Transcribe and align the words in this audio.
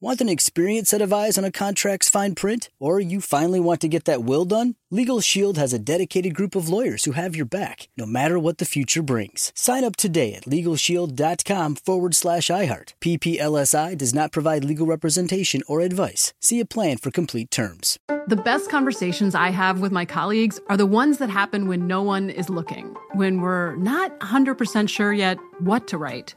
Want 0.00 0.20
an 0.20 0.28
experienced 0.28 0.92
set 0.92 1.02
of 1.02 1.12
eyes 1.12 1.36
on 1.36 1.44
a 1.44 1.50
contract's 1.50 2.08
fine 2.08 2.36
print? 2.36 2.70
Or 2.78 3.00
you 3.00 3.20
finally 3.20 3.58
want 3.58 3.80
to 3.80 3.88
get 3.88 4.04
that 4.04 4.22
will 4.22 4.44
done? 4.44 4.76
Legal 4.92 5.20
Shield 5.20 5.58
has 5.58 5.72
a 5.72 5.78
dedicated 5.78 6.36
group 6.36 6.54
of 6.54 6.68
lawyers 6.68 7.02
who 7.02 7.12
have 7.12 7.34
your 7.34 7.44
back, 7.44 7.88
no 7.96 8.06
matter 8.06 8.38
what 8.38 8.58
the 8.58 8.64
future 8.64 9.02
brings. 9.02 9.50
Sign 9.56 9.82
up 9.82 9.96
today 9.96 10.34
at 10.34 10.44
LegalShield.com 10.44 11.74
forward 11.74 12.14
slash 12.14 12.46
iHeart. 12.46 12.94
PPLSI 13.00 13.98
does 13.98 14.14
not 14.14 14.30
provide 14.30 14.64
legal 14.64 14.86
representation 14.86 15.62
or 15.66 15.80
advice. 15.80 16.32
See 16.40 16.60
a 16.60 16.64
plan 16.64 16.98
for 16.98 17.10
complete 17.10 17.50
terms. 17.50 17.98
The 18.28 18.36
best 18.36 18.70
conversations 18.70 19.34
I 19.34 19.50
have 19.50 19.80
with 19.80 19.90
my 19.90 20.04
colleagues 20.04 20.60
are 20.68 20.76
the 20.76 20.86
ones 20.86 21.18
that 21.18 21.28
happen 21.28 21.66
when 21.66 21.88
no 21.88 22.04
one 22.04 22.30
is 22.30 22.48
looking, 22.48 22.94
when 23.14 23.40
we're 23.40 23.74
not 23.74 24.16
100% 24.20 24.88
sure 24.88 25.12
yet 25.12 25.38
what 25.58 25.88
to 25.88 25.98
write. 25.98 26.36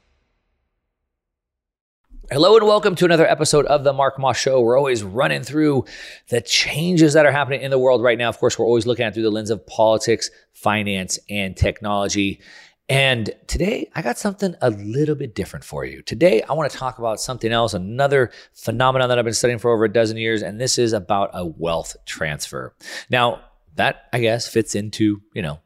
Hello 2.33 2.55
and 2.55 2.65
welcome 2.65 2.95
to 2.95 3.03
another 3.03 3.27
episode 3.27 3.65
of 3.65 3.83
the 3.83 3.91
Mark 3.91 4.17
Moss 4.17 4.37
Show. 4.37 4.61
We're 4.61 4.77
always 4.77 5.03
running 5.03 5.43
through 5.43 5.83
the 6.29 6.39
changes 6.39 7.11
that 7.11 7.25
are 7.25 7.31
happening 7.33 7.59
in 7.59 7.71
the 7.71 7.77
world 7.77 8.01
right 8.01 8.17
now. 8.17 8.29
Of 8.29 8.37
course, 8.39 8.57
we're 8.57 8.65
always 8.65 8.85
looking 8.85 9.03
at 9.03 9.13
through 9.13 9.23
the 9.23 9.29
lens 9.29 9.49
of 9.49 9.67
politics, 9.67 10.31
finance, 10.53 11.19
and 11.29 11.57
technology. 11.57 12.39
And 12.87 13.31
today 13.47 13.91
I 13.95 14.01
got 14.01 14.17
something 14.17 14.55
a 14.61 14.69
little 14.69 15.15
bit 15.15 15.35
different 15.35 15.65
for 15.65 15.83
you. 15.83 16.01
Today 16.03 16.41
I 16.43 16.53
want 16.53 16.71
to 16.71 16.77
talk 16.77 16.99
about 16.99 17.19
something 17.19 17.51
else, 17.51 17.73
another 17.73 18.31
phenomenon 18.53 19.09
that 19.09 19.19
I've 19.19 19.25
been 19.25 19.33
studying 19.33 19.59
for 19.59 19.69
over 19.69 19.83
a 19.83 19.91
dozen 19.91 20.15
years, 20.15 20.41
and 20.41 20.57
this 20.57 20.77
is 20.77 20.93
about 20.93 21.31
a 21.33 21.45
wealth 21.45 21.97
transfer. 22.05 22.73
Now, 23.09 23.41
that 23.75 24.03
I 24.13 24.21
guess 24.21 24.47
fits 24.47 24.73
into, 24.73 25.21
you 25.33 25.41
know, 25.41 25.59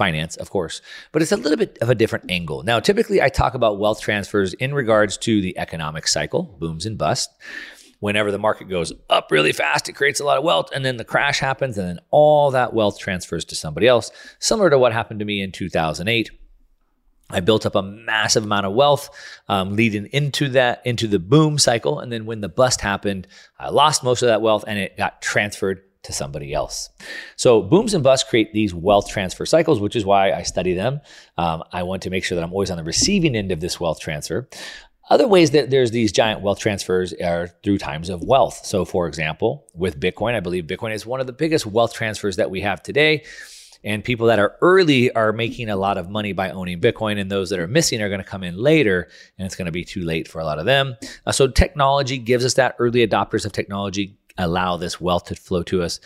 finance, 0.00 0.36
of 0.36 0.48
course, 0.48 0.80
but 1.12 1.20
it's 1.20 1.30
a 1.30 1.36
little 1.36 1.58
bit 1.58 1.76
of 1.82 1.90
a 1.90 1.94
different 1.94 2.30
angle. 2.30 2.62
Now, 2.62 2.80
typically 2.80 3.20
I 3.20 3.28
talk 3.28 3.52
about 3.52 3.78
wealth 3.78 4.00
transfers 4.00 4.54
in 4.54 4.72
regards 4.72 5.18
to 5.18 5.42
the 5.42 5.58
economic 5.58 6.08
cycle, 6.08 6.44
booms 6.58 6.86
and 6.86 6.96
busts. 6.96 7.34
Whenever 7.98 8.32
the 8.32 8.38
market 8.38 8.70
goes 8.70 8.94
up 9.10 9.30
really 9.30 9.52
fast, 9.52 9.90
it 9.90 9.92
creates 9.92 10.18
a 10.18 10.24
lot 10.24 10.38
of 10.38 10.42
wealth, 10.42 10.70
and 10.74 10.86
then 10.86 10.96
the 10.96 11.04
crash 11.04 11.38
happens, 11.38 11.76
and 11.76 11.86
then 11.86 11.98
all 12.10 12.50
that 12.52 12.72
wealth 12.72 12.98
transfers 12.98 13.44
to 13.44 13.54
somebody 13.54 13.86
else, 13.86 14.10
similar 14.38 14.70
to 14.70 14.78
what 14.78 14.94
happened 14.94 15.18
to 15.18 15.26
me 15.26 15.42
in 15.42 15.52
2008. 15.52 16.30
I 17.28 17.40
built 17.40 17.66
up 17.66 17.74
a 17.74 17.82
massive 17.82 18.44
amount 18.44 18.64
of 18.64 18.72
wealth 18.72 19.10
um, 19.48 19.76
leading 19.76 20.06
into 20.06 20.48
that, 20.50 20.80
into 20.86 21.08
the 21.08 21.18
boom 21.18 21.58
cycle. 21.58 22.00
And 22.00 22.10
then 22.10 22.24
when 22.24 22.40
the 22.40 22.48
bust 22.48 22.80
happened, 22.80 23.28
I 23.58 23.68
lost 23.68 24.02
most 24.02 24.22
of 24.22 24.28
that 24.28 24.42
wealth 24.42 24.64
and 24.66 24.78
it 24.78 24.96
got 24.96 25.22
transferred 25.22 25.82
to 26.02 26.12
somebody 26.12 26.54
else. 26.54 26.88
So 27.36 27.62
booms 27.62 27.94
and 27.94 28.02
busts 28.02 28.28
create 28.28 28.52
these 28.52 28.74
wealth 28.74 29.08
transfer 29.08 29.44
cycles, 29.44 29.80
which 29.80 29.96
is 29.96 30.04
why 30.04 30.32
I 30.32 30.42
study 30.42 30.74
them. 30.74 31.00
Um, 31.36 31.62
I 31.72 31.82
want 31.82 32.02
to 32.02 32.10
make 32.10 32.24
sure 32.24 32.36
that 32.36 32.44
I'm 32.44 32.52
always 32.52 32.70
on 32.70 32.78
the 32.78 32.84
receiving 32.84 33.36
end 33.36 33.52
of 33.52 33.60
this 33.60 33.78
wealth 33.78 34.00
transfer. 34.00 34.48
Other 35.10 35.26
ways 35.26 35.50
that 35.50 35.70
there's 35.70 35.90
these 35.90 36.12
giant 36.12 36.40
wealth 36.40 36.60
transfers 36.60 37.12
are 37.14 37.48
through 37.64 37.78
times 37.78 38.10
of 38.10 38.22
wealth. 38.22 38.64
So, 38.64 38.84
for 38.84 39.08
example, 39.08 39.66
with 39.74 39.98
Bitcoin, 39.98 40.34
I 40.34 40.40
believe 40.40 40.64
Bitcoin 40.64 40.94
is 40.94 41.04
one 41.04 41.20
of 41.20 41.26
the 41.26 41.32
biggest 41.32 41.66
wealth 41.66 41.92
transfers 41.92 42.36
that 42.36 42.50
we 42.50 42.60
have 42.60 42.80
today. 42.80 43.24
And 43.82 44.04
people 44.04 44.26
that 44.26 44.38
are 44.38 44.56
early 44.60 45.10
are 45.12 45.32
making 45.32 45.68
a 45.68 45.74
lot 45.74 45.98
of 45.98 46.10
money 46.10 46.32
by 46.32 46.50
owning 46.50 46.80
Bitcoin, 46.80 47.18
and 47.18 47.30
those 47.30 47.50
that 47.50 47.58
are 47.58 47.66
missing 47.66 48.00
are 48.02 48.08
going 48.08 48.20
to 48.20 48.26
come 48.26 48.44
in 48.44 48.56
later, 48.56 49.08
and 49.36 49.46
it's 49.46 49.56
going 49.56 49.66
to 49.66 49.72
be 49.72 49.84
too 49.84 50.02
late 50.02 50.28
for 50.28 50.38
a 50.38 50.44
lot 50.44 50.58
of 50.60 50.66
them. 50.66 50.96
Uh, 51.26 51.32
so, 51.32 51.48
technology 51.48 52.18
gives 52.18 52.44
us 52.44 52.54
that. 52.54 52.76
Early 52.78 53.04
adopters 53.04 53.44
of 53.44 53.52
technology 53.52 54.19
allow 54.40 54.76
this 54.76 55.00
wealth 55.00 55.24
to 55.26 55.34
flow 55.34 55.62
to 55.64 55.82
us. 55.82 56.00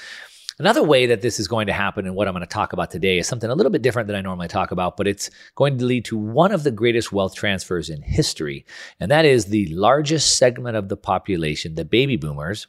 Another 0.59 0.84
way 0.84 1.06
that 1.06 1.21
this 1.21 1.41
is 1.41 1.49
going 1.49 1.67
to 1.67 1.72
happen 1.72 2.06
and 2.06 2.15
what 2.15 2.28
I'm 2.28 2.34
going 2.34 2.47
to 2.47 2.47
talk 2.47 2.72
about 2.72 2.91
today 2.91 3.19
is 3.19 3.27
something 3.27 3.50
a 3.50 3.55
little 3.55 3.72
bit 3.72 3.83
different 3.83 4.06
than 4.06 4.15
I 4.15 4.21
normally 4.21 4.47
talk 4.47 4.71
about, 4.71 4.97
but 4.97 5.09
it's 5.09 5.28
going 5.56 5.78
to 5.78 5.84
lead 5.84 6.05
to 6.06 6.17
one 6.17 6.53
of 6.53 6.62
the 6.62 6.71
greatest 6.71 7.12
wealth 7.12 7.34
transfers 7.34 7.91
in 7.91 8.03
history. 8.03 8.65
And 9.00 9.11
that 9.11 9.25
is 9.25 9.47
the 9.47 9.67
largest 9.75 10.37
segment 10.37 10.77
of 10.77 10.89
the 10.89 10.97
population, 10.97 11.75
the 11.75 11.84
baby 11.84 12.17
boomers, 12.17 12.69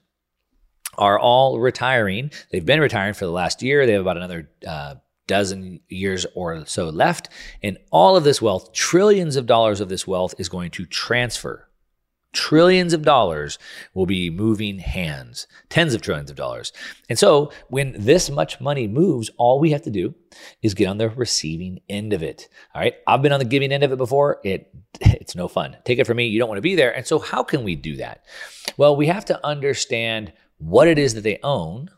are 0.97 1.19
all 1.19 1.59
retiring. 1.59 2.31
They've 2.51 2.65
been 2.65 2.79
retiring 2.79 3.13
for 3.13 3.25
the 3.25 3.31
last 3.31 3.61
year. 3.61 3.85
They 3.85 3.93
have 3.93 4.01
about 4.01 4.17
another 4.17 4.49
uh, 4.65 4.95
dozen 5.27 5.79
years 5.87 6.25
or 6.33 6.65
so 6.65 6.89
left. 6.89 7.29
And 7.61 7.77
all 7.91 8.15
of 8.15 8.23
this 8.23 8.41
wealth, 8.41 8.73
trillions 8.73 9.35
of 9.35 9.45
dollars 9.45 9.79
of 9.79 9.89
this 9.89 10.07
wealth, 10.07 10.33
is 10.39 10.49
going 10.49 10.71
to 10.71 10.85
transfer 10.85 11.67
trillions 12.35 12.93
of 12.93 13.01
dollars 13.01 13.57
will 13.93 14.05
be 14.05 14.29
moving 14.29 14.77
hands, 14.79 15.47
tens 15.69 15.93
of 15.93 16.01
trillions 16.01 16.29
of 16.29 16.35
dollars. 16.35 16.71
And 17.09 17.17
so 17.17 17.51
when 17.69 17.95
this 17.97 18.29
much 18.29 18.61
money 18.61 18.87
moves, 18.87 19.31
all 19.37 19.59
we 19.59 19.71
have 19.71 19.81
to 19.83 19.89
do 19.89 20.13
is 20.61 20.73
get 20.73 20.87
on 20.87 20.97
the 20.97 21.09
receiving 21.09 21.79
end 21.89 22.13
of 22.13 22.21
it. 22.21 22.47
All 22.75 22.81
right. 22.81 22.93
I've 23.07 23.21
been 23.21 23.31
on 23.31 23.39
the 23.39 23.45
giving 23.45 23.71
end 23.71 23.83
of 23.83 23.91
it 23.91 23.97
before. 23.97 24.39
It 24.43 24.71
it's 25.01 25.35
no 25.35 25.47
fun. 25.47 25.77
Take 25.85 25.97
it 25.97 26.05
from 26.05 26.17
me, 26.17 26.27
you 26.27 26.37
don't 26.37 26.49
want 26.49 26.57
to 26.57 26.61
be 26.61 26.75
there. 26.75 26.95
And 26.95 27.07
so 27.07 27.17
how 27.17 27.41
can 27.41 27.63
we 27.63 27.75
do 27.75 27.95
that? 27.97 28.25
Well, 28.77 28.95
we 28.95 29.07
have 29.07 29.25
to 29.25 29.45
understand 29.45 30.33
what 30.57 30.87
it 30.87 30.99
is 30.99 31.13
that 31.15 31.21
they 31.21 31.39
own, 31.41 31.89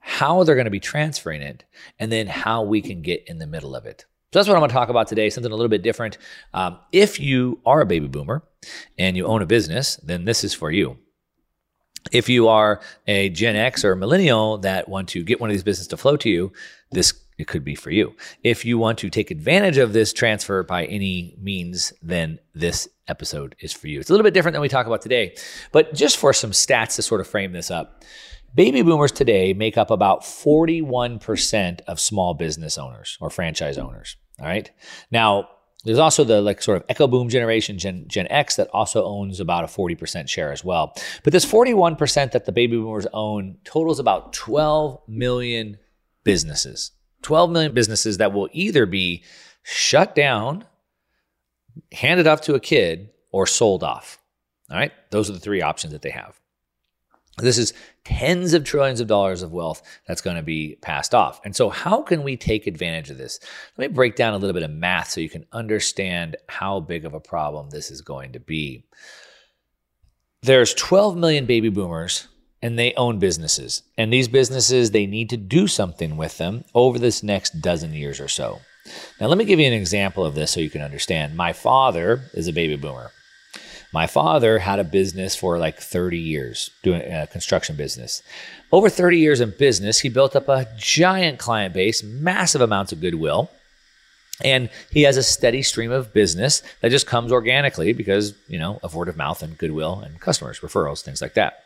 how 0.00 0.44
they're 0.44 0.54
going 0.54 0.66
to 0.66 0.70
be 0.70 0.80
transferring 0.80 1.42
it, 1.42 1.64
and 1.98 2.12
then 2.12 2.26
how 2.26 2.62
we 2.62 2.80
can 2.80 3.02
get 3.02 3.24
in 3.26 3.38
the 3.38 3.46
middle 3.46 3.74
of 3.74 3.86
it. 3.86 4.04
So 4.32 4.38
that's 4.38 4.48
what 4.48 4.54
I'm 4.54 4.60
going 4.60 4.70
to 4.70 4.74
talk 4.74 4.88
about 4.88 5.08
today, 5.08 5.28
something 5.28 5.52
a 5.52 5.54
little 5.54 5.68
bit 5.68 5.82
different. 5.82 6.16
Um, 6.54 6.78
if 6.90 7.20
you 7.20 7.60
are 7.66 7.82
a 7.82 7.86
baby 7.86 8.06
boomer 8.06 8.42
and 8.98 9.16
you 9.16 9.26
own 9.26 9.42
a 9.42 9.46
business, 9.46 9.96
then 9.96 10.24
this 10.24 10.44
is 10.44 10.54
for 10.54 10.70
you. 10.70 10.98
If 12.10 12.28
you 12.28 12.48
are 12.48 12.80
a 13.06 13.28
Gen 13.28 13.56
X 13.56 13.84
or 13.84 13.92
a 13.92 13.96
millennial 13.96 14.58
that 14.58 14.88
want 14.88 15.08
to 15.10 15.22
get 15.22 15.40
one 15.40 15.50
of 15.50 15.54
these 15.54 15.62
businesses 15.62 15.88
to 15.88 15.96
flow 15.96 16.16
to 16.18 16.28
you, 16.28 16.52
this 16.90 17.14
it 17.38 17.46
could 17.48 17.64
be 17.64 17.74
for 17.74 17.90
you. 17.90 18.14
If 18.42 18.64
you 18.64 18.78
want 18.78 18.98
to 18.98 19.10
take 19.10 19.30
advantage 19.30 19.78
of 19.78 19.92
this 19.92 20.12
transfer 20.12 20.62
by 20.62 20.84
any 20.84 21.34
means, 21.40 21.92
then 22.02 22.38
this 22.54 22.88
episode 23.08 23.56
is 23.60 23.72
for 23.72 23.88
you. 23.88 24.00
It's 24.00 24.10
a 24.10 24.12
little 24.12 24.24
bit 24.24 24.34
different 24.34 24.52
than 24.52 24.62
we 24.62 24.68
talk 24.68 24.86
about 24.86 25.02
today, 25.02 25.34
but 25.72 25.94
just 25.94 26.18
for 26.18 26.32
some 26.32 26.52
stats 26.52 26.96
to 26.96 27.02
sort 27.02 27.20
of 27.20 27.26
frame 27.26 27.52
this 27.52 27.70
up. 27.70 28.04
Baby 28.54 28.82
boomers 28.82 29.12
today 29.12 29.54
make 29.54 29.78
up 29.78 29.90
about 29.90 30.22
41% 30.22 31.80
of 31.86 31.98
small 31.98 32.34
business 32.34 32.76
owners 32.76 33.16
or 33.20 33.30
franchise 33.30 33.78
owners. 33.78 34.16
All 34.38 34.46
right. 34.46 34.70
Now, 35.10 35.48
there's 35.84 35.98
also 35.98 36.24
the 36.24 36.40
like 36.40 36.62
sort 36.62 36.76
of 36.76 36.84
echo 36.88 37.06
boom 37.06 37.28
generation, 37.28 37.78
Gen, 37.78 38.04
Gen 38.06 38.28
X, 38.28 38.56
that 38.56 38.68
also 38.68 39.04
owns 39.04 39.40
about 39.40 39.64
a 39.64 39.66
40% 39.66 40.28
share 40.28 40.52
as 40.52 40.64
well. 40.64 40.94
But 41.24 41.32
this 41.32 41.44
41% 41.44 42.32
that 42.32 42.44
the 42.44 42.52
baby 42.52 42.76
boomers 42.76 43.06
own 43.12 43.58
totals 43.64 43.98
about 43.98 44.32
12 44.32 45.00
million 45.08 45.78
businesses. 46.24 46.92
12 47.22 47.50
million 47.50 47.72
businesses 47.72 48.18
that 48.18 48.32
will 48.32 48.48
either 48.52 48.86
be 48.86 49.24
shut 49.62 50.14
down, 50.14 50.64
handed 51.92 52.26
off 52.26 52.42
to 52.42 52.54
a 52.54 52.60
kid, 52.60 53.10
or 53.30 53.46
sold 53.46 53.82
off. 53.82 54.18
All 54.70 54.76
right. 54.76 54.92
Those 55.10 55.30
are 55.30 55.32
the 55.32 55.40
three 55.40 55.62
options 55.62 55.92
that 55.92 56.02
they 56.02 56.10
have. 56.10 56.40
This 57.38 57.56
is 57.56 57.72
tens 58.04 58.52
of 58.52 58.64
trillions 58.64 59.00
of 59.00 59.06
dollars 59.06 59.42
of 59.42 59.52
wealth 59.52 59.82
that's 60.06 60.20
going 60.20 60.36
to 60.36 60.42
be 60.42 60.76
passed 60.82 61.14
off. 61.14 61.40
And 61.44 61.56
so, 61.56 61.70
how 61.70 62.02
can 62.02 62.22
we 62.22 62.36
take 62.36 62.66
advantage 62.66 63.10
of 63.10 63.16
this? 63.16 63.40
Let 63.78 63.90
me 63.90 63.94
break 63.94 64.16
down 64.16 64.34
a 64.34 64.36
little 64.36 64.52
bit 64.52 64.62
of 64.62 64.70
math 64.70 65.10
so 65.10 65.20
you 65.20 65.30
can 65.30 65.46
understand 65.52 66.36
how 66.48 66.80
big 66.80 67.06
of 67.06 67.14
a 67.14 67.20
problem 67.20 67.70
this 67.70 67.90
is 67.90 68.02
going 68.02 68.32
to 68.32 68.40
be. 68.40 68.84
There's 70.42 70.74
12 70.74 71.16
million 71.16 71.46
baby 71.46 71.68
boomers 71.70 72.28
and 72.60 72.78
they 72.78 72.94
own 72.94 73.18
businesses. 73.18 73.82
And 73.96 74.12
these 74.12 74.28
businesses, 74.28 74.90
they 74.90 75.06
need 75.06 75.30
to 75.30 75.36
do 75.36 75.66
something 75.66 76.16
with 76.16 76.38
them 76.38 76.64
over 76.74 76.98
this 76.98 77.22
next 77.22 77.60
dozen 77.60 77.92
years 77.92 78.20
or 78.20 78.28
so. 78.28 78.60
Now, 79.20 79.28
let 79.28 79.38
me 79.38 79.44
give 79.44 79.60
you 79.60 79.66
an 79.66 79.72
example 79.72 80.24
of 80.24 80.34
this 80.34 80.50
so 80.50 80.60
you 80.60 80.70
can 80.70 80.82
understand. 80.82 81.36
My 81.36 81.52
father 81.52 82.30
is 82.34 82.48
a 82.48 82.52
baby 82.52 82.76
boomer. 82.76 83.10
My 83.92 84.06
father 84.06 84.58
had 84.58 84.78
a 84.78 84.84
business 84.84 85.36
for 85.36 85.58
like 85.58 85.78
30 85.78 86.18
years, 86.18 86.70
doing 86.82 87.02
a 87.02 87.26
construction 87.26 87.76
business. 87.76 88.22
Over 88.72 88.88
30 88.88 89.18
years 89.18 89.40
in 89.40 89.52
business, 89.58 90.00
he 90.00 90.08
built 90.08 90.34
up 90.34 90.48
a 90.48 90.66
giant 90.78 91.38
client 91.38 91.74
base, 91.74 92.02
massive 92.02 92.62
amounts 92.62 92.92
of 92.92 93.00
goodwill. 93.00 93.50
And 94.42 94.70
he 94.90 95.02
has 95.02 95.18
a 95.18 95.22
steady 95.22 95.62
stream 95.62 95.92
of 95.92 96.14
business 96.14 96.62
that 96.80 96.90
just 96.90 97.06
comes 97.06 97.30
organically 97.32 97.92
because, 97.92 98.34
you 98.48 98.58
know, 98.58 98.80
of 98.82 98.94
word 98.94 99.08
of 99.08 99.16
mouth 99.16 99.42
and 99.42 99.58
goodwill 99.58 100.00
and 100.00 100.18
customers, 100.20 100.60
referrals, 100.60 101.02
things 101.02 101.20
like 101.20 101.34
that. 101.34 101.62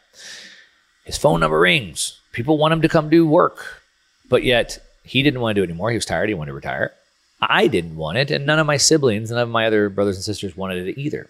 His 1.04 1.16
phone 1.16 1.40
number 1.40 1.60
rings. 1.60 2.20
People 2.32 2.58
want 2.58 2.74
him 2.74 2.82
to 2.82 2.88
come 2.88 3.08
do 3.08 3.26
work, 3.26 3.82
but 4.28 4.42
yet 4.42 4.78
he 5.04 5.22
didn't 5.22 5.40
want 5.40 5.54
to 5.54 5.60
do 5.60 5.62
it 5.62 5.70
anymore. 5.70 5.90
He 5.90 5.96
was 5.96 6.04
tired. 6.04 6.28
He 6.28 6.34
wanted 6.34 6.50
to 6.50 6.56
retire. 6.56 6.92
I 7.40 7.68
didn't 7.68 7.96
want 7.96 8.18
it, 8.18 8.30
and 8.30 8.46
none 8.46 8.58
of 8.58 8.66
my 8.66 8.78
siblings, 8.78 9.30
none 9.30 9.40
of 9.40 9.48
my 9.48 9.66
other 9.66 9.88
brothers 9.88 10.16
and 10.16 10.24
sisters 10.24 10.56
wanted 10.56 10.88
it 10.88 10.98
either. 10.98 11.28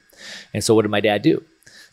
And 0.55 0.63
so, 0.63 0.75
what 0.75 0.83
did 0.83 0.91
my 0.91 1.01
dad 1.01 1.23
do? 1.23 1.43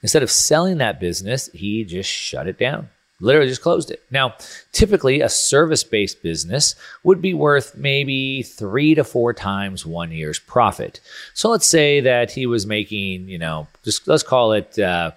Instead 0.02 0.24
of 0.24 0.32
selling 0.32 0.78
that 0.80 1.00
business, 1.00 1.50
he 1.54 1.86
just 1.86 2.10
shut 2.10 2.48
it 2.48 2.58
down. 2.58 2.90
Literally 3.22 3.48
just 3.48 3.62
closed 3.62 3.90
it. 3.90 4.04
Now, 4.12 4.36
typically, 4.74 5.22
a 5.22 5.30
service 5.30 5.84
based 5.84 6.22
business 6.22 6.76
would 7.04 7.22
be 7.22 7.34
worth 7.34 7.76
maybe 7.76 8.44
three 8.44 8.96
to 8.96 9.04
four 9.06 9.34
times 9.34 9.86
one 9.86 10.12
year's 10.12 10.40
profit. 10.40 11.00
So, 11.34 11.50
let's 11.50 11.66
say 11.66 12.02
that 12.02 12.32
he 12.32 12.46
was 12.46 12.66
making, 12.66 13.30
you 13.30 13.38
know, 13.38 13.68
just 13.84 14.08
let's 14.08 14.24
call 14.24 14.52
it 14.52 14.78
uh, 14.78 15.12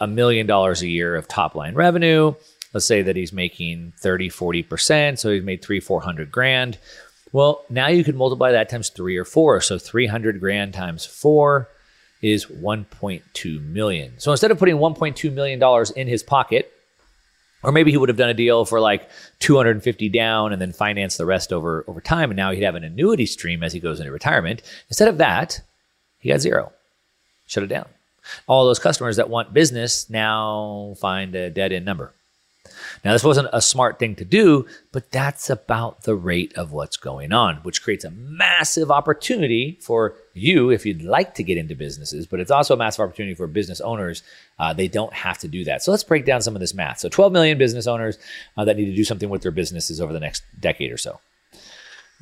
a 0.00 0.06
million 0.06 0.46
dollars 0.46 0.82
a 0.82 0.88
year 0.88 1.14
of 1.14 1.28
top 1.28 1.54
line 1.54 1.74
revenue. 1.74 2.34
Let's 2.72 2.86
say 2.86 3.02
that 3.02 3.14
he's 3.14 3.32
making 3.32 3.92
30, 4.00 4.30
40%. 4.30 5.18
So, 5.18 5.30
he's 5.30 5.44
made 5.44 5.62
three, 5.62 5.78
400 5.78 6.32
grand. 6.32 6.78
Well, 7.34 7.64
now 7.68 7.88
you 7.88 8.04
could 8.04 8.14
multiply 8.14 8.52
that 8.52 8.68
times 8.68 8.90
three 8.90 9.16
or 9.16 9.24
four. 9.24 9.60
So 9.60 9.76
300 9.76 10.38
grand 10.38 10.72
times 10.72 11.04
four 11.04 11.68
is 12.22 12.46
1.2 12.46 13.60
million. 13.60 14.12
So 14.18 14.30
instead 14.30 14.52
of 14.52 14.58
putting 14.60 14.76
1.2 14.76 15.32
million 15.32 15.58
dollars 15.58 15.90
in 15.90 16.06
his 16.06 16.22
pocket, 16.22 16.72
or 17.64 17.72
maybe 17.72 17.90
he 17.90 17.96
would 17.96 18.08
have 18.08 18.16
done 18.16 18.30
a 18.30 18.34
deal 18.34 18.64
for 18.64 18.78
like 18.78 19.10
250 19.40 20.08
down 20.10 20.52
and 20.52 20.62
then 20.62 20.72
finance 20.72 21.16
the 21.16 21.26
rest 21.26 21.52
over 21.52 21.84
over 21.88 22.00
time, 22.00 22.30
and 22.30 22.36
now 22.36 22.52
he'd 22.52 22.62
have 22.62 22.76
an 22.76 22.84
annuity 22.84 23.26
stream 23.26 23.64
as 23.64 23.72
he 23.72 23.80
goes 23.80 23.98
into 23.98 24.12
retirement. 24.12 24.62
Instead 24.88 25.08
of 25.08 25.18
that, 25.18 25.60
he 26.20 26.28
got 26.28 26.40
zero. 26.40 26.70
Shut 27.46 27.64
it 27.64 27.66
down. 27.66 27.88
All 28.46 28.64
those 28.64 28.78
customers 28.78 29.16
that 29.16 29.28
want 29.28 29.52
business 29.52 30.08
now 30.08 30.94
find 31.00 31.34
a 31.34 31.50
dead 31.50 31.72
end 31.72 31.84
number. 31.84 32.12
Now, 33.04 33.12
this 33.12 33.22
wasn't 33.22 33.48
a 33.52 33.60
smart 33.60 33.98
thing 33.98 34.14
to 34.16 34.24
do, 34.24 34.66
but 34.90 35.10
that's 35.10 35.50
about 35.50 36.04
the 36.04 36.14
rate 36.14 36.54
of 36.56 36.72
what's 36.72 36.96
going 36.96 37.32
on, 37.32 37.56
which 37.56 37.82
creates 37.82 38.04
a 38.04 38.10
massive 38.10 38.90
opportunity 38.90 39.78
for 39.82 40.14
you 40.32 40.70
if 40.70 40.86
you'd 40.86 41.02
like 41.02 41.34
to 41.34 41.42
get 41.42 41.58
into 41.58 41.74
businesses, 41.74 42.26
but 42.26 42.40
it's 42.40 42.50
also 42.50 42.72
a 42.72 42.78
massive 42.78 43.02
opportunity 43.04 43.34
for 43.34 43.46
business 43.46 43.80
owners. 43.82 44.22
Uh, 44.58 44.72
they 44.72 44.88
don't 44.88 45.12
have 45.12 45.36
to 45.38 45.48
do 45.48 45.64
that. 45.64 45.82
So 45.82 45.90
let's 45.90 46.02
break 46.02 46.24
down 46.24 46.40
some 46.40 46.56
of 46.56 46.60
this 46.60 46.72
math. 46.72 46.98
So 46.98 47.10
12 47.10 47.30
million 47.30 47.58
business 47.58 47.86
owners 47.86 48.16
uh, 48.56 48.64
that 48.64 48.76
need 48.76 48.86
to 48.86 48.96
do 48.96 49.04
something 49.04 49.28
with 49.28 49.42
their 49.42 49.52
businesses 49.52 50.00
over 50.00 50.14
the 50.14 50.20
next 50.20 50.42
decade 50.58 50.90
or 50.90 50.96
so. 50.96 51.20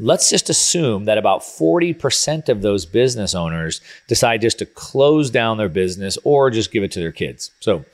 Let's 0.01 0.31
just 0.31 0.51
assume 0.51 1.05
that 1.05 1.19
about 1.19 1.43
40% 1.43 2.49
of 2.49 2.63
those 2.63 2.87
business 2.87 3.37
owners 3.37 3.81
decide 4.09 4.41
just 4.41 4.59
to 4.59 4.67
close 4.67 5.31
down 5.31 5.59
their 5.59 5.69
business 5.69 6.19
or 6.25 6.51
just 6.51 6.73
give 6.73 6.83
it 6.83 6.91
to 6.93 7.01
their 7.01 7.13
kids. 7.13 7.53
So 7.61 7.85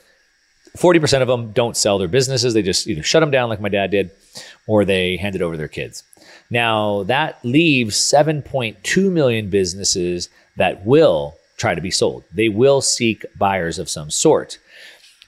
40% 0.78 1.22
of 1.22 1.28
them 1.28 1.52
don't 1.52 1.76
sell 1.76 1.98
their 1.98 2.08
businesses. 2.08 2.54
They 2.54 2.62
just 2.62 2.86
either 2.86 3.02
shut 3.02 3.20
them 3.20 3.30
down 3.30 3.48
like 3.48 3.60
my 3.60 3.68
dad 3.68 3.90
did 3.90 4.10
or 4.66 4.84
they 4.84 5.16
hand 5.16 5.34
it 5.34 5.42
over 5.42 5.54
to 5.54 5.58
their 5.58 5.68
kids. 5.68 6.04
Now, 6.50 7.02
that 7.04 7.44
leaves 7.44 7.96
7.2 7.96 9.12
million 9.12 9.50
businesses 9.50 10.28
that 10.56 10.86
will 10.86 11.36
try 11.56 11.74
to 11.74 11.80
be 11.80 11.90
sold. 11.90 12.24
They 12.32 12.48
will 12.48 12.80
seek 12.80 13.26
buyers 13.36 13.78
of 13.78 13.88
some 13.88 14.10
sort. 14.10 14.58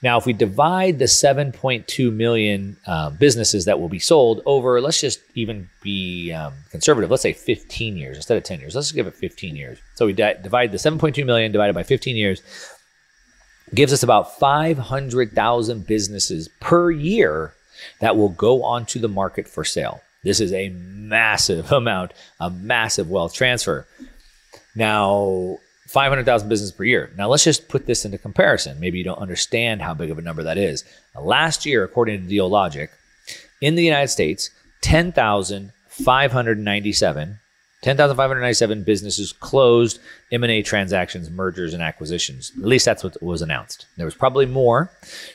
Now, 0.03 0.17
if 0.17 0.25
we 0.25 0.33
divide 0.33 0.97
the 0.97 1.05
7.2 1.05 2.11
million 2.11 2.77
uh, 2.87 3.11
businesses 3.11 3.65
that 3.65 3.79
will 3.79 3.89
be 3.89 3.99
sold 3.99 4.41
over, 4.47 4.81
let's 4.81 4.99
just 4.99 5.19
even 5.35 5.69
be 5.83 6.31
um, 6.31 6.53
conservative, 6.71 7.11
let's 7.11 7.21
say 7.21 7.33
15 7.33 7.97
years 7.97 8.15
instead 8.17 8.37
of 8.37 8.43
10 8.43 8.61
years. 8.61 8.73
Let's 8.73 8.91
give 8.91 9.05
it 9.05 9.13
15 9.13 9.55
years. 9.55 9.77
So 9.95 10.07
we 10.07 10.13
di- 10.13 10.37
divide 10.41 10.71
the 10.71 10.79
7.2 10.79 11.23
million 11.23 11.51
divided 11.51 11.75
by 11.75 11.83
15 11.83 12.15
years 12.15 12.41
gives 13.73 13.93
us 13.93 14.03
about 14.03 14.37
500,000 14.39 15.87
businesses 15.87 16.49
per 16.59 16.91
year 16.91 17.53
that 17.99 18.15
will 18.15 18.29
go 18.29 18.63
onto 18.63 18.99
the 18.99 19.07
market 19.07 19.47
for 19.47 19.63
sale. 19.63 20.01
This 20.23 20.39
is 20.39 20.53
a 20.53 20.69
massive 20.69 21.71
amount, 21.71 22.13
a 22.39 22.49
massive 22.49 23.09
wealth 23.09 23.33
transfer. 23.33 23.87
Now, 24.75 25.57
500,000 25.87 26.47
businesses 26.47 26.71
per 26.71 26.85
year. 26.85 27.11
Now, 27.17 27.27
let's 27.27 27.43
just 27.43 27.67
put 27.67 27.85
this 27.85 28.05
into 28.05 28.17
comparison. 28.17 28.79
Maybe 28.79 28.97
you 28.97 29.03
don't 29.03 29.19
understand 29.19 29.81
how 29.81 29.93
big 29.93 30.09
of 30.09 30.17
a 30.17 30.21
number 30.21 30.43
that 30.43 30.57
is. 30.57 30.85
last 31.19 31.65
year, 31.65 31.83
according 31.83 32.25
to 32.25 32.33
Dealogic, 32.33 32.87
in 33.59 33.75
the 33.75 33.83
United 33.83 34.07
States, 34.07 34.49
10,597 34.81 37.39
10,597 37.81 38.83
businesses 38.83 39.33
closed 39.33 39.99
M&A 40.31 40.61
transactions, 40.61 41.29
mergers, 41.29 41.73
and 41.73 41.81
acquisitions. 41.81 42.51
At 42.57 42.65
least 42.65 42.85
that's 42.85 43.03
what 43.03 43.21
was 43.23 43.41
announced. 43.41 43.87
There 43.97 44.05
was 44.05 44.15
probably 44.15 44.45
more. 44.45 44.91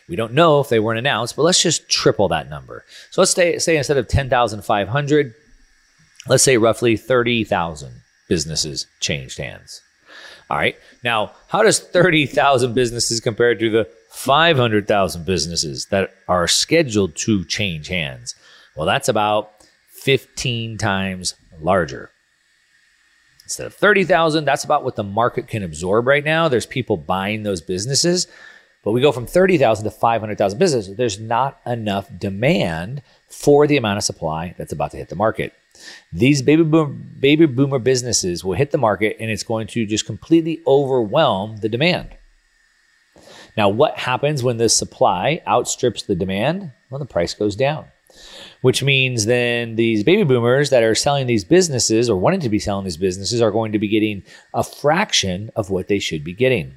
We 0.09 0.17
don't 0.17 0.33
know 0.33 0.61
if 0.61 0.69
they 0.69 0.79
weren't 0.79 0.99
announced, 0.99 1.35
but 1.35 1.43
let's 1.43 1.63
just 1.63 1.89
triple 1.89 2.29
that 2.29 2.49
number. 2.49 2.85
So 3.11 3.21
let's 3.21 3.33
say, 3.33 3.59
say 3.59 3.77
instead 3.77 3.97
of 3.97 4.07
10,500, 4.07 5.35
let's 6.29 6.45
say 6.45 6.57
roughly 6.57 6.97
30,000 6.97 8.03
businesses 8.29 8.87
changed 9.01 9.39
hands. 9.39 9.83
All 10.49 10.57
right. 10.57 10.77
Now, 11.03 11.33
how 11.49 11.63
does 11.63 11.81
30,000 11.81 12.75
businesses 12.75 13.21
compare 13.21 13.57
to 13.57 13.71
the 13.71 13.89
500,000 14.13 15.27
businesses 15.27 15.87
that 15.87 16.15
are 16.29 16.47
scheduled 16.47 17.17
to 17.17 17.45
change 17.45 17.89
hands? 17.89 18.37
Well, 18.77 18.87
that's 18.87 19.09
about 19.09 19.51
15 19.91 20.79
times 20.79 21.35
larger. 21.61 22.11
Instead 23.47 23.69
of 23.69 23.75
30,000, 23.75 24.45
that's 24.45 24.65
about 24.65 24.83
what 24.83 24.97
the 24.97 25.05
market 25.05 25.47
can 25.47 25.63
absorb 25.63 26.09
right 26.09 26.25
now. 26.25 26.49
There's 26.49 26.67
people 26.67 26.97
buying 26.97 27.45
those 27.45 27.61
businesses. 27.61 28.27
But 28.83 28.91
we 28.91 29.01
go 29.01 29.13
from 29.13 29.25
30,000 29.25 29.85
to 29.85 29.91
500,000 29.93 30.59
businesses. 30.59 30.97
There's 30.97 31.21
not 31.21 31.61
enough 31.65 32.09
demand 32.19 33.03
for 33.29 33.69
the 33.69 33.77
amount 33.77 33.99
of 33.99 34.03
supply 34.03 34.57
that's 34.59 34.73
about 34.73 34.91
to 34.91 34.97
hit 34.97 35.11
the 35.11 35.15
market. 35.15 35.53
These 36.13 36.43
baby 36.43 36.65
boomer, 36.65 36.93
baby 36.93 37.47
boomer 37.47 37.79
businesses 37.79 38.43
will 38.43 38.55
hit 38.55 38.73
the 38.73 38.79
market 38.79 39.17
and 39.21 39.31
it's 39.31 39.45
going 39.45 39.69
to 39.69 39.87
just 39.87 40.07
completely 40.07 40.61
overwhelm 40.67 41.59
the 41.59 41.69
demand. 41.69 42.17
Now, 43.57 43.69
what 43.69 43.97
happens 43.97 44.43
when 44.43 44.57
the 44.57 44.69
supply 44.69 45.41
outstrips 45.47 46.03
the 46.03 46.17
demand? 46.17 46.73
Well, 46.91 46.99
the 46.99 47.07
price 47.07 47.33
goes 47.33 47.55
down 47.55 47.85
which 48.67 48.83
means 48.83 49.27
then 49.27 49.77
these 49.77 50.03
baby 50.03 50.25
boomers 50.25 50.71
that 50.71 50.83
are 50.83 50.97
selling 50.97 51.29
these 51.29 51.45
businesses 51.45 52.11
or 52.11 52.17
wanting 52.17 52.41
to 52.41 52.49
be 52.49 52.59
selling 52.59 52.83
these 52.83 52.97
businesses 52.97 53.41
are 53.41 53.53
going 53.53 53.71
to 53.71 53.79
be 53.79 53.87
getting 53.87 54.25
a 54.53 54.65
fraction 54.65 55.53
of 55.55 55.71
what 55.71 55.87
they 55.87 56.01
should 56.01 56.25
be 56.25 56.35
getting. 56.35 56.75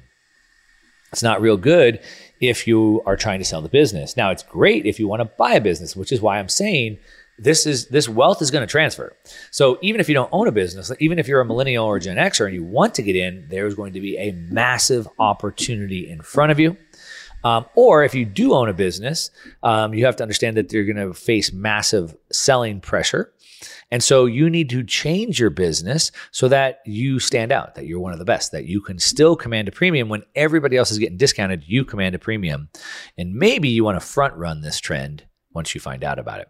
It's 1.10 1.24
not 1.24 1.40
real 1.40 1.56
good 1.56 1.98
if 2.40 2.68
you 2.68 3.02
are 3.06 3.16
trying 3.16 3.40
to 3.40 3.44
sell 3.44 3.60
the 3.60 3.68
business. 3.68 4.16
Now, 4.16 4.30
it's 4.30 4.44
great 4.44 4.86
if 4.86 5.00
you 5.00 5.08
want 5.08 5.18
to 5.18 5.24
buy 5.24 5.54
a 5.54 5.60
business, 5.60 5.96
which 5.96 6.12
is 6.12 6.20
why 6.20 6.38
I'm 6.38 6.48
saying 6.48 6.98
this 7.40 7.66
is 7.66 7.88
this 7.88 8.08
wealth 8.08 8.40
is 8.40 8.52
going 8.52 8.64
to 8.64 8.70
transfer. 8.70 9.16
So 9.50 9.76
even 9.82 10.00
if 10.00 10.08
you 10.08 10.14
don't 10.14 10.30
own 10.30 10.46
a 10.46 10.52
business, 10.52 10.92
even 11.00 11.18
if 11.18 11.26
you're 11.26 11.40
a 11.40 11.44
millennial 11.44 11.86
or 11.86 11.98
Gen 11.98 12.18
Xer 12.18 12.44
and 12.46 12.54
you 12.54 12.62
want 12.62 12.94
to 12.94 13.02
get 13.02 13.16
in, 13.16 13.46
there's 13.48 13.74
going 13.74 13.94
to 13.94 14.00
be 14.00 14.16
a 14.16 14.30
massive 14.30 15.08
opportunity 15.18 16.08
in 16.08 16.22
front 16.22 16.52
of 16.52 16.60
you. 16.60 16.76
Um, 17.42 17.66
or 17.74 18.04
if 18.04 18.14
you 18.14 18.24
do 18.24 18.54
own 18.54 18.68
a 18.68 18.72
business, 18.74 19.30
um, 19.62 19.94
you 19.94 20.04
have 20.04 20.16
to 20.16 20.22
understand 20.22 20.56
that 20.56 20.72
you're 20.72 20.84
going 20.84 20.96
to 20.96 21.14
face 21.14 21.52
massive 21.52 22.16
selling 22.30 22.80
pressure. 22.80 23.32
And 23.90 24.02
so 24.02 24.24
you 24.24 24.48
need 24.48 24.70
to 24.70 24.82
change 24.82 25.38
your 25.38 25.50
business 25.50 26.12
so 26.30 26.48
that 26.48 26.80
you 26.86 27.18
stand 27.18 27.52
out, 27.52 27.74
that 27.74 27.86
you're 27.86 28.00
one 28.00 28.12
of 28.12 28.18
the 28.18 28.24
best, 28.24 28.52
that 28.52 28.64
you 28.64 28.80
can 28.80 28.98
still 28.98 29.36
command 29.36 29.68
a 29.68 29.72
premium 29.72 30.08
when 30.08 30.22
everybody 30.34 30.76
else 30.76 30.90
is 30.90 30.98
getting 30.98 31.18
discounted, 31.18 31.64
you 31.66 31.84
command 31.84 32.14
a 32.14 32.18
premium. 32.18 32.68
And 33.18 33.34
maybe 33.34 33.68
you 33.68 33.84
want 33.84 34.00
to 34.00 34.06
front 34.06 34.34
run 34.34 34.62
this 34.62 34.80
trend 34.80 35.24
once 35.52 35.74
you 35.74 35.80
find 35.80 36.04
out 36.04 36.18
about 36.18 36.40
it. 36.40 36.48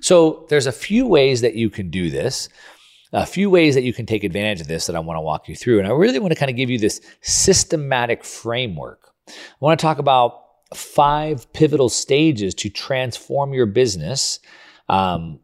So 0.00 0.46
there's 0.48 0.66
a 0.66 0.72
few 0.72 1.06
ways 1.06 1.42
that 1.42 1.56
you 1.56 1.68
can 1.68 1.90
do 1.90 2.08
this. 2.08 2.48
a 3.12 3.26
few 3.26 3.50
ways 3.50 3.74
that 3.74 3.82
you 3.82 3.92
can 3.92 4.06
take 4.06 4.24
advantage 4.24 4.60
of 4.60 4.68
this 4.68 4.86
that 4.86 4.96
I 4.96 5.00
want 5.00 5.16
to 5.16 5.22
walk 5.22 5.48
you 5.48 5.56
through. 5.56 5.78
And 5.78 5.88
I 5.88 5.90
really 5.90 6.18
want 6.18 6.32
to 6.32 6.38
kind 6.38 6.50
of 6.50 6.56
give 6.56 6.70
you 6.70 6.78
this 6.78 7.00
systematic 7.22 8.24
framework. 8.24 9.09
I 9.30 9.64
want 9.64 9.78
to 9.78 9.82
talk 9.82 9.98
about 9.98 10.42
five 10.74 11.52
pivotal 11.52 11.88
stages 11.88 12.54
to 12.54 12.70
transform 12.70 13.52
your 13.52 13.66
business. 13.66 14.40
Um, 14.88 15.40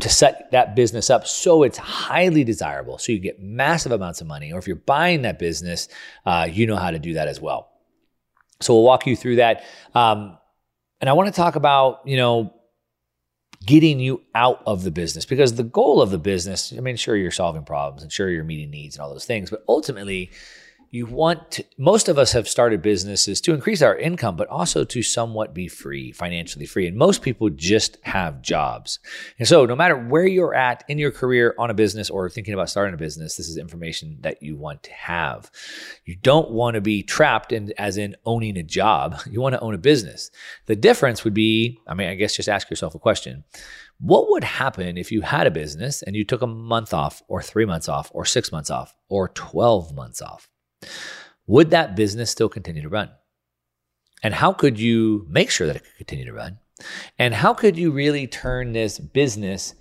to 0.00 0.08
set 0.08 0.50
that 0.52 0.74
business 0.74 1.10
up 1.10 1.26
so 1.26 1.62
it's 1.62 1.76
highly 1.76 2.44
desirable, 2.44 2.96
so 2.98 3.12
you 3.12 3.18
get 3.18 3.40
massive 3.40 3.92
amounts 3.92 4.20
of 4.20 4.26
money. 4.26 4.52
Or 4.52 4.58
if 4.58 4.66
you're 4.66 4.76
buying 4.76 5.22
that 5.22 5.38
business, 5.38 5.88
uh, 6.24 6.48
you 6.50 6.66
know 6.66 6.76
how 6.76 6.90
to 6.90 6.98
do 6.98 7.14
that 7.14 7.28
as 7.28 7.40
well. 7.40 7.70
So 8.60 8.74
we'll 8.74 8.84
walk 8.84 9.06
you 9.06 9.16
through 9.16 9.36
that. 9.36 9.64
Um, 9.94 10.38
and 11.00 11.10
I 11.10 11.12
want 11.12 11.28
to 11.28 11.34
talk 11.34 11.56
about, 11.56 12.00
you 12.06 12.16
know, 12.16 12.54
getting 13.66 14.00
you 14.00 14.22
out 14.34 14.62
of 14.66 14.82
the 14.82 14.90
business 14.90 15.24
because 15.24 15.54
the 15.54 15.62
goal 15.62 16.00
of 16.00 16.10
the 16.10 16.18
business, 16.18 16.72
I 16.76 16.80
mean, 16.80 16.96
sure, 16.96 17.16
you're 17.16 17.30
solving 17.30 17.64
problems 17.64 18.02
and 18.02 18.10
sure, 18.10 18.30
you're 18.30 18.44
meeting 18.44 18.70
needs 18.70 18.96
and 18.96 19.02
all 19.02 19.10
those 19.10 19.26
things, 19.26 19.50
but 19.50 19.62
ultimately, 19.68 20.30
you 20.92 21.06
want 21.06 21.50
to, 21.50 21.64
most 21.78 22.10
of 22.10 22.18
us 22.18 22.32
have 22.32 22.46
started 22.46 22.82
businesses 22.82 23.40
to 23.40 23.54
increase 23.54 23.80
our 23.80 23.96
income, 23.96 24.36
but 24.36 24.46
also 24.48 24.84
to 24.84 25.02
somewhat 25.02 25.54
be 25.54 25.66
free, 25.66 26.12
financially 26.12 26.66
free. 26.66 26.86
And 26.86 26.98
most 26.98 27.22
people 27.22 27.48
just 27.48 27.96
have 28.02 28.42
jobs. 28.42 28.98
And 29.38 29.48
so, 29.48 29.64
no 29.64 29.74
matter 29.74 29.96
where 29.96 30.26
you're 30.26 30.54
at 30.54 30.84
in 30.88 30.98
your 30.98 31.10
career 31.10 31.54
on 31.58 31.70
a 31.70 31.74
business 31.74 32.10
or 32.10 32.28
thinking 32.28 32.52
about 32.52 32.68
starting 32.68 32.92
a 32.92 32.98
business, 32.98 33.36
this 33.36 33.48
is 33.48 33.56
information 33.56 34.18
that 34.20 34.42
you 34.42 34.54
want 34.54 34.82
to 34.82 34.92
have. 34.92 35.50
You 36.04 36.14
don't 36.16 36.50
want 36.50 36.74
to 36.74 36.82
be 36.82 37.02
trapped 37.02 37.52
in, 37.52 37.72
as 37.78 37.96
in 37.96 38.14
owning 38.26 38.58
a 38.58 38.62
job. 38.62 39.18
You 39.32 39.40
want 39.40 39.54
to 39.54 39.60
own 39.60 39.72
a 39.72 39.78
business. 39.78 40.30
The 40.66 40.76
difference 40.76 41.24
would 41.24 41.32
be, 41.32 41.80
I 41.86 41.94
mean, 41.94 42.08
I 42.08 42.16
guess 42.16 42.36
just 42.36 42.50
ask 42.50 42.68
yourself 42.68 42.94
a 42.94 42.98
question. 42.98 43.44
What 43.98 44.28
would 44.28 44.44
happen 44.44 44.98
if 44.98 45.10
you 45.10 45.22
had 45.22 45.46
a 45.46 45.50
business 45.50 46.02
and 46.02 46.14
you 46.14 46.22
took 46.22 46.42
a 46.42 46.46
month 46.46 46.92
off, 46.92 47.22
or 47.28 47.40
three 47.40 47.64
months 47.64 47.88
off, 47.88 48.10
or 48.12 48.26
six 48.26 48.52
months 48.52 48.68
off, 48.68 48.94
or 49.08 49.28
12 49.28 49.94
months 49.94 50.20
off? 50.20 50.50
Would 51.46 51.70
that 51.70 51.96
business 51.96 52.30
still 52.30 52.48
continue 52.48 52.82
to 52.82 52.88
run? 52.88 53.10
And 54.22 54.34
how 54.34 54.52
could 54.52 54.78
you 54.78 55.26
make 55.28 55.50
sure 55.50 55.66
that 55.66 55.76
it 55.76 55.84
could 55.84 55.96
continue 55.96 56.24
to 56.26 56.32
run? 56.32 56.58
And 57.18 57.34
how 57.34 57.54
could 57.54 57.76
you 57.76 57.90
really 57.90 58.26
turn 58.26 58.72
this 58.72 58.98
business 58.98 59.74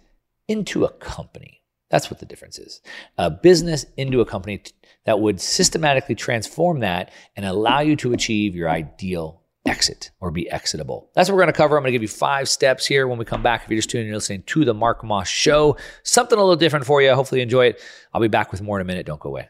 into 0.48 0.84
a 0.84 0.92
company? 0.92 1.62
That's 1.90 2.10
what 2.10 2.20
the 2.20 2.26
difference 2.26 2.58
is. 2.58 2.82
A 3.18 3.30
business 3.30 3.86
into 3.98 4.22
a 4.22 4.26
company 4.26 4.64
that 5.06 5.20
would 5.20 5.42
systematically 5.42 6.16
transform 6.16 6.80
that 6.80 7.12
and 7.36 7.46
allow 7.46 7.82
you 7.82 7.96
to 7.98 8.14
achieve 8.14 8.56
your 8.56 8.70
ideal 8.70 9.42
exit 9.66 10.10
or 10.20 10.32
be 10.32 10.50
exitable. 10.50 11.10
That's 11.14 11.30
what 11.30 11.36
we're 11.36 11.44
going 11.44 11.54
to 11.54 11.58
cover. 11.58 11.78
I'm 11.78 11.84
going 11.84 11.92
to 11.92 11.96
give 11.96 12.02
you 12.02 12.08
five 12.08 12.50
steps 12.50 12.86
here 12.86 13.08
when 13.08 13.18
we 13.18 13.26
come 13.26 13.44
back. 13.44 13.64
If 13.64 13.70
you're 13.70 13.78
just 13.78 13.90
tuning 13.90 14.08
in 14.08 14.14
listening 14.14 14.44
to 14.44 14.66
the 14.66 14.74
Mark 14.74 15.04
Moss 15.04 15.28
Show, 15.28 15.78
something 16.04 16.38
a 16.38 16.42
little 16.42 16.56
different 16.56 16.86
for 16.86 17.02
you. 17.02 17.14
Hopefully, 17.14 17.42
you 17.42 17.44
enjoy 17.44 17.68
it. 17.68 17.82
I'll 18.14 18.22
be 18.22 18.28
back 18.28 18.52
with 18.52 18.62
more 18.62 18.80
in 18.80 18.82
a 18.82 18.88
minute. 18.88 19.06
Don't 19.06 19.20
go 19.20 19.30
away. 19.30 19.50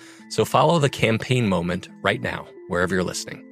So 0.31 0.45
follow 0.45 0.79
the 0.79 0.89
campaign 0.89 1.49
moment 1.49 1.89
right 2.01 2.21
now, 2.21 2.47
wherever 2.69 2.95
you're 2.95 3.03
listening. 3.03 3.45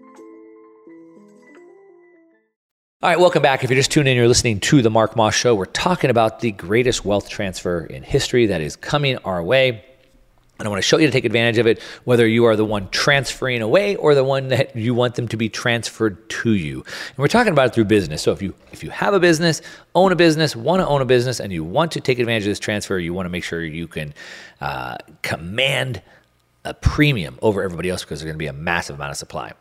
All 3.01 3.09
right, 3.09 3.19
welcome 3.19 3.41
back. 3.41 3.65
If 3.65 3.69
you're 3.69 3.75
just 3.75 3.91
tuning 3.91 4.11
in, 4.11 4.17
you're 4.17 4.29
listening 4.29 4.61
to 4.61 4.81
The 4.81 4.89
Mark 4.89 5.17
Moss 5.17 5.35
Show. 5.35 5.55
We're 5.55 5.65
talking 5.65 6.09
about 6.09 6.39
the 6.39 6.53
greatest 6.53 7.03
wealth 7.03 7.27
transfer 7.27 7.83
in 7.83 8.01
history 8.01 8.45
that 8.45 8.61
is 8.61 8.77
coming 8.77 9.17
our 9.19 9.43
way. 9.43 9.83
And 10.57 10.67
I 10.67 10.69
want 10.69 10.81
to 10.81 10.87
show 10.87 10.97
you 10.97 11.05
to 11.05 11.11
take 11.11 11.25
advantage 11.25 11.57
of 11.57 11.67
it, 11.67 11.81
whether 12.05 12.25
you 12.25 12.45
are 12.45 12.55
the 12.55 12.63
one 12.63 12.87
transferring 12.91 13.61
away 13.61 13.97
or 13.97 14.15
the 14.15 14.23
one 14.23 14.47
that 14.47 14.73
you 14.73 14.93
want 14.93 15.15
them 15.15 15.27
to 15.29 15.37
be 15.37 15.49
transferred 15.49 16.29
to 16.29 16.53
you. 16.53 16.75
And 16.75 17.17
we're 17.17 17.27
talking 17.27 17.51
about 17.51 17.67
it 17.67 17.73
through 17.73 17.85
business. 17.85 18.21
So 18.21 18.31
if 18.31 18.41
you 18.41 18.53
if 18.71 18.85
you 18.85 18.89
have 18.89 19.13
a 19.13 19.19
business, 19.19 19.61
own 19.95 20.13
a 20.13 20.15
business, 20.15 20.55
want 20.55 20.81
to 20.81 20.87
own 20.87 21.01
a 21.01 21.05
business, 21.05 21.41
and 21.41 21.51
you 21.51 21.65
want 21.65 21.91
to 21.93 21.99
take 21.99 22.19
advantage 22.19 22.43
of 22.43 22.51
this 22.51 22.59
transfer, 22.59 22.97
you 22.97 23.13
want 23.13 23.25
to 23.25 23.29
make 23.29 23.43
sure 23.43 23.63
you 23.63 23.87
can 23.87 24.13
uh, 24.61 24.95
command 25.23 26.01
a 26.65 26.73
premium 26.73 27.39
over 27.41 27.63
everybody 27.63 27.89
else 27.89 28.03
because 28.03 28.19
there's 28.19 28.25
going 28.25 28.35
to 28.35 28.39
be 28.39 28.47
a 28.47 28.53
massive 28.53 28.97
amount 28.97 29.11
of 29.11 29.17
supply. 29.17 29.53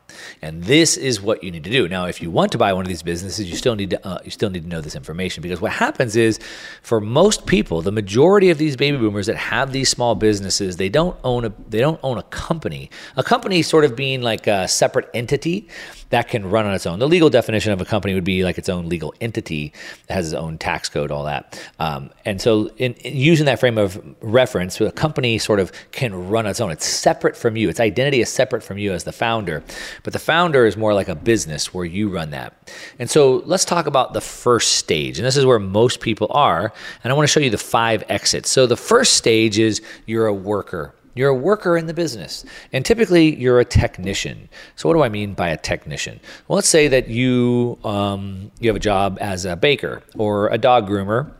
And 0.43 0.65
this 0.65 0.97
is 0.97 1.21
what 1.21 1.45
you 1.45 1.51
need 1.53 1.63
to 1.63 1.71
do. 1.71 1.89
Now, 1.89 2.07
if 2.07 2.21
you 2.21 2.29
want 2.29 2.51
to 2.53 2.59
buy 2.59 2.73
one 2.73 2.85
of 2.85 2.89
these 2.89 3.05
businesses, 3.05 3.49
you 3.49 3.55
still 3.55 3.77
need 3.77 3.91
to 3.91 4.07
uh, 4.07 4.19
you 4.25 4.33
still 4.33 4.51
need 4.51 4.65
to 4.65 4.69
know 4.69 4.81
this 4.81 4.97
information 4.97 5.41
because 5.41 5.61
what 5.61 5.71
happens 5.71 6.17
is 6.17 6.41
for 6.83 7.01
most 7.01 7.47
people, 7.47 7.83
the 7.83 7.93
majority 7.93 8.51
of 8.51 8.59
these 8.59 8.77
baby 8.77 8.99
boomers 8.99 9.27
that 9.27 9.37
have 9.37 9.71
these 9.71 9.89
small 9.89 10.17
businesses, 10.17 10.77
they 10.77 10.89
don't 10.89 11.17
own 11.23 11.45
a 11.45 11.53
they 11.69 11.79
don't 11.79 12.01
own 12.03 12.19
a 12.19 12.23
company. 12.25 12.91
A 13.17 13.23
company 13.23 13.63
sort 13.63 13.85
of 13.85 13.95
being 13.95 14.21
like 14.21 14.49
a 14.49 14.67
separate 14.67 15.09
entity 15.15 15.69
that 16.11 16.29
can 16.29 16.49
run 16.49 16.67
on 16.67 16.75
its 16.75 16.87
own. 16.87 16.99
The 16.99 17.09
legal 17.09 17.31
definition 17.31 17.73
of 17.73 17.81
a 17.81 17.85
company 17.85 18.15
would 18.15 18.25
be 18.25 18.43
like 18.43 18.59
its 18.59 18.69
own 18.69 18.89
legal 18.89 19.15
entity 19.21 19.73
that 20.07 20.15
has 20.15 20.33
its 20.33 20.35
own 20.35 20.59
tax 20.59 20.89
code, 20.89 21.11
all 21.11 21.25
that. 21.25 21.61
Um, 21.79 22.11
and 22.25 22.41
so, 22.41 22.69
in, 22.79 22.95
in, 22.95 23.17
using 23.17 23.47
that 23.47 23.61
frame 23.61 23.79
of 23.79 24.03
reference, 24.21 24.81
a 24.81 24.91
company 24.91 25.39
sort 25.39 25.61
of 25.61 25.71
can 25.93 26.29
run 26.29 26.47
its 26.47 26.61
own. 26.61 26.71
It's 26.71 26.88
separate 26.91 27.37
from 27.37 27.57
you. 27.57 27.69
Its 27.69 27.81
identity 27.81 28.21
is 28.21 28.29
separate 28.29 28.63
from 28.63 28.79
you 28.79 28.93
as 28.93 29.05
the 29.05 29.13
founder. 29.13 29.63
But 30.03 30.13
the 30.13 30.19
founder 30.19 30.67
is 30.67 30.77
more 30.77 30.95
like 30.95 31.09
a 31.09 31.15
business 31.15 31.73
where 31.73 31.85
you 31.85 32.09
run 32.09 32.31
that. 32.31 32.71
And 32.99 33.09
so 33.09 33.43
let's 33.47 33.65
talk 33.65 33.87
about 33.87 34.13
the 34.13 34.21
first 34.21 34.75
stage. 34.75 35.19
And 35.19 35.27
this 35.27 35.37
is 35.37 35.47
where 35.47 35.59
most 35.59 36.01
people 36.01 36.29
are. 36.31 36.73
And 37.03 37.13
I 37.13 37.17
want 37.17 37.29
to 37.29 37.33
show 37.33 37.41
you 37.41 37.51
the 37.51 37.59
five 37.59 38.05
exits. 38.09 38.51
So 38.51 38.67
the 38.67 38.77
first 38.77 39.15
stage 39.15 39.59
is 39.59 39.83
you're 40.07 40.27
a 40.27 40.35
worker. 40.35 40.95
You're 41.15 41.31
a 41.31 41.35
worker 41.35 41.77
in 41.77 41.87
the 41.87 41.95
business, 41.95 42.45
and 42.73 42.85
typically 42.85 43.35
you're 43.35 43.59
a 43.59 43.65
technician. 43.65 44.49
So, 44.77 44.89
what 44.89 44.95
do 44.95 45.03
I 45.03 45.09
mean 45.09 45.35
by 45.35 45.49
a 45.49 45.57
technician? 45.57 46.21
Well, 46.47 46.55
let's 46.55 46.69
say 46.69 46.87
that 46.87 47.09
you 47.09 47.77
um, 47.83 48.53
you 48.61 48.69
have 48.69 48.77
a 48.77 48.81
job 48.81 49.19
as 49.21 49.45
a 49.45 49.57
baker 49.57 50.05
or 50.17 50.47
a 50.51 50.59
dog 50.59 50.89
groomer, 50.89 51.33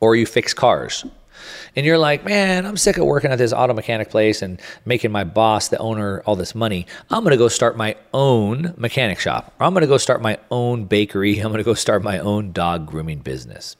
or 0.00 0.16
you 0.16 0.26
fix 0.26 0.52
cars, 0.52 1.04
and 1.76 1.86
you're 1.86 1.98
like, 1.98 2.24
man, 2.24 2.66
I'm 2.66 2.76
sick 2.76 2.96
of 2.98 3.06
working 3.06 3.30
at 3.30 3.38
this 3.38 3.52
auto 3.52 3.74
mechanic 3.74 4.10
place 4.10 4.42
and 4.42 4.60
making 4.84 5.12
my 5.12 5.24
boss, 5.24 5.68
the 5.68 5.78
owner, 5.78 6.20
all 6.26 6.36
this 6.36 6.54
money. 6.54 6.86
I'm 7.10 7.22
going 7.22 7.32
to 7.32 7.36
go 7.36 7.48
start 7.48 7.76
my 7.76 7.96
own 8.12 8.74
mechanic 8.76 9.18
shop, 9.18 9.54
or 9.58 9.66
I'm 9.66 9.72
going 9.72 9.82
to 9.82 9.88
go 9.88 9.98
start 9.98 10.22
my 10.22 10.38
own 10.50 10.84
bakery. 10.84 11.38
I'm 11.40 11.48
going 11.48 11.58
to 11.58 11.64
go 11.64 11.74
start 11.74 12.02
my 12.02 12.18
own 12.18 12.52
dog 12.52 12.86
grooming 12.86 13.20
business. 13.20 13.76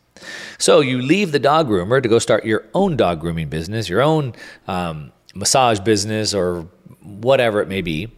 So 0.58 0.80
you 0.80 1.00
leave 1.00 1.32
the 1.32 1.38
dog 1.38 1.68
groomer 1.68 2.02
to 2.02 2.08
go 2.08 2.18
start 2.18 2.44
your 2.44 2.64
own 2.74 2.96
dog 2.96 3.20
grooming 3.20 3.48
business, 3.48 3.88
your 3.88 4.02
own 4.02 4.34
um, 4.66 5.12
massage 5.34 5.78
business, 5.80 6.34
or 6.34 6.68
whatever 7.02 7.60
it 7.60 7.68
may 7.68 7.80
be. 7.80 8.12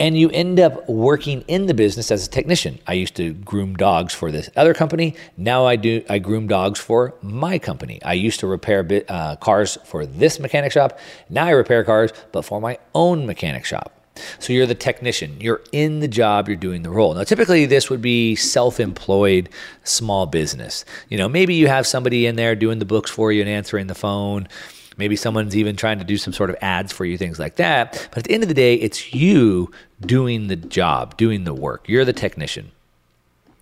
And 0.00 0.18
you 0.18 0.28
end 0.30 0.58
up 0.58 0.88
working 0.88 1.42
in 1.46 1.66
the 1.66 1.74
business 1.74 2.10
as 2.10 2.26
a 2.26 2.30
technician. 2.30 2.80
I 2.86 2.94
used 2.94 3.14
to 3.16 3.32
groom 3.32 3.76
dogs 3.76 4.12
for 4.12 4.32
this 4.32 4.50
other 4.56 4.74
company. 4.74 5.14
Now 5.36 5.66
I 5.66 5.76
do. 5.76 6.02
I 6.08 6.18
groom 6.18 6.48
dogs 6.48 6.80
for 6.80 7.14
my 7.22 7.58
company. 7.58 8.02
I 8.02 8.14
used 8.14 8.40
to 8.40 8.48
repair 8.48 8.86
uh, 9.08 9.36
cars 9.36 9.78
for 9.84 10.04
this 10.04 10.40
mechanic 10.40 10.72
shop. 10.72 10.98
Now 11.30 11.46
I 11.46 11.50
repair 11.50 11.84
cars, 11.84 12.12
but 12.32 12.42
for 12.42 12.60
my 12.60 12.78
own 12.94 13.24
mechanic 13.24 13.64
shop. 13.64 13.92
So 14.38 14.52
you're 14.52 14.66
the 14.66 14.74
technician. 14.74 15.40
You're 15.40 15.62
in 15.72 16.00
the 16.00 16.08
job. 16.08 16.48
You're 16.48 16.56
doing 16.56 16.82
the 16.82 16.90
role. 16.90 17.14
Now, 17.14 17.24
typically, 17.24 17.66
this 17.66 17.90
would 17.90 18.02
be 18.02 18.36
self-employed, 18.36 19.48
small 19.82 20.26
business. 20.26 20.84
You 21.08 21.18
know, 21.18 21.28
maybe 21.28 21.54
you 21.54 21.66
have 21.66 21.86
somebody 21.86 22.26
in 22.26 22.36
there 22.36 22.54
doing 22.54 22.78
the 22.78 22.84
books 22.84 23.10
for 23.10 23.32
you 23.32 23.40
and 23.40 23.50
answering 23.50 23.88
the 23.88 23.94
phone. 23.94 24.48
Maybe 24.96 25.16
someone's 25.16 25.56
even 25.56 25.76
trying 25.76 25.98
to 25.98 26.04
do 26.04 26.16
some 26.16 26.32
sort 26.32 26.50
of 26.50 26.56
ads 26.60 26.92
for 26.92 27.04
you, 27.04 27.18
things 27.18 27.38
like 27.38 27.56
that. 27.56 28.08
But 28.10 28.18
at 28.18 28.24
the 28.24 28.32
end 28.32 28.42
of 28.42 28.48
the 28.48 28.54
day, 28.54 28.74
it's 28.74 29.12
you 29.14 29.70
doing 30.00 30.48
the 30.48 30.56
job, 30.56 31.16
doing 31.16 31.44
the 31.44 31.54
work. 31.54 31.88
You're 31.88 32.04
the 32.04 32.12
technician. 32.12 32.70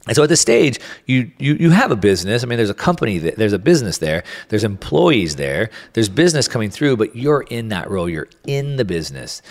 And 0.06 0.16
so 0.16 0.24
at 0.24 0.28
this 0.28 0.40
stage, 0.40 0.80
you, 1.06 1.30
you 1.38 1.54
you 1.54 1.70
have 1.70 1.92
a 1.92 1.96
business. 1.96 2.42
I 2.42 2.46
mean, 2.46 2.56
there's 2.56 2.70
a 2.70 2.74
company, 2.74 3.18
that, 3.18 3.36
there's 3.36 3.52
a 3.52 3.58
business 3.58 3.98
there, 3.98 4.24
there's 4.48 4.64
employees 4.64 5.36
there, 5.36 5.70
there's 5.92 6.08
business 6.08 6.48
coming 6.48 6.70
through, 6.70 6.96
but 6.96 7.14
you're 7.14 7.42
in 7.42 7.68
that 7.68 7.88
role. 7.88 8.08
You're 8.08 8.28
in 8.46 8.76
the 8.76 8.84
business. 8.84 9.42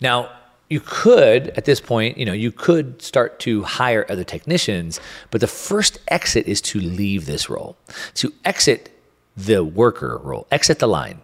Now, 0.00 0.30
you 0.70 0.80
could 0.80 1.48
at 1.50 1.64
this 1.64 1.80
point 1.80 2.16
you 2.16 2.24
know 2.24 2.32
you 2.32 2.52
could 2.52 3.02
start 3.02 3.40
to 3.40 3.64
hire 3.64 4.06
other 4.08 4.24
technicians 4.24 5.00
but 5.30 5.40
the 5.40 5.46
first 5.46 5.98
exit 6.08 6.46
is 6.46 6.60
to 6.60 6.80
leave 6.80 7.26
this 7.26 7.50
role 7.50 7.76
to 8.14 8.32
exit 8.44 8.96
the 9.36 9.64
worker 9.64 10.18
role 10.22 10.46
exit 10.50 10.78
the 10.78 10.86
line 10.86 11.20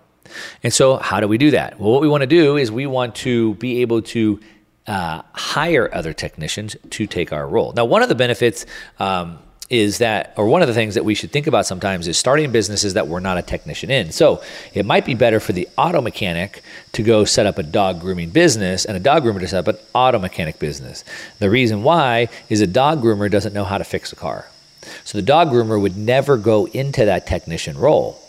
and 0.63 0.73
so 0.73 0.97
how 0.97 1.21
do 1.21 1.29
we 1.29 1.39
do 1.39 1.51
that 1.51 1.79
well 1.79 1.93
what 1.93 2.01
we 2.01 2.09
want 2.09 2.23
to 2.23 2.27
do 2.27 2.57
is 2.57 2.71
we 2.71 2.87
want 2.87 3.15
to 3.15 3.55
be 3.55 3.83
able 3.83 4.03
to 4.03 4.41
uh, 4.87 5.23
hire 5.33 5.93
other 5.93 6.13
technicians 6.13 6.77
to 6.91 7.07
take 7.07 7.33
our 7.33 7.47
role 7.49 7.73
now 7.75 7.85
one 7.85 8.03
of 8.03 8.09
the 8.09 8.15
benefits 8.15 8.67
um, 8.99 9.39
is 9.69 9.99
that, 9.99 10.33
or 10.37 10.47
one 10.47 10.63
of 10.63 10.69
the 10.69 10.75
things 10.75 10.95
that 10.95 11.05
we 11.05 11.15
should 11.15 11.33
think 11.33 11.47
about 11.47 11.67
sometimes 11.67 12.07
is 12.07 12.17
starting 12.17 12.53
businesses 12.53 12.95
that 12.95 13.09
we're 13.09 13.21
not 13.21 13.37
a 13.37 13.43
technician 13.43 13.91
in. 13.91 14.13
So 14.13 14.43
it 14.75 14.87
might 14.87 15.05
be 15.05 15.15
better 15.15 15.41
for 15.41 15.53
the 15.53 15.69
auto 15.77 16.01
mechanic 16.01 16.63
to 16.93 17.03
go 17.03 17.25
set 17.25 17.47
up 17.47 17.59
a 17.59 17.63
dog 17.63 18.01
grooming 18.01 18.31
business 18.31 18.85
and 18.85 18.97
a 18.97 19.01
dog 19.01 19.25
groomer 19.25 19.41
to 19.41 19.49
set 19.49 19.67
up 19.67 19.75
an 19.75 19.81
auto 19.93 20.19
mechanic 20.19 20.59
business. 20.59 21.05
The 21.41 21.51
reason 21.51 21.83
why 21.83 22.29
is 22.49 22.61
a 22.61 22.67
dog 22.67 23.03
groomer 23.03 23.31
doesn't 23.31 23.53
know 23.53 23.65
how 23.65 23.79
to 23.79 23.85
fix 23.85 24.13
a 24.13 24.17
car. 24.17 24.47
So 25.05 25.19
the 25.19 25.23
dog 25.23 25.49
groomer 25.49 25.81
would 25.81 25.97
never 25.97 26.37
go 26.37 26.67
into 26.67 27.05
that 27.05 27.27
technician 27.27 27.77
role. 27.77 28.23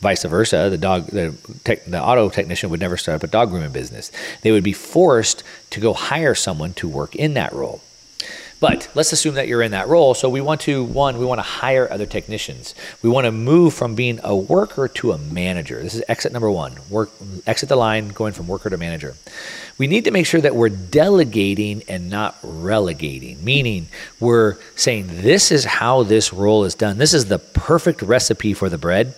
Vice 0.00 0.24
versa, 0.24 0.68
the 0.70 0.78
dog, 0.78 1.06
the, 1.06 1.34
tech, 1.64 1.84
the 1.84 2.00
auto 2.00 2.28
technician 2.28 2.70
would 2.70 2.80
never 2.80 2.96
start 2.96 3.16
up 3.16 3.24
a 3.24 3.26
dog 3.26 3.50
grooming 3.50 3.72
business. 3.72 4.12
They 4.42 4.52
would 4.52 4.62
be 4.62 4.72
forced 4.72 5.42
to 5.70 5.80
go 5.80 5.92
hire 5.92 6.34
someone 6.36 6.72
to 6.74 6.88
work 6.88 7.16
in 7.16 7.34
that 7.34 7.52
role. 7.52 7.80
But 8.60 8.88
let's 8.94 9.12
assume 9.12 9.36
that 9.36 9.46
you're 9.46 9.62
in 9.62 9.70
that 9.70 9.86
role. 9.86 10.14
So 10.14 10.28
we 10.28 10.40
want 10.40 10.62
to, 10.62 10.82
one, 10.82 11.18
we 11.18 11.24
want 11.24 11.38
to 11.38 11.42
hire 11.42 11.90
other 11.92 12.06
technicians. 12.06 12.74
We 13.02 13.10
want 13.10 13.26
to 13.26 13.32
move 13.32 13.72
from 13.72 13.94
being 13.94 14.18
a 14.24 14.34
worker 14.34 14.88
to 14.88 15.12
a 15.12 15.18
manager. 15.18 15.80
This 15.80 15.94
is 15.94 16.02
exit 16.08 16.32
number 16.32 16.50
one. 16.50 16.74
Work, 16.90 17.10
exit 17.46 17.68
the 17.68 17.76
line, 17.76 18.08
going 18.08 18.32
from 18.32 18.48
worker 18.48 18.68
to 18.68 18.76
manager. 18.76 19.14
We 19.78 19.86
need 19.86 20.04
to 20.04 20.10
make 20.10 20.26
sure 20.26 20.40
that 20.40 20.56
we're 20.56 20.70
delegating 20.70 21.84
and 21.88 22.10
not 22.10 22.36
relegating, 22.42 23.44
meaning 23.44 23.86
we're 24.18 24.56
saying 24.74 25.06
this 25.08 25.52
is 25.52 25.64
how 25.64 26.02
this 26.02 26.32
role 26.32 26.64
is 26.64 26.74
done. 26.74 26.98
This 26.98 27.14
is 27.14 27.26
the 27.26 27.38
perfect 27.38 28.02
recipe 28.02 28.54
for 28.54 28.68
the 28.68 28.78
bread. 28.78 29.14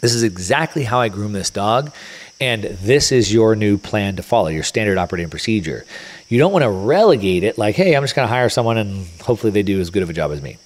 This 0.00 0.14
is 0.14 0.22
exactly 0.22 0.84
how 0.84 1.00
I 1.00 1.08
groom 1.08 1.32
this 1.32 1.50
dog. 1.50 1.92
And 2.40 2.64
this 2.64 3.10
is 3.10 3.32
your 3.32 3.56
new 3.56 3.78
plan 3.78 4.16
to 4.16 4.22
follow, 4.22 4.48
your 4.48 4.62
standard 4.62 4.96
operating 4.96 5.28
procedure. 5.28 5.84
You 6.28 6.38
don't 6.38 6.52
want 6.52 6.62
to 6.62 6.70
relegate 6.70 7.42
it 7.42 7.58
like, 7.58 7.74
hey, 7.74 7.96
I'm 7.96 8.04
just 8.04 8.14
going 8.14 8.28
to 8.28 8.32
hire 8.32 8.48
someone 8.48 8.78
and 8.78 9.06
hopefully 9.20 9.50
they 9.50 9.64
do 9.64 9.80
as 9.80 9.90
good 9.90 10.04
of 10.04 10.10
a 10.10 10.12
job 10.12 10.30
as 10.30 10.40
me. 10.40 10.58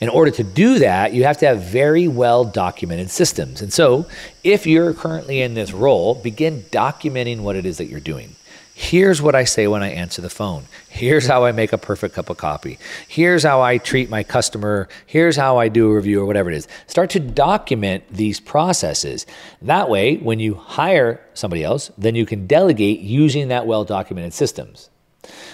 In 0.00 0.08
order 0.08 0.30
to 0.32 0.42
do 0.42 0.78
that, 0.80 1.12
you 1.12 1.24
have 1.24 1.38
to 1.38 1.46
have 1.46 1.62
very 1.62 2.08
well 2.08 2.44
documented 2.44 3.10
systems. 3.10 3.62
And 3.62 3.72
so, 3.72 4.06
if 4.42 4.66
you're 4.66 4.92
currently 4.92 5.40
in 5.40 5.54
this 5.54 5.72
role, 5.72 6.14
begin 6.14 6.62
documenting 6.72 7.40
what 7.40 7.54
it 7.54 7.64
is 7.64 7.78
that 7.78 7.86
you're 7.86 8.00
doing. 8.00 8.34
Here's 8.82 9.22
what 9.22 9.36
I 9.36 9.44
say 9.44 9.68
when 9.68 9.80
I 9.80 9.90
answer 9.90 10.20
the 10.20 10.28
phone. 10.28 10.64
Here's 10.88 11.24
how 11.24 11.44
I 11.44 11.52
make 11.52 11.72
a 11.72 11.78
perfect 11.78 12.16
cup 12.16 12.28
of 12.28 12.36
coffee. 12.36 12.80
Here's 13.06 13.44
how 13.44 13.62
I 13.62 13.78
treat 13.78 14.10
my 14.10 14.24
customer. 14.24 14.88
Here's 15.06 15.36
how 15.36 15.56
I 15.56 15.68
do 15.68 15.88
a 15.88 15.94
review 15.94 16.20
or 16.20 16.26
whatever 16.26 16.50
it 16.50 16.56
is. 16.56 16.66
Start 16.88 17.08
to 17.10 17.20
document 17.20 18.02
these 18.10 18.40
processes. 18.40 19.24
That 19.62 19.88
way, 19.88 20.16
when 20.16 20.40
you 20.40 20.54
hire 20.54 21.24
somebody 21.32 21.62
else, 21.62 21.92
then 21.96 22.16
you 22.16 22.26
can 22.26 22.48
delegate 22.48 22.98
using 22.98 23.48
that 23.48 23.68
well 23.68 23.84
documented 23.84 24.34
systems. 24.34 24.90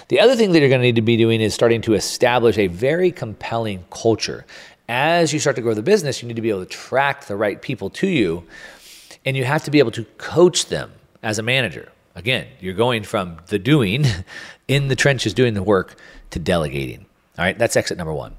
The 0.07 0.19
other 0.19 0.35
thing 0.35 0.51
that 0.51 0.59
you're 0.59 0.67
going 0.67 0.81
to 0.81 0.87
need 0.87 0.95
to 0.95 1.03
be 1.03 1.15
doing 1.15 1.39
is 1.39 1.53
starting 1.53 1.81
to 1.83 1.93
establish 1.93 2.57
a 2.57 2.65
very 2.65 3.11
compelling 3.11 3.85
culture. 3.91 4.43
As 4.89 5.31
you 5.31 5.39
start 5.39 5.55
to 5.57 5.61
grow 5.61 5.75
the 5.75 5.83
business, 5.83 6.23
you 6.23 6.27
need 6.27 6.35
to 6.37 6.41
be 6.41 6.49
able 6.49 6.65
to 6.65 6.67
attract 6.67 7.27
the 7.27 7.35
right 7.35 7.61
people 7.61 7.91
to 7.91 8.07
you, 8.07 8.43
and 9.23 9.37
you 9.37 9.45
have 9.45 9.63
to 9.65 9.71
be 9.71 9.77
able 9.77 9.91
to 9.91 10.03
coach 10.17 10.65
them 10.65 10.91
as 11.21 11.37
a 11.37 11.43
manager. 11.43 11.91
Again, 12.19 12.47
you're 12.59 12.73
going 12.73 13.03
from 13.03 13.37
the 13.47 13.57
doing 13.57 14.05
in 14.67 14.89
the 14.89 14.95
trenches 14.95 15.33
doing 15.33 15.53
the 15.53 15.63
work 15.63 15.95
to 16.31 16.39
delegating. 16.39 17.05
All 17.37 17.45
right, 17.45 17.57
that's 17.57 17.77
exit 17.77 17.97
number 17.97 18.13
one. 18.13 18.35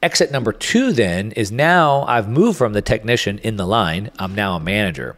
Exit 0.00 0.30
number 0.30 0.52
two 0.52 0.92
then 0.92 1.32
is 1.32 1.50
now 1.50 2.04
I've 2.04 2.28
moved 2.28 2.56
from 2.56 2.72
the 2.72 2.82
technician 2.82 3.38
in 3.38 3.56
the 3.56 3.66
line, 3.66 4.12
I'm 4.20 4.36
now 4.36 4.54
a 4.54 4.60
manager. 4.60 5.16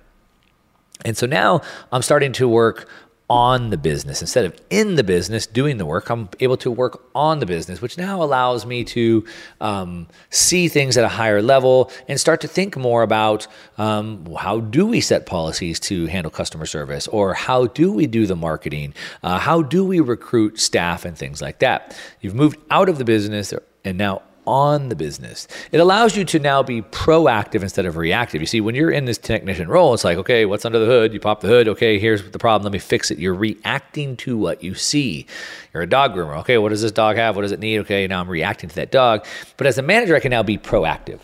And 1.04 1.18
so 1.18 1.26
now 1.26 1.60
I'm 1.92 2.00
starting 2.00 2.32
to 2.32 2.48
work 2.48 2.88
on 3.30 3.70
the 3.70 3.76
business. 3.76 4.20
Instead 4.20 4.44
of 4.44 4.58
in 4.70 4.94
the 4.96 5.04
business 5.04 5.46
doing 5.46 5.78
the 5.78 5.86
work 5.86 6.10
i'm 6.10 6.28
able 6.40 6.56
to 6.56 6.70
work 6.70 7.02
on 7.14 7.38
the 7.38 7.46
business 7.46 7.80
which 7.80 7.96
now 7.98 8.22
allows 8.22 8.66
me 8.66 8.84
to 8.84 9.24
um, 9.60 10.06
see 10.30 10.68
things 10.68 10.96
at 10.96 11.04
a 11.04 11.08
higher 11.08 11.42
level 11.42 11.90
and 12.08 12.20
start 12.20 12.40
to 12.40 12.48
think 12.48 12.76
more 12.76 13.02
about 13.02 13.46
um, 13.78 14.26
how 14.36 14.60
do 14.60 14.86
we 14.86 15.00
set 15.00 15.26
policies 15.26 15.80
to 15.80 16.06
handle 16.06 16.30
customer 16.30 16.66
service 16.66 17.08
or 17.08 17.34
how 17.34 17.66
do 17.66 17.92
we 17.92 18.06
do 18.06 18.26
the 18.26 18.36
marketing? 18.36 18.94
Uh, 19.22 19.38
how 19.38 19.62
do 19.62 19.84
we 19.84 20.00
recruit 20.00 20.58
staff 20.58 21.04
and 21.04 21.16
things 21.16 21.40
like 21.40 21.58
that? 21.60 21.98
You've 22.20 22.34
moved 22.34 22.58
out 22.70 22.88
of 22.88 22.98
the 22.98 23.04
business 23.04 23.52
and 23.84 23.98
now 23.98 24.22
on 24.48 24.88
the 24.88 24.96
business. 24.96 25.46
It 25.70 25.78
allows 25.78 26.16
you 26.16 26.24
to 26.24 26.38
now 26.38 26.62
be 26.62 26.80
proactive 26.80 27.62
instead 27.62 27.84
of 27.84 27.98
reactive. 27.98 28.40
You 28.40 28.46
see, 28.46 28.62
when 28.62 28.74
you're 28.74 28.90
in 28.90 29.04
this 29.04 29.18
technician 29.18 29.68
role, 29.68 29.92
it's 29.92 30.04
like, 30.04 30.16
okay, 30.18 30.46
what's 30.46 30.64
under 30.64 30.78
the 30.78 30.86
hood? 30.86 31.12
You 31.12 31.20
pop 31.20 31.42
the 31.42 31.48
hood. 31.48 31.68
Okay, 31.68 31.98
here's 31.98 32.28
the 32.30 32.38
problem. 32.38 32.64
Let 32.64 32.72
me 32.72 32.78
fix 32.78 33.10
it. 33.10 33.18
You're 33.18 33.34
reacting 33.34 34.16
to 34.18 34.38
what 34.38 34.64
you 34.64 34.74
see. 34.74 35.26
You're 35.74 35.82
a 35.82 35.86
dog 35.86 36.14
groomer. 36.14 36.38
Okay, 36.38 36.56
what 36.56 36.70
does 36.70 36.82
this 36.82 36.92
dog 36.92 37.16
have? 37.16 37.36
What 37.36 37.42
does 37.42 37.52
it 37.52 37.60
need? 37.60 37.80
Okay, 37.80 38.06
now 38.06 38.20
I'm 38.20 38.28
reacting 38.28 38.70
to 38.70 38.76
that 38.76 38.90
dog. 38.90 39.26
But 39.58 39.66
as 39.66 39.76
a 39.76 39.82
manager, 39.82 40.16
I 40.16 40.20
can 40.20 40.30
now 40.30 40.42
be 40.42 40.56
proactive. 40.56 41.20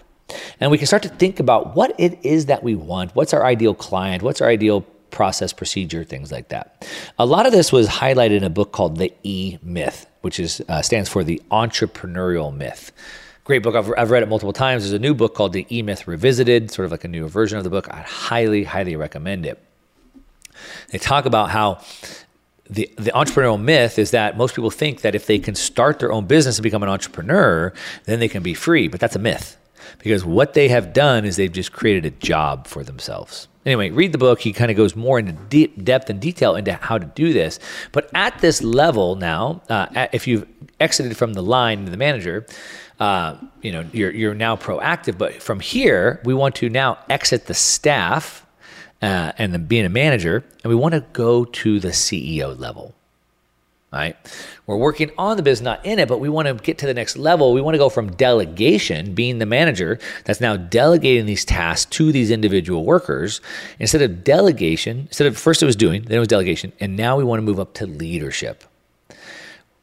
And 0.61 0.71
we 0.71 0.79
can 0.79 0.87
start 0.87 1.03
to 1.05 1.09
think 1.09 1.41
about 1.41 1.75
what 1.75 1.95
it 1.99 2.19
is 2.25 2.47
that 2.47 2.63
we 2.63 2.75
want. 2.75 3.15
What's 3.15 3.35
our 3.35 3.45
ideal 3.45 3.75
client? 3.75 4.23
What's 4.23 4.41
our 4.41 4.49
ideal 4.49 4.85
process, 5.15 5.53
procedure, 5.53 6.05
things 6.05 6.31
like 6.31 6.49
that. 6.49 6.87
A 7.19 7.25
lot 7.25 7.47
of 7.47 7.53
this 7.53 7.73
was 7.73 7.89
highlighted 7.89 8.37
in 8.37 8.45
a 8.45 8.51
book 8.51 8.73
called 8.73 8.99
The 8.99 9.15
E 9.23 9.59
Myth 9.63 10.07
which 10.25 10.41
is 10.41 10.63
uh, 10.71 10.81
stands 10.81 11.07
for 11.07 11.23
the 11.23 11.41
entrepreneurial 11.51 12.53
myth. 12.53 12.93
Great 13.45 13.63
book. 13.63 13.75
I've, 13.75 13.93
I've 13.99 14.11
read 14.11 14.23
it 14.23 14.29
multiple 14.31 14.55
times. 14.55 14.83
There's 14.83 14.95
a 14.95 14.99
new 14.99 15.13
book 15.13 15.35
called 15.35 15.53
The 15.53 15.67
E 15.71 15.83
Myth 15.83 16.09
Revisited, 16.09 16.71
sort 16.71 16.87
of 16.87 16.93
like 16.93 17.05
a 17.05 17.09
newer 17.09 17.29
version 17.29 17.59
of 17.59 17.65
the 17.65 17.69
book. 17.69 17.93
I'd 17.93 18.07
highly, 18.07 18.65
highly 18.65 18.97
recommend 18.97 19.45
it. 19.45 19.63
They 20.89 20.97
talk 20.97 21.27
about 21.27 21.51
how 21.51 21.83
the, 22.71 22.91
the 22.97 23.11
entrepreneurial 23.11 23.61
myth 23.61 23.99
is 23.99 24.13
that 24.13 24.39
most 24.39 24.55
people 24.55 24.71
think 24.71 25.03
that 25.03 25.15
if 25.15 25.27
they 25.27 25.39
can 25.39 25.55
start 25.55 25.99
their 25.99 26.11
own 26.11 26.25
business 26.25 26.57
and 26.57 26.63
become 26.63 26.83
an 26.83 26.89
entrepreneur, 26.89 27.75
then 28.05 28.19
they 28.19 28.29
can 28.29 28.43
be 28.43 28.55
free. 28.55 28.89
But 28.89 29.01
that's 29.01 29.17
a 29.17 29.19
myth 29.19 29.59
because 29.99 30.25
what 30.25 30.55
they 30.55 30.69
have 30.69 30.95
done 30.95 31.27
is 31.27 31.37
they've 31.37 31.53
just 31.53 31.71
created 31.71 32.07
a 32.07 32.11
job 32.13 32.67
for 32.67 32.83
themselves. 32.83 33.47
Anyway, 33.67 33.91
read 33.91 34.13
the 34.13 34.19
book. 34.19 34.41
He 34.41 34.53
kind 34.53 34.71
of 34.71 34.77
goes 34.77 34.95
more 34.95 35.19
into 35.19 35.33
deep 35.33 35.85
depth 35.85 36.11
and 36.11 36.21
detail 36.21 36.55
into 36.55 36.75
how 36.75 36.99
to 36.99 37.07
do 37.07 37.33
this. 37.33 37.59
But 37.93 38.11
at 38.15 38.39
this 38.41 38.63
level 38.63 39.17
now, 39.17 39.63
uh, 39.69 40.09
if 40.13 40.27
you've 40.27 40.47
exited 40.81 41.17
from 41.17 41.33
the 41.33 41.43
line 41.43 41.85
to 41.85 41.91
the 41.91 41.97
manager, 41.97 42.47
uh, 43.01 43.37
you 43.63 43.73
know 43.73 43.85
you're 43.93 44.11
you're 44.11 44.35
now 44.35 44.57
proactive. 44.57 45.19
But 45.19 45.43
from 45.43 45.61
here, 45.61 46.21
we 46.25 46.35
want 46.35 46.55
to 46.57 46.69
now 46.69 46.99
exit 47.09 47.47
the 47.47 47.55
staff 47.55 48.47
uh, 49.03 49.33
and 49.39 49.53
then 49.53 49.67
being 49.67 49.85
a 49.85 49.91
manager, 49.91 50.45
and 50.63 50.71
we 50.71 50.77
want 50.77 50.95
to 50.95 51.01
go 51.13 51.45
to 51.45 51.81
the 51.81 51.89
CEO 51.89 52.59
level 52.59 52.95
right? 53.95 54.17
We're 54.67 54.77
working 54.77 55.11
on 55.17 55.37
the 55.37 55.43
business, 55.43 55.65
not 55.65 55.87
in 55.87 55.99
it, 55.99 56.09
but 56.09 56.19
we 56.19 56.29
want 56.29 56.49
to 56.49 56.55
get 56.55 56.79
to 56.79 56.87
the 56.87 56.95
next 56.95 57.17
level. 57.17 57.53
We 57.53 57.61
want 57.61 57.75
to 57.75 57.79
go 57.79 57.89
from 57.89 58.11
delegation, 58.17 59.15
being 59.15 59.39
the 59.39 59.47
manager 59.47 59.99
that's 60.25 60.41
now 60.41 60.57
delegating 60.57 61.27
these 61.27 61.45
tasks 61.45 61.89
to 61.97 62.11
these 62.11 62.31
individual 62.31 62.85
workers, 62.85 63.41
instead 63.79 64.03
of 64.03 64.25
delegation, 64.25 65.01
instead 65.01 65.29
of 65.29 65.39
first 65.39 65.63
it 65.63 65.67
was 65.67 65.77
doing, 65.77 66.03
then 66.03 66.17
it 66.17 66.19
was 66.19 66.29
delegation, 66.29 66.73
and 66.81 66.97
now 66.97 67.17
we 67.17 67.25
want 67.25 67.39
to 67.39 67.43
move 67.43 67.61
up 67.61 67.73
to 67.75 67.87
leadership. 67.87 68.65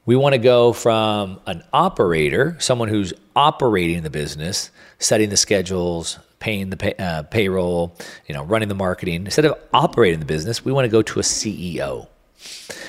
We 0.06 0.16
want 0.16 0.34
to 0.34 0.40
go 0.40 0.74
from 0.74 1.40
an 1.46 1.64
operator, 1.72 2.58
someone 2.60 2.90
who's 2.90 3.14
operating 3.36 4.04
the 4.04 4.10
business, 4.10 4.72
setting 5.00 5.30
the 5.30 5.38
schedules, 5.38 6.20
paying 6.40 6.70
the 6.70 6.78
pay, 6.78 6.96
uh, 7.00 7.24
payroll, 7.24 7.96
you 8.28 8.36
know, 8.36 8.44
running 8.44 8.68
the 8.68 8.76
marketing. 8.76 9.26
Instead 9.26 9.46
of 9.46 9.58
operating 9.74 10.20
the 10.20 10.26
business, 10.26 10.66
we 10.66 10.72
want 10.72 10.86
to 10.86 10.90
go 10.90 11.02
to 11.02 11.20
a 11.20 11.24
CEO 11.24 12.08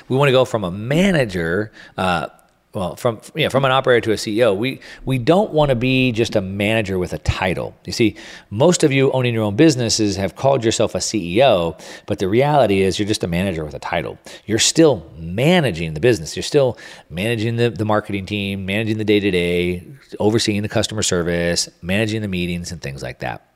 we 0.08 0.16
want 0.16 0.28
to 0.28 0.32
go 0.32 0.44
from 0.44 0.64
a 0.64 0.70
manager, 0.70 1.72
uh, 1.96 2.28
well, 2.74 2.96
from 2.96 3.18
from 3.18 3.64
an 3.66 3.70
operator 3.70 4.00
to 4.06 4.12
a 4.12 4.14
CEO. 4.14 4.56
We 4.56 4.80
we 5.04 5.18
don't 5.18 5.52
want 5.52 5.68
to 5.68 5.74
be 5.74 6.10
just 6.10 6.36
a 6.36 6.40
manager 6.40 6.98
with 6.98 7.12
a 7.12 7.18
title. 7.18 7.76
You 7.84 7.92
see, 7.92 8.16
most 8.48 8.82
of 8.82 8.90
you 8.90 9.12
owning 9.12 9.34
your 9.34 9.42
own 9.42 9.56
businesses 9.56 10.16
have 10.16 10.36
called 10.36 10.64
yourself 10.64 10.94
a 10.94 10.98
CEO, 10.98 11.78
but 12.06 12.18
the 12.18 12.28
reality 12.28 12.80
is 12.80 12.98
you're 12.98 13.08
just 13.08 13.24
a 13.24 13.28
manager 13.28 13.62
with 13.62 13.74
a 13.74 13.78
title. 13.78 14.18
You're 14.46 14.58
still 14.58 15.06
managing 15.18 15.92
the 15.92 16.00
business. 16.00 16.34
You're 16.34 16.42
still 16.42 16.78
managing 17.10 17.56
the, 17.56 17.68
the 17.68 17.84
marketing 17.84 18.24
team, 18.24 18.64
managing 18.64 18.96
the 18.96 19.04
day 19.04 19.20
to 19.20 19.30
day, 19.30 19.86
overseeing 20.18 20.62
the 20.62 20.68
customer 20.68 21.02
service, 21.02 21.68
managing 21.82 22.22
the 22.22 22.28
meetings 22.28 22.72
and 22.72 22.80
things 22.80 23.02
like 23.02 23.18
that. 23.18 23.52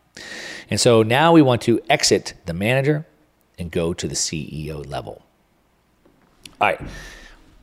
And 0.69 0.79
so 0.79 1.03
now 1.03 1.33
we 1.33 1.43
want 1.43 1.63
to 1.63 1.81
exit 1.89 2.35
the 2.45 2.55
manager 2.55 3.07
and 3.59 3.71
go 3.71 3.95
to 3.95 4.07
the 4.07 4.15
CEO 4.15 4.87
level. 4.87 5.26
All 6.61 6.69
right. 6.69 6.81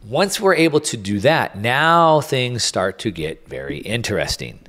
Once 0.08 0.40
we're 0.40 0.54
able 0.54 0.80
to 0.82 0.98
do 0.98 1.20
that, 1.20 1.58
now 1.58 2.22
things 2.22 2.64
start 2.64 3.00
to 3.00 3.10
get 3.10 3.48
very 3.48 3.78
interesting. 3.80 4.60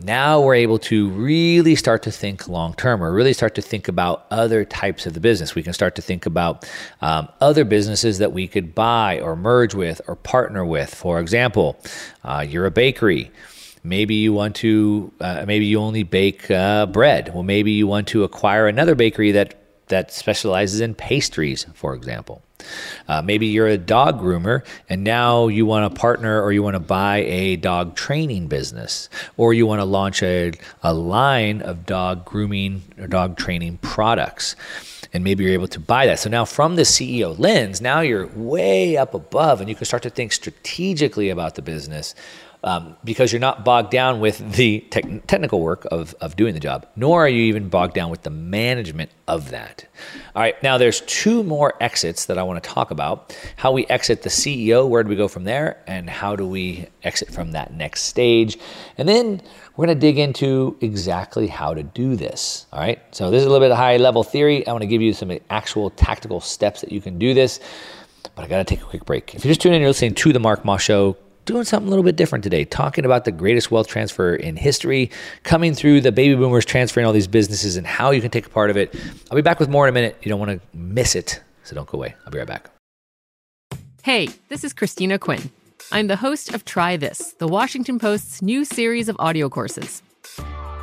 Now 0.00 0.42
we're 0.42 0.56
able 0.56 0.78
to 0.80 1.08
really 1.10 1.76
start 1.76 2.02
to 2.02 2.10
think 2.10 2.46
long 2.48 2.74
term 2.74 3.02
or 3.02 3.12
really 3.12 3.32
start 3.32 3.54
to 3.54 3.62
think 3.62 3.88
about 3.88 4.26
other 4.30 4.64
types 4.64 5.06
of 5.06 5.14
the 5.14 5.20
business. 5.20 5.54
We 5.54 5.62
can 5.62 5.72
start 5.72 5.94
to 5.94 6.02
think 6.02 6.26
about 6.26 6.68
um, 7.00 7.28
other 7.40 7.64
businesses 7.64 8.18
that 8.18 8.32
we 8.32 8.48
could 8.48 8.74
buy 8.74 9.20
or 9.20 9.36
merge 9.36 9.74
with 9.74 10.02
or 10.06 10.16
partner 10.16 10.64
with. 10.64 10.92
For 10.92 11.20
example, 11.20 11.78
uh, 12.24 12.44
you're 12.46 12.66
a 12.66 12.70
bakery 12.70 13.30
maybe 13.86 14.14
you 14.14 14.32
want 14.32 14.56
to 14.56 15.12
uh, 15.20 15.44
maybe 15.46 15.66
you 15.66 15.78
only 15.78 16.02
bake 16.02 16.50
uh, 16.50 16.86
bread 16.86 17.30
well 17.34 17.42
maybe 17.42 17.70
you 17.70 17.86
want 17.86 18.08
to 18.08 18.24
acquire 18.24 18.66
another 18.66 18.94
bakery 18.94 19.30
that 19.32 19.63
that 19.88 20.12
specializes 20.12 20.80
in 20.80 20.94
pastries 20.94 21.66
for 21.74 21.94
example. 21.94 22.42
Uh, 23.08 23.20
maybe 23.22 23.46
you're 23.46 23.66
a 23.66 23.78
dog 23.78 24.20
groomer 24.20 24.64
and 24.88 25.04
now 25.04 25.48
you 25.48 25.66
want 25.66 25.92
to 25.92 26.00
partner 26.00 26.42
or 26.42 26.52
you 26.52 26.62
want 26.62 26.74
to 26.74 26.80
buy 26.80 27.18
a 27.18 27.56
dog 27.56 27.94
training 27.94 28.46
business 28.46 29.08
or 29.36 29.52
you 29.52 29.66
want 29.66 29.80
to 29.80 29.84
launch 29.84 30.22
a, 30.22 30.52
a 30.82 30.94
line 30.94 31.60
of 31.62 31.84
dog 31.84 32.24
grooming 32.24 32.82
or 32.98 33.06
dog 33.06 33.36
training 33.36 33.78
products. 33.78 34.56
And 35.12 35.22
maybe 35.22 35.44
you're 35.44 35.52
able 35.52 35.68
to 35.68 35.80
buy 35.80 36.06
that. 36.06 36.18
So 36.18 36.28
now 36.28 36.44
from 36.44 36.76
the 36.76 36.82
CEO 36.82 37.38
lens, 37.38 37.80
now 37.80 38.00
you're 38.00 38.26
way 38.28 38.96
up 38.96 39.14
above 39.14 39.60
and 39.60 39.68
you 39.68 39.76
can 39.76 39.84
start 39.84 40.02
to 40.04 40.10
think 40.10 40.32
strategically 40.32 41.30
about 41.30 41.54
the 41.54 41.62
business 41.62 42.14
um, 42.64 42.96
because 43.04 43.30
you're 43.30 43.40
not 43.40 43.62
bogged 43.62 43.90
down 43.90 44.20
with 44.20 44.38
the 44.54 44.80
te- 44.90 45.20
technical 45.26 45.60
work 45.60 45.86
of, 45.92 46.14
of 46.20 46.34
doing 46.34 46.54
the 46.54 46.60
job, 46.60 46.86
nor 46.96 47.26
are 47.26 47.28
you 47.28 47.42
even 47.42 47.68
bogged 47.68 47.92
down 47.92 48.10
with 48.10 48.22
the 48.22 48.30
management 48.30 49.10
of 49.28 49.50
that. 49.50 49.86
All 50.34 50.40
right, 50.40 50.60
now 50.62 50.78
there's 50.78 51.02
two 51.02 51.42
more 51.42 51.74
exits 51.80 52.24
that 52.24 52.38
I 52.38 52.42
want 52.42 52.62
to 52.64 52.68
talk 52.68 52.90
about 52.90 53.36
how 53.56 53.70
we 53.70 53.86
exit 53.86 54.22
the 54.22 54.30
CEO, 54.30 54.88
where 54.88 55.02
do 55.02 55.10
we 55.10 55.14
go 55.14 55.28
from 55.28 55.44
there, 55.44 55.82
and 55.86 56.08
how 56.08 56.36
do 56.36 56.46
we 56.48 56.86
exit 57.02 57.30
from 57.30 57.52
that 57.52 57.74
next 57.74 58.02
stage. 58.02 58.58
And 58.96 59.06
then 59.06 59.42
we're 59.76 59.84
going 59.84 59.96
to 59.96 60.00
dig 60.00 60.18
into 60.18 60.78
exactly 60.80 61.46
how 61.46 61.74
to 61.74 61.82
do 61.82 62.16
this. 62.16 62.64
All 62.72 62.80
right, 62.80 63.00
so 63.14 63.30
this 63.30 63.40
is 63.40 63.46
a 63.46 63.50
little 63.50 63.64
bit 63.64 63.72
of 63.72 63.76
high 63.76 63.98
level 63.98 64.24
theory. 64.24 64.66
I 64.66 64.72
want 64.72 64.82
to 64.82 64.88
give 64.88 65.02
you 65.02 65.12
some 65.12 65.30
actual 65.50 65.90
tactical 65.90 66.40
steps 66.40 66.80
that 66.80 66.90
you 66.90 67.02
can 67.02 67.18
do 67.18 67.34
this 67.34 67.60
but 68.34 68.44
I 68.44 68.48
got 68.48 68.58
to 68.58 68.64
take 68.64 68.80
a 68.80 68.84
quick 68.84 69.04
break. 69.04 69.34
If 69.34 69.44
you're 69.44 69.50
just 69.50 69.60
tuning 69.60 69.76
in, 69.76 69.82
you're 69.82 69.90
listening 69.90 70.14
to 70.14 70.32
the 70.32 70.40
Mark 70.40 70.64
Moss 70.64 70.82
Show 70.82 71.16
doing 71.44 71.64
something 71.64 71.86
a 71.86 71.90
little 71.90 72.04
bit 72.04 72.16
different 72.16 72.42
today, 72.42 72.64
talking 72.64 73.04
about 73.04 73.24
the 73.24 73.32
greatest 73.32 73.70
wealth 73.70 73.88
transfer 73.88 74.34
in 74.34 74.56
history, 74.56 75.10
coming 75.42 75.74
through 75.74 76.00
the 76.00 76.12
baby 76.12 76.34
boomers 76.34 76.64
transferring 76.64 77.06
all 77.06 77.12
these 77.12 77.26
businesses 77.26 77.76
and 77.76 77.86
how 77.86 78.10
you 78.10 78.20
can 78.20 78.30
take 78.30 78.46
a 78.46 78.50
part 78.50 78.70
of 78.70 78.76
it. 78.76 78.94
I'll 79.30 79.36
be 79.36 79.42
back 79.42 79.60
with 79.60 79.68
more 79.68 79.86
in 79.86 79.90
a 79.90 79.92
minute. 79.92 80.16
You 80.22 80.30
don't 80.30 80.40
want 80.40 80.50
to 80.50 80.76
miss 80.76 81.14
it, 81.14 81.42
so 81.64 81.74
don't 81.74 81.88
go 81.88 81.98
away. 81.98 82.14
I'll 82.24 82.32
be 82.32 82.38
right 82.38 82.46
back. 82.46 82.70
Hey, 84.02 84.28
this 84.48 84.64
is 84.64 84.72
Christina 84.72 85.18
Quinn. 85.18 85.50
I'm 85.92 86.06
the 86.06 86.16
host 86.16 86.54
of 86.54 86.64
Try 86.64 86.96
This, 86.96 87.34
the 87.38 87.48
Washington 87.48 87.98
Post's 87.98 88.42
new 88.42 88.64
series 88.64 89.08
of 89.08 89.16
audio 89.18 89.48
courses. 89.48 90.02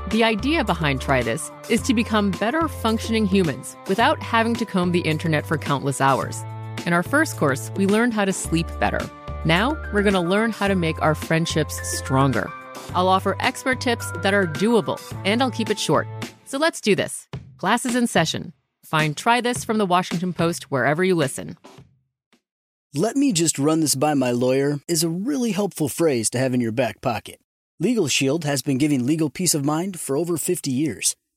The 0.10 0.24
idea 0.24 0.63
behind 0.63 1.02
Try 1.02 1.24
This 1.24 1.52
is 1.69 1.82
to 1.84 1.93
become 1.93 2.32
better 2.32 2.67
functioning 2.67 3.26
humans 3.26 3.76
without 3.88 4.21
having 4.21 4.54
to 4.56 4.65
comb 4.65 4.91
the 4.91 5.02
internet 5.02 5.45
for 5.45 5.58
countless 5.58 6.02
hours. 6.02 6.43
In 6.86 6.93
our 6.93 7.04
first 7.04 7.38
course, 7.38 7.71
we 7.76 7.86
learned 7.86 8.13
how 8.13 8.26
to 8.26 8.34
sleep 8.34 8.67
better 8.80 9.10
now, 9.46 9.78
we're 9.92 10.04
going 10.04 10.14
to 10.14 10.20
learn 10.20 10.52
how 10.52 10.68
to 10.68 10.76
make 10.76 11.02
our 11.02 11.16
friendships 11.16 11.80
stronger. 11.98 12.52
I'll 12.94 13.08
offer 13.08 13.36
expert 13.40 13.82
tips 13.82 14.12
that 14.18 14.34
are 14.34 14.46
doable, 14.46 15.00
and 15.26 15.42
I'll 15.42 15.52
keep 15.52 15.70
it 15.70 15.80
short. 15.80 16.08
So 16.46 16.58
let's 16.58 16.82
do 16.82 16.96
this. 16.96 17.28
Classes 17.58 17.96
in 17.96 18.08
session. 18.08 18.54
Find 18.86 19.16
Try 19.16 19.42
This 19.42 19.64
from 19.64 19.78
the 19.78 19.86
Washington 19.86 20.34
Post 20.34 20.70
wherever 20.70 21.04
you 21.04 21.16
listen. 21.16 21.58
Let 22.94 23.16
me 23.16 23.32
just 23.32 23.58
run 23.58 23.80
this 23.80 23.96
by 23.96 24.16
my 24.16 24.32
lawyer 24.32 24.82
is 24.88 25.02
a 25.02 25.10
really 25.10 25.52
helpful 25.52 25.88
phrase 25.88 26.30
to 26.32 26.38
have 26.38 26.54
in 26.54 26.60
your 26.60 26.74
back 26.74 27.00
pocket. 27.00 27.40
Legal 27.80 28.10
Shield 28.10 28.44
has 28.44 28.62
been 28.62 28.78
giving 28.78 29.06
legal 29.06 29.30
peace 29.30 29.54
of 29.54 29.64
mind 29.64 30.00
for 30.00 30.18
over 30.18 30.36
50 30.36 30.70
years. 30.70 31.16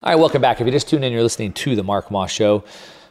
All 0.00 0.12
right, 0.12 0.20
welcome 0.20 0.40
back. 0.40 0.60
If 0.60 0.64
you 0.64 0.70
just 0.70 0.88
tuned 0.88 1.04
in, 1.04 1.12
you're 1.12 1.24
listening 1.24 1.52
to 1.54 1.74
the 1.74 1.82
Mark 1.82 2.12
Moss 2.12 2.30
Show. 2.30 2.62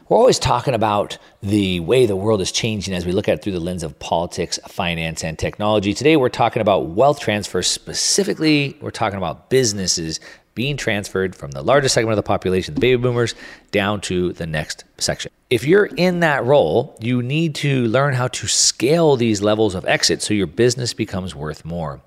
We're 0.08 0.16
always 0.16 0.38
talking 0.38 0.72
about 0.72 1.18
the 1.42 1.80
way 1.80 2.06
the 2.06 2.16
world 2.16 2.40
is 2.40 2.50
changing 2.50 2.94
as 2.94 3.04
we 3.04 3.12
look 3.12 3.28
at 3.28 3.34
it 3.34 3.42
through 3.42 3.52
the 3.52 3.60
lens 3.60 3.82
of 3.82 3.98
politics, 3.98 4.58
finance, 4.66 5.22
and 5.22 5.38
technology. 5.38 5.92
Today, 5.92 6.16
we're 6.16 6.30
talking 6.30 6.62
about 6.62 6.86
wealth 6.86 7.20
transfer. 7.20 7.62
Specifically, 7.62 8.74
we're 8.80 8.90
talking 8.90 9.18
about 9.18 9.50
businesses 9.50 10.18
being 10.54 10.78
transferred 10.78 11.36
from 11.36 11.50
the 11.50 11.60
largest 11.60 11.94
segment 11.94 12.12
of 12.12 12.16
the 12.16 12.26
population, 12.26 12.72
the 12.72 12.80
baby 12.80 13.02
boomers, 13.02 13.34
down 13.70 14.00
to 14.00 14.32
the 14.32 14.46
next 14.46 14.84
section. 14.96 15.30
If 15.50 15.66
you're 15.66 15.84
in 15.84 16.20
that 16.20 16.46
role, 16.46 16.96
you 17.02 17.20
need 17.20 17.54
to 17.56 17.86
learn 17.88 18.14
how 18.14 18.28
to 18.28 18.46
scale 18.46 19.16
these 19.16 19.42
levels 19.42 19.74
of 19.74 19.84
exit 19.84 20.22
so 20.22 20.32
your 20.32 20.46
business 20.46 20.94
becomes 20.94 21.34
worth 21.34 21.66
more. 21.66 22.00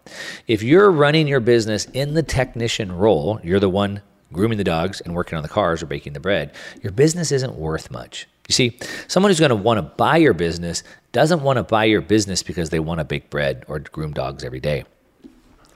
If 0.48 0.64
you're 0.64 0.90
running 0.90 1.28
your 1.28 1.40
business 1.40 1.86
in 1.94 2.16
the 2.16 2.24
technician 2.24 2.92
role, 2.92 3.40
you're 3.44 3.60
the 3.60 3.70
one 3.70 4.02
grooming 4.34 4.58
the 4.58 4.64
dogs 4.64 5.02
and 5.02 5.14
working 5.14 5.38
on 5.38 5.44
the 5.44 5.50
cars 5.50 5.84
or 5.84 5.86
baking 5.86 6.14
the 6.14 6.20
bread, 6.20 6.54
your 6.82 6.92
business 6.92 7.32
isn't 7.32 7.56
worth 7.56 7.92
much. 7.92 8.28
You 8.48 8.54
see, 8.54 8.78
someone 9.08 9.30
who's 9.30 9.40
going 9.40 9.50
to 9.50 9.56
want 9.56 9.78
to 9.78 9.84
buy 9.84 10.18
your 10.18 10.34
business 10.34 10.84
doesn't 11.12 11.42
want 11.42 11.58
to 11.58 11.64
buy 11.64 11.86
your 11.86 12.02
business 12.02 12.44
because 12.44 12.70
they 12.70 12.80
want 12.80 13.00
to 13.00 13.06
bake 13.06 13.30
bread 13.30 13.64
or 13.68 13.80
groom 13.80 14.14
dogs 14.14 14.44
every 14.44 14.60
day. 14.60 14.84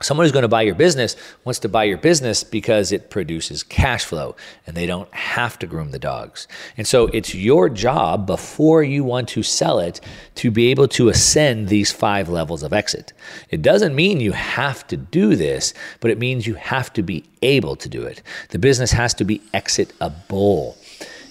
Someone 0.01 0.25
who's 0.25 0.33
going 0.33 0.43
to 0.43 0.49
buy 0.49 0.63
your 0.63 0.75
business 0.75 1.15
wants 1.45 1.59
to 1.59 1.69
buy 1.69 1.85
your 1.85 1.97
business 1.97 2.43
because 2.43 2.91
it 2.91 3.09
produces 3.09 3.63
cash 3.63 4.03
flow 4.03 4.35
and 4.67 4.75
they 4.75 4.85
don't 4.85 5.11
have 5.13 5.57
to 5.59 5.67
groom 5.67 5.91
the 5.91 5.99
dogs. 5.99 6.49
And 6.75 6.85
so 6.85 7.07
it's 7.07 7.33
your 7.33 7.69
job 7.69 8.27
before 8.27 8.83
you 8.83 9.05
want 9.05 9.29
to 9.29 9.43
sell 9.43 9.79
it 9.79 10.01
to 10.35 10.51
be 10.51 10.67
able 10.67 10.89
to 10.89 11.07
ascend 11.07 11.69
these 11.69 11.93
five 11.93 12.27
levels 12.27 12.61
of 12.61 12.73
exit. 12.73 13.13
It 13.49 13.61
doesn't 13.61 13.95
mean 13.95 14.19
you 14.19 14.33
have 14.33 14.85
to 14.87 14.97
do 14.97 15.37
this, 15.37 15.73
but 16.01 16.11
it 16.11 16.19
means 16.19 16.45
you 16.45 16.55
have 16.55 16.91
to 16.93 17.01
be 17.01 17.23
able 17.41 17.77
to 17.77 17.87
do 17.87 18.03
it. 18.03 18.21
The 18.49 18.59
business 18.59 18.91
has 18.91 19.13
to 19.15 19.23
be 19.23 19.41
exitable. 19.53 20.77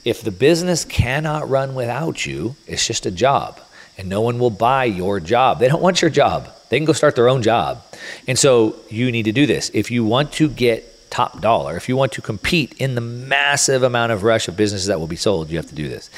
If 0.07 0.23
the 0.23 0.31
business 0.31 0.87
cannot 0.87 1.51
run 1.51 1.75
without 1.75 2.25
you, 2.25 2.57
it's 2.67 2.87
just 2.87 3.05
a 3.05 3.11
job 3.11 3.61
and 3.97 4.09
no 4.09 4.21
one 4.21 4.39
will 4.39 4.51
buy 4.51 4.85
your 4.85 5.21
job. 5.21 5.59
They 5.59 5.69
don't 5.69 5.83
want 5.83 6.03
your 6.03 6.11
job. 6.11 6.49
They 6.69 6.79
can 6.79 6.85
go 6.85 6.93
start 6.93 7.15
their 7.17 7.29
own 7.29 7.43
job. 7.43 7.83
And 8.27 8.39
so 8.39 8.77
you 8.91 9.13
need 9.13 9.25
to 9.25 9.33
do 9.33 9.47
this. 9.47 9.71
If 9.75 9.91
you 9.91 10.05
want 10.05 10.33
to 10.33 10.49
get 10.49 11.11
top 11.11 11.41
dollar, 11.41 11.77
if 11.77 11.89
you 11.89 11.97
want 11.97 12.13
to 12.13 12.21
compete 12.21 12.73
in 12.81 12.97
the 12.97 13.01
massive 13.01 13.83
amount 13.83 14.11
of 14.11 14.25
rush 14.25 14.49
of 14.49 14.57
businesses 14.57 14.89
that 14.89 14.99
will 14.99 15.07
be 15.07 15.17
sold, 15.17 15.51
you 15.51 15.57
have 15.57 15.69
to 15.69 15.75
do 15.75 15.89
this. 15.89 16.11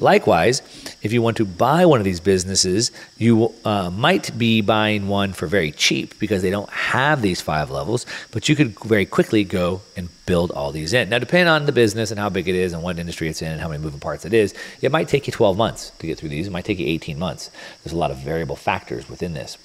Likewise, 0.00 0.60
if 1.02 1.12
you 1.12 1.22
want 1.22 1.36
to 1.36 1.44
buy 1.44 1.86
one 1.86 2.00
of 2.00 2.04
these 2.04 2.20
businesses, 2.20 2.90
you 3.16 3.54
uh, 3.64 3.90
might 3.90 4.36
be 4.36 4.60
buying 4.60 5.08
one 5.08 5.32
for 5.32 5.46
very 5.46 5.70
cheap 5.70 6.18
because 6.18 6.42
they 6.42 6.50
don't 6.50 6.70
have 6.70 7.22
these 7.22 7.40
five 7.40 7.70
levels, 7.70 8.04
but 8.32 8.48
you 8.48 8.56
could 8.56 8.78
very 8.80 9.06
quickly 9.06 9.44
go 9.44 9.82
and 9.96 10.08
build 10.26 10.50
all 10.50 10.72
these 10.72 10.92
in. 10.92 11.08
Now, 11.08 11.18
depending 11.18 11.48
on 11.48 11.66
the 11.66 11.72
business 11.72 12.10
and 12.10 12.18
how 12.18 12.28
big 12.28 12.48
it 12.48 12.54
is 12.54 12.72
and 12.72 12.82
what 12.82 12.98
industry 12.98 13.28
it's 13.28 13.42
in 13.42 13.52
and 13.52 13.60
how 13.60 13.68
many 13.68 13.82
moving 13.82 14.00
parts 14.00 14.24
it 14.24 14.34
is, 14.34 14.54
it 14.80 14.90
might 14.90 15.08
take 15.08 15.26
you 15.26 15.32
12 15.32 15.56
months 15.56 15.90
to 15.98 16.06
get 16.06 16.18
through 16.18 16.30
these. 16.30 16.46
It 16.46 16.50
might 16.50 16.64
take 16.64 16.78
you 16.78 16.86
18 16.86 17.18
months. 17.18 17.50
There's 17.82 17.92
a 17.92 17.98
lot 17.98 18.10
of 18.10 18.18
variable 18.18 18.56
factors 18.56 19.08
within 19.08 19.34
this. 19.34 19.58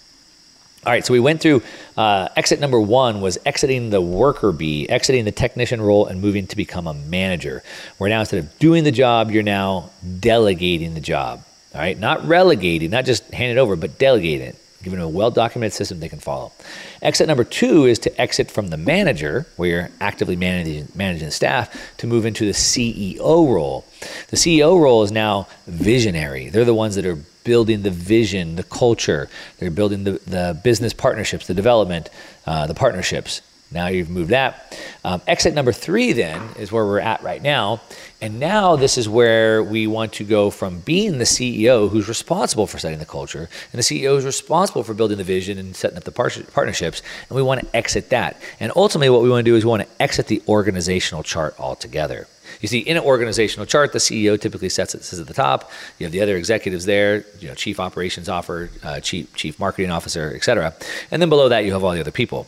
All 0.85 0.93
right, 0.93 1.05
so 1.05 1.11
we 1.11 1.19
went 1.19 1.41
through 1.41 1.61
uh, 1.97 2.29
exit 2.37 2.61
number 2.61 2.79
one 2.79 3.19
was 3.19 3.37
exiting 3.45 3.89
the 3.89 3.99
worker 3.99 4.53
bee, 4.53 4.87
exiting 4.87 5.25
the 5.25 5.31
technician 5.31 5.81
role, 5.81 6.05
and 6.05 6.21
moving 6.21 6.47
to 6.47 6.55
become 6.55 6.87
a 6.87 6.93
manager. 6.93 7.63
Where 7.97 8.09
now 8.09 8.21
instead 8.21 8.39
of 8.39 8.59
doing 8.59 8.85
the 8.85 8.91
job, 8.91 9.29
you're 9.29 9.43
now 9.43 9.89
delegating 10.21 10.93
the 10.93 11.01
job. 11.01 11.43
All 11.75 11.81
right, 11.81 11.99
not 11.99 12.25
relegating, 12.25 12.91
not 12.91 13.03
just 13.03 13.29
hand 13.33 13.51
it 13.51 13.59
over, 13.59 13.75
but 13.75 13.99
delegating 13.99 14.47
it, 14.47 14.55
giving 14.81 14.99
them 14.99 15.09
a 15.09 15.11
well 15.11 15.31
documented 15.31 15.73
system 15.73 15.99
they 15.99 16.07
can 16.07 16.19
follow. 16.19 16.53
Exit 17.01 17.27
number 17.27 17.43
two 17.43 17.85
is 17.85 17.99
to 17.99 18.21
exit 18.21 18.49
from 18.49 18.69
the 18.69 18.77
manager, 18.77 19.47
where 19.57 19.69
you're 19.69 19.89
actively 19.99 20.37
managing, 20.37 20.87
managing 20.95 21.25
the 21.25 21.31
staff, 21.31 21.97
to 21.97 22.07
move 22.07 22.25
into 22.25 22.45
the 22.45 22.53
CEO 22.53 23.53
role. 23.53 23.83
The 24.29 24.37
CEO 24.37 24.81
role 24.81 25.03
is 25.03 25.11
now 25.11 25.49
visionary. 25.67 26.47
They're 26.47 26.63
the 26.63 26.73
ones 26.73 26.95
that 26.95 27.05
are 27.05 27.17
building 27.49 27.81
the 27.81 27.89
vision, 27.89 28.57
the 28.57 28.63
culture. 28.63 29.27
They're 29.57 29.71
building 29.71 30.03
the, 30.03 30.11
the 30.27 30.61
business 30.63 30.93
partnerships, 30.93 31.47
the 31.47 31.55
development, 31.55 32.11
uh, 32.45 32.67
the 32.67 32.75
partnerships. 32.75 33.41
Now 33.71 33.87
you've 33.87 34.11
moved 34.11 34.29
that. 34.29 34.79
Um, 35.03 35.23
exit 35.25 35.55
number 35.55 35.71
three, 35.71 36.13
then, 36.13 36.39
is 36.59 36.71
where 36.71 36.85
we're 36.85 36.99
at 36.99 37.23
right 37.23 37.41
now. 37.41 37.81
And 38.21 38.39
now 38.39 38.75
this 38.75 38.99
is 38.99 39.09
where 39.09 39.63
we 39.63 39.87
want 39.87 40.13
to 40.13 40.23
go 40.23 40.51
from 40.51 40.81
being 40.81 41.17
the 41.17 41.23
CEO 41.23 41.89
who's 41.89 42.07
responsible 42.07 42.67
for 42.67 42.77
setting 42.77 42.99
the 42.99 43.13
culture, 43.17 43.49
and 43.71 43.79
the 43.79 43.87
CEO 43.89 44.15
is 44.15 44.25
responsible 44.25 44.83
for 44.83 44.93
building 44.93 45.17
the 45.17 45.23
vision 45.23 45.57
and 45.57 45.75
setting 45.75 45.97
up 45.97 46.03
the 46.03 46.11
par- 46.11 46.29
partnerships, 46.53 47.01
and 47.29 47.35
we 47.35 47.41
want 47.41 47.61
to 47.61 47.75
exit 47.75 48.11
that. 48.11 48.39
And 48.59 48.71
ultimately, 48.75 49.09
what 49.09 49.23
we 49.23 49.29
want 49.29 49.43
to 49.43 49.51
do 49.51 49.55
is 49.55 49.65
we 49.65 49.71
want 49.71 49.87
to 49.87 50.01
exit 50.01 50.27
the 50.27 50.43
organizational 50.47 51.23
chart 51.23 51.59
altogether. 51.59 52.27
You 52.61 52.67
see, 52.67 52.79
in 52.79 52.97
an 52.97 53.03
organizational 53.03 53.65
chart, 53.65 53.93
the 53.93 53.99
CEO 53.99 54.39
typically 54.39 54.69
sets 54.69 54.93
it 54.93 55.03
says 55.03 55.19
at 55.19 55.27
the 55.27 55.33
top. 55.33 55.71
You 55.97 56.05
have 56.05 56.11
the 56.11 56.21
other 56.21 56.35
executives 56.35 56.85
there, 56.85 57.23
you 57.39 57.47
know, 57.47 57.53
chief 57.55 57.79
operations 57.79 58.27
officer, 58.27 58.69
uh, 58.83 58.99
chief 58.99 59.33
chief 59.35 59.59
marketing 59.59 59.91
officer, 59.91 60.33
et 60.35 60.43
cetera. 60.43 60.73
And 61.09 61.21
then 61.21 61.29
below 61.29 61.49
that, 61.49 61.63
you 61.63 61.71
have 61.73 61.83
all 61.83 61.91
the 61.91 62.01
other 62.01 62.11
people. 62.11 62.47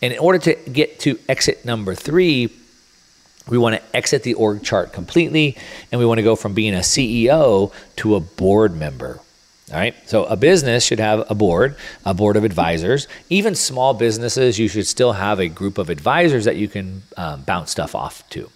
And 0.00 0.12
in 0.12 0.18
order 0.20 0.38
to 0.38 0.54
get 0.70 1.00
to 1.00 1.18
exit 1.28 1.64
number 1.64 1.94
three, 1.94 2.50
we 3.48 3.58
want 3.58 3.76
to 3.76 3.96
exit 3.96 4.22
the 4.22 4.34
org 4.34 4.62
chart 4.62 4.92
completely, 4.92 5.56
and 5.90 5.98
we 5.98 6.06
want 6.06 6.18
to 6.18 6.22
go 6.22 6.36
from 6.36 6.54
being 6.54 6.74
a 6.74 6.80
CEO 6.80 7.72
to 7.96 8.14
a 8.14 8.20
board 8.20 8.76
member. 8.76 9.20
All 9.70 9.78
right. 9.78 9.94
So 10.08 10.24
a 10.24 10.36
business 10.36 10.84
should 10.84 10.98
have 10.98 11.30
a 11.30 11.34
board, 11.34 11.76
a 12.04 12.14
board 12.14 12.36
of 12.36 12.44
advisors. 12.44 13.06
Even 13.28 13.54
small 13.54 13.92
businesses, 13.92 14.58
you 14.58 14.66
should 14.66 14.86
still 14.86 15.12
have 15.12 15.40
a 15.40 15.48
group 15.48 15.76
of 15.76 15.90
advisors 15.90 16.46
that 16.46 16.56
you 16.56 16.68
can 16.68 17.02
um, 17.18 17.42
bounce 17.42 17.70
stuff 17.70 17.94
off 17.94 18.28
to. 18.30 18.50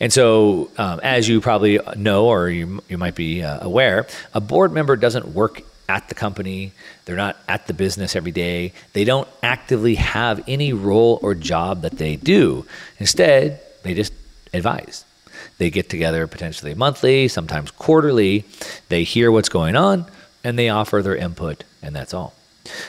And 0.00 0.12
so, 0.12 0.70
um, 0.78 1.00
as 1.02 1.28
you 1.28 1.42
probably 1.42 1.78
know, 1.96 2.26
or 2.26 2.48
you, 2.48 2.82
you 2.88 2.96
might 2.96 3.14
be 3.14 3.42
uh, 3.42 3.58
aware, 3.60 4.06
a 4.32 4.40
board 4.40 4.72
member 4.72 4.96
doesn't 4.96 5.28
work 5.28 5.62
at 5.90 6.08
the 6.08 6.14
company. 6.14 6.72
They're 7.04 7.16
not 7.16 7.36
at 7.48 7.66
the 7.66 7.74
business 7.74 8.16
every 8.16 8.32
day. 8.32 8.72
They 8.94 9.04
don't 9.04 9.28
actively 9.42 9.96
have 9.96 10.42
any 10.48 10.72
role 10.72 11.18
or 11.22 11.34
job 11.34 11.82
that 11.82 11.98
they 11.98 12.16
do. 12.16 12.66
Instead, 12.98 13.60
they 13.82 13.92
just 13.92 14.12
advise. 14.54 15.04
They 15.58 15.68
get 15.68 15.90
together 15.90 16.26
potentially 16.26 16.74
monthly, 16.74 17.28
sometimes 17.28 17.70
quarterly. 17.70 18.44
They 18.88 19.04
hear 19.04 19.30
what's 19.30 19.50
going 19.50 19.76
on 19.76 20.06
and 20.46 20.56
they 20.56 20.68
offer 20.68 21.02
their 21.02 21.16
input, 21.16 21.64
and 21.82 21.94
that's 21.94 22.14
all. 22.14 22.32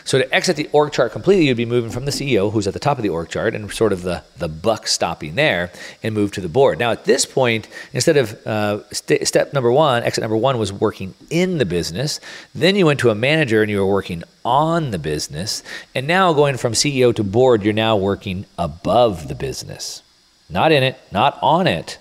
So 0.04 0.20
to 0.20 0.36
exit 0.36 0.58
the 0.58 0.70
org 0.72 0.92
chart 0.92 1.12
completely, 1.12 1.48
you'd 1.48 1.58
be 1.58 1.66
moving 1.66 1.90
from 1.90 2.06
the 2.06 2.12
CEO, 2.12 2.52
who's 2.52 2.68
at 2.68 2.74
the 2.74 2.80
top 2.80 2.98
of 2.98 3.04
the 3.04 3.10
org 3.10 3.30
chart, 3.30 3.56
and 3.56 3.72
sort 3.72 3.94
of 3.94 4.04
the, 4.04 4.24
the 4.38 4.48
buck 4.48 4.86
stopping 4.86 5.34
there, 5.34 5.72
and 6.04 6.14
move 6.14 6.32
to 6.34 6.42
the 6.42 6.50
board. 6.50 6.78
Now, 6.78 6.92
at 6.92 7.06
this 7.06 7.26
point, 7.26 7.68
instead 7.94 8.16
of 8.16 8.46
uh, 8.46 8.88
st- 8.92 9.28
step 9.28 9.54
number 9.54 9.72
one, 9.72 10.04
exit 10.04 10.22
number 10.22 10.38
one 10.38 10.60
was 10.60 10.72
working 10.72 11.16
in 11.32 11.58
the 11.58 11.66
business. 11.66 12.20
Then 12.54 12.76
you 12.76 12.86
went 12.86 13.00
to 13.00 13.10
a 13.10 13.16
manager 13.16 13.64
and 13.64 13.72
you 13.72 13.80
were 13.80 13.92
working 13.92 14.24
on 14.46 14.92
the 14.92 15.00
business. 15.00 15.64
And 15.96 16.06
now 16.06 16.34
going 16.34 16.58
from 16.58 16.74
CEO 16.74 17.14
to 17.16 17.24
board, 17.24 17.64
you're 17.64 17.74
now 17.74 17.98
working 17.98 18.46
above 18.60 19.30
the 19.30 19.36
business. 19.36 20.04
Not 20.48 20.72
in 20.72 20.84
it, 20.84 21.00
not 21.12 21.40
on 21.42 21.66
it, 21.66 21.98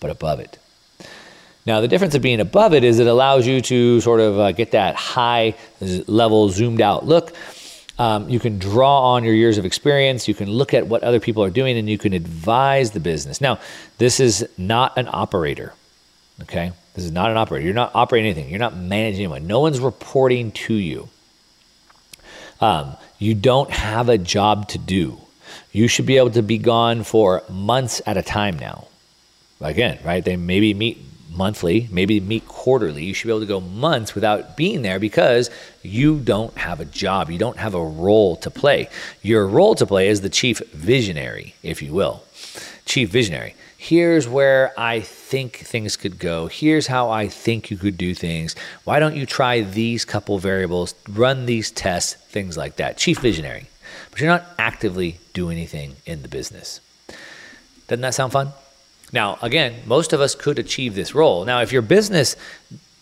but 0.00 0.10
above 0.10 0.40
it. 0.40 0.58
Now, 1.64 1.80
the 1.80 1.88
difference 1.88 2.14
of 2.14 2.22
being 2.22 2.40
above 2.40 2.74
it 2.74 2.82
is 2.82 2.98
it 2.98 3.06
allows 3.06 3.46
you 3.46 3.60
to 3.60 4.00
sort 4.00 4.20
of 4.20 4.38
uh, 4.38 4.52
get 4.52 4.72
that 4.72 4.96
high 4.96 5.54
level, 5.80 6.48
zoomed 6.48 6.80
out 6.80 7.06
look. 7.06 7.32
Um, 7.98 8.28
you 8.28 8.40
can 8.40 8.58
draw 8.58 9.14
on 9.14 9.22
your 9.22 9.34
years 9.34 9.58
of 9.58 9.64
experience. 9.64 10.26
You 10.26 10.34
can 10.34 10.50
look 10.50 10.74
at 10.74 10.86
what 10.86 11.04
other 11.04 11.20
people 11.20 11.44
are 11.44 11.50
doing 11.50 11.78
and 11.78 11.88
you 11.88 11.98
can 11.98 12.14
advise 12.14 12.90
the 12.90 13.00
business. 13.00 13.40
Now, 13.40 13.60
this 13.98 14.18
is 14.18 14.48
not 14.58 14.96
an 14.98 15.08
operator, 15.12 15.72
okay? 16.42 16.72
This 16.94 17.04
is 17.04 17.12
not 17.12 17.30
an 17.30 17.36
operator. 17.36 17.64
You're 17.64 17.74
not 17.74 17.92
operating 17.94 18.32
anything, 18.32 18.50
you're 18.50 18.58
not 18.58 18.76
managing 18.76 19.20
anyone. 19.20 19.46
No 19.46 19.60
one's 19.60 19.78
reporting 19.78 20.50
to 20.52 20.74
you. 20.74 21.08
Um, 22.60 22.96
you 23.18 23.34
don't 23.34 23.70
have 23.70 24.08
a 24.08 24.18
job 24.18 24.68
to 24.68 24.78
do. 24.78 25.18
You 25.70 25.86
should 25.86 26.06
be 26.06 26.16
able 26.16 26.30
to 26.30 26.42
be 26.42 26.58
gone 26.58 27.02
for 27.02 27.42
months 27.48 28.02
at 28.06 28.16
a 28.16 28.22
time 28.22 28.58
now. 28.58 28.88
Again, 29.60 29.98
right? 30.04 30.24
They 30.24 30.36
maybe 30.36 30.74
meet 30.74 30.98
monthly, 31.34 31.88
maybe 31.90 32.20
meet 32.20 32.46
quarterly. 32.46 33.04
You 33.04 33.14
should 33.14 33.26
be 33.26 33.32
able 33.32 33.40
to 33.40 33.46
go 33.46 33.60
months 33.60 34.14
without 34.14 34.56
being 34.56 34.82
there 34.82 34.98
because 34.98 35.50
you 35.82 36.18
don't 36.18 36.56
have 36.56 36.80
a 36.80 36.84
job. 36.84 37.30
You 37.30 37.38
don't 37.38 37.58
have 37.58 37.74
a 37.74 37.84
role 37.84 38.36
to 38.36 38.50
play. 38.50 38.88
Your 39.22 39.46
role 39.46 39.74
to 39.76 39.86
play 39.86 40.08
is 40.08 40.20
the 40.20 40.28
chief 40.28 40.60
visionary, 40.72 41.54
if 41.62 41.82
you 41.82 41.92
will. 41.92 42.22
Chief 42.84 43.10
visionary. 43.10 43.54
Here's 43.78 44.28
where 44.28 44.72
I 44.78 45.00
think 45.00 45.56
things 45.56 45.96
could 45.96 46.18
go. 46.18 46.46
Here's 46.46 46.86
how 46.86 47.10
I 47.10 47.26
think 47.26 47.70
you 47.70 47.76
could 47.76 47.98
do 47.98 48.14
things. 48.14 48.54
Why 48.84 49.00
don't 49.00 49.16
you 49.16 49.26
try 49.26 49.62
these 49.62 50.04
couple 50.04 50.38
variables, 50.38 50.94
run 51.08 51.46
these 51.46 51.72
tests, 51.72 52.14
things 52.14 52.56
like 52.56 52.76
that. 52.76 52.96
Chief 52.96 53.18
visionary. 53.18 53.66
But 54.10 54.20
you're 54.20 54.30
not 54.30 54.46
actively 54.58 55.18
doing 55.32 55.56
anything 55.56 55.96
in 56.06 56.22
the 56.22 56.28
business. 56.28 56.80
Doesn't 57.88 58.02
that 58.02 58.14
sound 58.14 58.32
fun? 58.32 58.52
Now, 59.12 59.38
again, 59.42 59.74
most 59.86 60.12
of 60.12 60.20
us 60.20 60.34
could 60.34 60.58
achieve 60.58 60.94
this 60.94 61.14
role. 61.14 61.44
Now, 61.44 61.60
if 61.60 61.72
your 61.72 61.82
business 61.82 62.34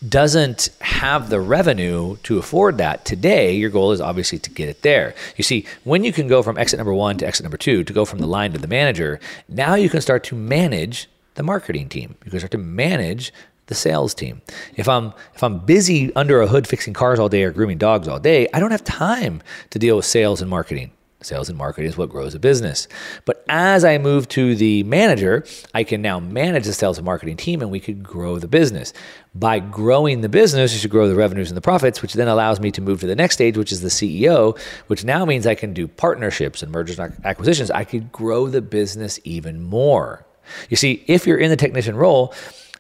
doesn't 0.06 0.70
have 0.80 1.28
the 1.28 1.40
revenue 1.40 2.16
to 2.22 2.38
afford 2.38 2.78
that 2.78 3.04
today, 3.04 3.54
your 3.54 3.70
goal 3.70 3.92
is 3.92 4.00
obviously 4.00 4.38
to 4.38 4.50
get 4.50 4.68
it 4.68 4.82
there. 4.82 5.14
You 5.36 5.44
see, 5.44 5.66
when 5.84 6.04
you 6.04 6.12
can 6.12 6.26
go 6.26 6.42
from 6.42 6.56
exit 6.58 6.78
number 6.78 6.94
one 6.94 7.18
to 7.18 7.26
exit 7.26 7.44
number 7.44 7.58
two, 7.58 7.84
to 7.84 7.92
go 7.92 8.04
from 8.04 8.18
the 8.18 8.26
line 8.26 8.52
to 8.52 8.58
the 8.58 8.66
manager, 8.66 9.20
now 9.48 9.74
you 9.74 9.90
can 9.90 10.00
start 10.00 10.24
to 10.24 10.34
manage 10.34 11.08
the 11.34 11.42
marketing 11.42 11.88
team. 11.88 12.16
You 12.24 12.30
can 12.30 12.40
start 12.40 12.52
to 12.52 12.58
manage 12.58 13.32
the 13.66 13.74
sales 13.74 14.14
team. 14.14 14.42
If 14.74 14.88
I'm 14.88 15.12
if 15.34 15.44
I'm 15.44 15.60
busy 15.60 16.12
under 16.16 16.40
a 16.42 16.48
hood 16.48 16.66
fixing 16.66 16.92
cars 16.92 17.18
all 17.18 17.28
day 17.28 17.44
or 17.44 17.52
grooming 17.52 17.78
dogs 17.78 18.08
all 18.08 18.18
day, 18.18 18.48
I 18.52 18.58
don't 18.58 18.72
have 18.72 18.82
time 18.84 19.42
to 19.70 19.78
deal 19.78 19.96
with 19.96 20.06
sales 20.06 20.40
and 20.40 20.50
marketing. 20.50 20.90
Sales 21.22 21.48
and 21.48 21.58
marketing 21.58 21.90
is 21.90 21.98
what 21.98 22.08
grows 22.08 22.34
a 22.34 22.38
business. 22.38 22.88
But 23.26 23.44
as 23.48 23.84
I 23.84 23.98
move 23.98 24.26
to 24.28 24.54
the 24.54 24.82
manager, 24.84 25.44
I 25.74 25.84
can 25.84 26.00
now 26.00 26.18
manage 26.18 26.64
the 26.64 26.72
sales 26.72 26.96
and 26.96 27.04
marketing 27.04 27.36
team 27.36 27.60
and 27.60 27.70
we 27.70 27.80
could 27.80 28.02
grow 28.02 28.38
the 28.38 28.48
business. 28.48 28.94
By 29.34 29.58
growing 29.58 30.22
the 30.22 30.28
business, 30.28 30.72
you 30.72 30.78
should 30.78 30.90
grow 30.90 31.08
the 31.08 31.14
revenues 31.14 31.50
and 31.50 31.56
the 31.56 31.62
profits, 31.62 32.00
which 32.00 32.14
then 32.14 32.28
allows 32.28 32.58
me 32.58 32.70
to 32.72 32.80
move 32.80 33.00
to 33.00 33.06
the 33.06 33.14
next 33.14 33.34
stage, 33.34 33.58
which 33.58 33.70
is 33.70 33.82
the 33.82 33.88
CEO, 33.88 34.58
which 34.86 35.04
now 35.04 35.24
means 35.24 35.46
I 35.46 35.54
can 35.54 35.74
do 35.74 35.86
partnerships 35.86 36.62
and 36.62 36.72
mergers 36.72 36.98
and 36.98 37.14
acquisitions. 37.24 37.70
I 37.70 37.84
could 37.84 38.10
grow 38.10 38.48
the 38.48 38.62
business 38.62 39.20
even 39.24 39.62
more. 39.62 40.26
You 40.68 40.76
see, 40.76 41.04
if 41.06 41.26
you're 41.26 41.38
in 41.38 41.50
the 41.50 41.56
technician 41.56 41.96
role, 41.96 42.34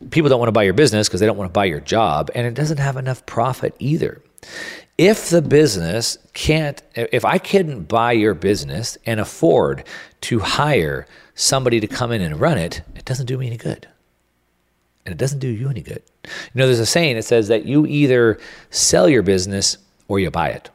People 0.08 0.30
don't 0.30 0.38
want 0.38 0.48
to 0.48 0.52
buy 0.52 0.62
your 0.62 0.72
business 0.72 1.08
because 1.08 1.20
they 1.20 1.26
don't 1.26 1.36
want 1.36 1.50
to 1.50 1.52
buy 1.52 1.66
your 1.66 1.80
job, 1.80 2.30
and 2.34 2.46
it 2.46 2.54
doesn't 2.54 2.78
have 2.78 2.96
enough 2.96 3.26
profit 3.26 3.74
either. 3.78 4.22
If 5.00 5.30
the 5.30 5.40
business 5.40 6.18
can't, 6.34 6.82
if 6.94 7.24
I 7.24 7.38
couldn't 7.38 7.84
buy 7.84 8.12
your 8.12 8.34
business 8.34 8.98
and 9.06 9.18
afford 9.18 9.84
to 10.20 10.40
hire 10.40 11.06
somebody 11.34 11.80
to 11.80 11.86
come 11.86 12.12
in 12.12 12.20
and 12.20 12.38
run 12.38 12.58
it, 12.58 12.82
it 12.94 13.06
doesn't 13.06 13.24
do 13.24 13.38
me 13.38 13.46
any 13.46 13.56
good. 13.56 13.88
And 15.06 15.14
it 15.14 15.16
doesn't 15.16 15.38
do 15.38 15.48
you 15.48 15.70
any 15.70 15.80
good. 15.80 16.02
You 16.24 16.30
know, 16.52 16.66
there's 16.66 16.80
a 16.80 16.84
saying 16.84 17.16
that 17.16 17.22
says 17.22 17.48
that 17.48 17.64
you 17.64 17.86
either 17.86 18.38
sell 18.68 19.08
your 19.08 19.22
business 19.22 19.78
or 20.06 20.20
you 20.20 20.30
buy 20.30 20.50
it. 20.50 20.68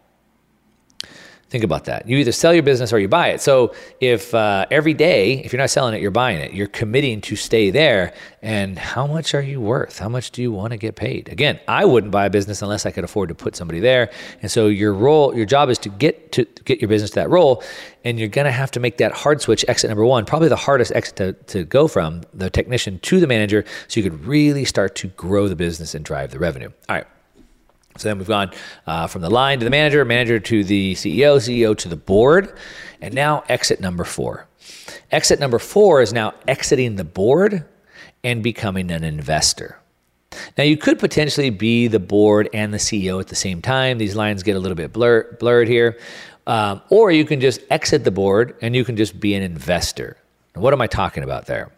Think 1.56 1.64
about 1.64 1.86
that. 1.86 2.06
You 2.06 2.18
either 2.18 2.34
sell 2.34 2.54
your 2.54 2.64
business 2.64 2.92
or 2.92 3.00
you 3.00 3.08
buy 3.08 3.30
it. 3.30 3.40
So 3.40 3.74
if 4.02 4.36
uh, 4.36 4.66
every 4.70 4.94
day, 4.94 5.36
if 5.36 5.54
you're 5.54 5.62
not 5.62 5.70
selling 5.70 5.94
it, 5.94 6.02
you're 6.02 6.12
buying 6.12 6.38
it, 6.42 6.52
you're 6.52 6.68
committing 6.68 7.22
to 7.22 7.38
stay 7.38 7.70
there. 7.70 8.14
And 8.42 8.78
how 8.78 9.08
much 9.08 9.34
are 9.34 9.42
you 9.42 9.62
worth? 9.62 10.00
How 10.00 10.10
much 10.10 10.32
do 10.32 10.42
you 10.42 10.52
want 10.52 10.72
to 10.72 10.78
get 10.78 10.98
paid? 10.98 11.30
Again, 11.30 11.62
I 11.66 11.86
wouldn't 11.86 12.12
buy 12.12 12.26
a 12.26 12.30
business 12.30 12.62
unless 12.62 12.86
I 12.86 12.92
could 12.92 13.06
afford 13.06 13.30
to 13.30 13.36
put 13.36 13.56
somebody 13.56 13.80
there. 13.80 14.12
And 14.42 14.52
so 14.52 14.68
your 14.68 14.94
role, 14.94 15.34
your 15.34 15.46
job 15.46 15.70
is 15.70 15.78
to 15.78 15.90
get 15.90 16.34
to 16.34 16.44
get 16.66 16.82
your 16.82 16.90
business 16.90 17.12
to 17.12 17.16
that 17.22 17.30
role. 17.30 17.64
And 18.04 18.20
you're 18.20 18.28
going 18.28 18.44
to 18.44 18.52
have 18.52 18.72
to 18.72 18.82
make 18.82 18.98
that 18.98 19.14
hard 19.14 19.40
switch 19.40 19.64
exit 19.70 19.90
number 19.90 20.06
one, 20.06 20.26
probably 20.26 20.50
the 20.50 20.58
hardest 20.58 20.92
exit 20.92 21.16
to, 21.16 21.34
to 21.54 21.64
go 21.64 21.88
from 21.88 22.24
the 22.34 22.50
technician 22.50 23.00
to 23.00 23.22
the 23.22 23.28
manager 23.28 23.64
so 23.88 24.02
you 24.02 24.10
could 24.10 24.26
really 24.26 24.66
start 24.66 24.94
to 24.96 25.08
grow 25.08 25.48
the 25.48 25.56
business 25.56 25.96
and 25.96 26.04
drive 26.04 26.32
the 26.32 26.40
revenue. 26.40 26.70
All 26.90 26.98
right. 26.98 27.08
So 27.98 28.10
then 28.10 28.18
we've 28.18 28.28
gone 28.28 28.52
uh, 28.86 29.08
from 29.08 29.22
the 29.22 29.30
line 29.30 29.60
to 29.60 29.64
the 29.64 29.70
manager, 29.70 30.04
manager 30.04 30.40
to 30.40 30.64
the 30.64 30.96
CEO, 30.96 31.38
CEO 31.38 31.78
to 31.78 31.88
the 31.88 31.96
board, 31.96 32.58
and 33.02 33.14
now 33.14 33.44
exit 33.48 33.80
number 33.80 34.04
four. 34.04 34.48
Exit 35.12 35.40
number 35.40 35.60
four 35.60 36.02
is 36.02 36.12
now 36.12 36.34
exiting 36.48 36.98
the 36.98 37.04
board 37.04 37.64
and 38.24 38.44
becoming 38.44 38.92
an 38.92 39.04
investor. 39.04 39.80
Now, 40.58 40.64
you 40.64 40.76
could 40.76 41.00
potentially 41.00 41.50
be 41.50 41.88
the 41.88 42.00
board 42.00 42.50
and 42.54 42.74
the 42.74 42.78
CEO 42.78 43.22
at 43.22 43.28
the 43.28 43.36
same 43.36 43.62
time. 43.62 43.98
These 43.98 44.16
lines 44.16 44.44
get 44.44 44.56
a 44.56 44.60
little 44.60 44.76
bit 44.76 44.92
blur- 44.92 45.38
blurred 45.40 45.68
here. 45.68 45.98
Um, 46.48 46.82
or 46.90 47.12
you 47.12 47.26
can 47.26 47.40
just 47.40 47.62
exit 47.70 48.04
the 48.04 48.12
board 48.12 48.56
and 48.62 48.76
you 48.76 48.84
can 48.84 48.98
just 48.98 49.20
be 49.20 49.34
an 49.34 49.44
investor. 49.44 50.18
Now, 50.56 50.62
what 50.62 50.74
am 50.74 50.82
I 50.82 50.88
talking 50.88 51.24
about 51.24 51.46
there? 51.46 51.72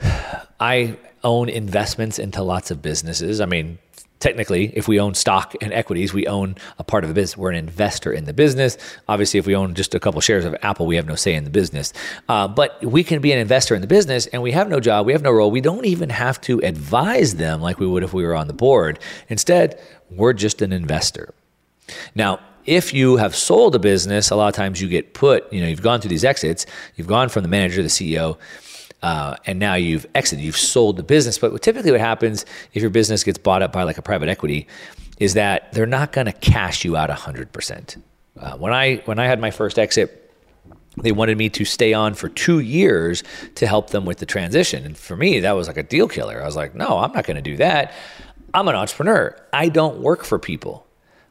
I 0.60 0.98
own 1.24 1.48
investments 1.48 2.18
into 2.18 2.42
lots 2.42 2.70
of 2.70 2.82
businesses. 2.82 3.40
I 3.40 3.46
mean, 3.46 3.78
technically, 4.26 4.72
if 4.74 4.88
we 4.88 4.98
own 4.98 5.14
stock 5.14 5.54
and 5.60 5.72
equities, 5.72 6.12
we 6.12 6.26
own 6.26 6.56
a 6.80 6.84
part 6.84 7.04
of 7.04 7.08
the 7.08 7.14
business. 7.14 7.36
We're 7.36 7.52
an 7.52 7.58
investor 7.58 8.12
in 8.12 8.24
the 8.24 8.32
business. 8.32 8.76
Obviously, 9.06 9.38
if 9.38 9.46
we 9.46 9.54
own 9.54 9.74
just 9.74 9.94
a 9.94 10.00
couple 10.00 10.20
shares 10.20 10.44
of 10.44 10.56
Apple, 10.62 10.84
we 10.84 10.96
have 10.96 11.06
no 11.06 11.14
say 11.14 11.34
in 11.34 11.44
the 11.44 11.50
business. 11.50 11.92
Uh, 12.28 12.48
but 12.48 12.84
we 12.84 13.04
can 13.04 13.20
be 13.20 13.30
an 13.30 13.38
investor 13.38 13.76
in 13.76 13.82
the 13.82 13.86
business 13.86 14.26
and 14.26 14.42
we 14.42 14.50
have 14.50 14.68
no 14.68 14.80
job, 14.80 15.06
we 15.06 15.12
have 15.12 15.22
no 15.22 15.30
role. 15.30 15.52
We 15.52 15.60
don't 15.60 15.86
even 15.86 16.10
have 16.10 16.40
to 16.40 16.58
advise 16.64 17.36
them 17.36 17.60
like 17.60 17.78
we 17.78 17.86
would 17.86 18.02
if 18.02 18.12
we 18.12 18.24
were 18.24 18.34
on 18.34 18.48
the 18.48 18.52
board. 18.52 18.98
Instead, 19.28 19.80
we're 20.10 20.32
just 20.32 20.60
an 20.60 20.72
investor. 20.72 21.32
Now, 22.16 22.40
if 22.64 22.92
you 22.92 23.18
have 23.18 23.36
sold 23.36 23.76
a 23.76 23.78
business, 23.78 24.30
a 24.30 24.34
lot 24.34 24.48
of 24.48 24.54
times 24.54 24.82
you 24.82 24.88
get 24.88 25.14
put, 25.14 25.52
you 25.52 25.60
know, 25.60 25.68
you've 25.68 25.82
gone 25.82 26.00
through 26.00 26.08
these 26.08 26.24
exits, 26.24 26.66
you've 26.96 27.06
gone 27.06 27.28
from 27.28 27.44
the 27.44 27.48
manager, 27.48 27.80
the 27.80 27.88
CEO, 27.88 28.38
uh, 29.02 29.36
and 29.46 29.58
now 29.58 29.74
you've 29.74 30.06
exited, 30.14 30.44
you've 30.44 30.56
sold 30.56 30.96
the 30.96 31.02
business. 31.02 31.38
But 31.38 31.60
typically, 31.62 31.92
what 31.92 32.00
happens 32.00 32.44
if 32.72 32.82
your 32.82 32.90
business 32.90 33.24
gets 33.24 33.38
bought 33.38 33.62
up 33.62 33.72
by 33.72 33.82
like 33.82 33.98
a 33.98 34.02
private 34.02 34.28
equity 34.28 34.66
is 35.18 35.34
that 35.34 35.72
they're 35.72 35.86
not 35.86 36.12
going 36.12 36.26
to 36.26 36.32
cash 36.32 36.84
you 36.84 36.96
out 36.96 37.10
100%. 37.10 38.02
Uh, 38.38 38.56
when 38.56 38.72
I 38.72 38.96
when 39.06 39.18
I 39.18 39.26
had 39.26 39.40
my 39.40 39.50
first 39.50 39.78
exit, 39.78 40.30
they 40.98 41.12
wanted 41.12 41.38
me 41.38 41.48
to 41.50 41.64
stay 41.64 41.92
on 41.92 42.14
for 42.14 42.28
two 42.28 42.60
years 42.60 43.22
to 43.56 43.66
help 43.66 43.90
them 43.90 44.04
with 44.04 44.18
the 44.18 44.26
transition. 44.26 44.84
And 44.84 44.96
for 44.96 45.16
me, 45.16 45.40
that 45.40 45.52
was 45.52 45.68
like 45.68 45.76
a 45.76 45.82
deal 45.82 46.08
killer. 46.08 46.42
I 46.42 46.46
was 46.46 46.56
like, 46.56 46.74
no, 46.74 46.98
I'm 46.98 47.12
not 47.12 47.24
going 47.24 47.36
to 47.36 47.42
do 47.42 47.56
that. 47.58 47.92
I'm 48.54 48.68
an 48.68 48.74
entrepreneur. 48.74 49.36
I 49.52 49.68
don't 49.68 50.00
work 50.00 50.24
for 50.24 50.38
people. 50.38 50.86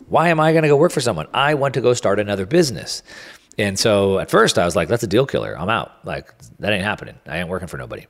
Why 0.07 0.29
am 0.29 0.39
I 0.39 0.51
going 0.51 0.61
to 0.63 0.67
go 0.67 0.77
work 0.77 0.91
for 0.91 1.01
someone? 1.01 1.27
I 1.33 1.55
want 1.55 1.73
to 1.75 1.81
go 1.81 1.93
start 1.93 2.19
another 2.19 2.45
business. 2.45 3.01
And 3.57 3.77
so 3.79 4.19
at 4.19 4.29
first 4.29 4.57
I 4.57 4.65
was 4.65 4.75
like, 4.75 4.87
that's 4.87 5.03
a 5.03 5.07
deal 5.07 5.25
killer. 5.25 5.57
I'm 5.57 5.69
out. 5.69 6.05
Like, 6.05 6.33
that 6.59 6.73
ain't 6.73 6.83
happening. 6.83 7.15
I 7.25 7.39
ain't 7.39 7.49
working 7.49 7.67
for 7.67 7.77
nobody. 7.77 8.05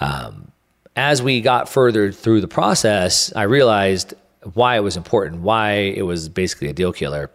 Um, 0.00 0.50
as 0.96 1.22
we 1.22 1.40
got 1.40 1.68
further 1.68 2.10
through 2.10 2.40
the 2.40 2.48
process, 2.48 3.32
I 3.36 3.42
realized 3.42 4.14
why 4.54 4.76
it 4.76 4.80
was 4.80 4.96
important, 4.96 5.42
why 5.42 5.72
it 5.72 6.02
was 6.02 6.28
basically 6.28 6.68
a 6.68 6.72
deal 6.72 6.92
killer. 6.92 7.30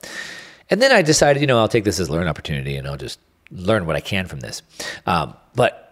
And 0.69 0.81
then 0.81 0.91
I 0.91 1.01
decided, 1.01 1.41
you 1.41 1.47
know, 1.47 1.59
I'll 1.59 1.67
take 1.67 1.83
this 1.83 1.99
as 1.99 2.09
a 2.09 2.11
learn 2.11 2.27
opportunity 2.27 2.75
and 2.75 2.87
I'll 2.87 2.97
just 2.97 3.19
learn 3.51 3.85
what 3.85 3.95
I 3.95 4.01
can 4.01 4.25
from 4.27 4.39
this. 4.39 4.61
Um, 5.05 5.35
but 5.55 5.83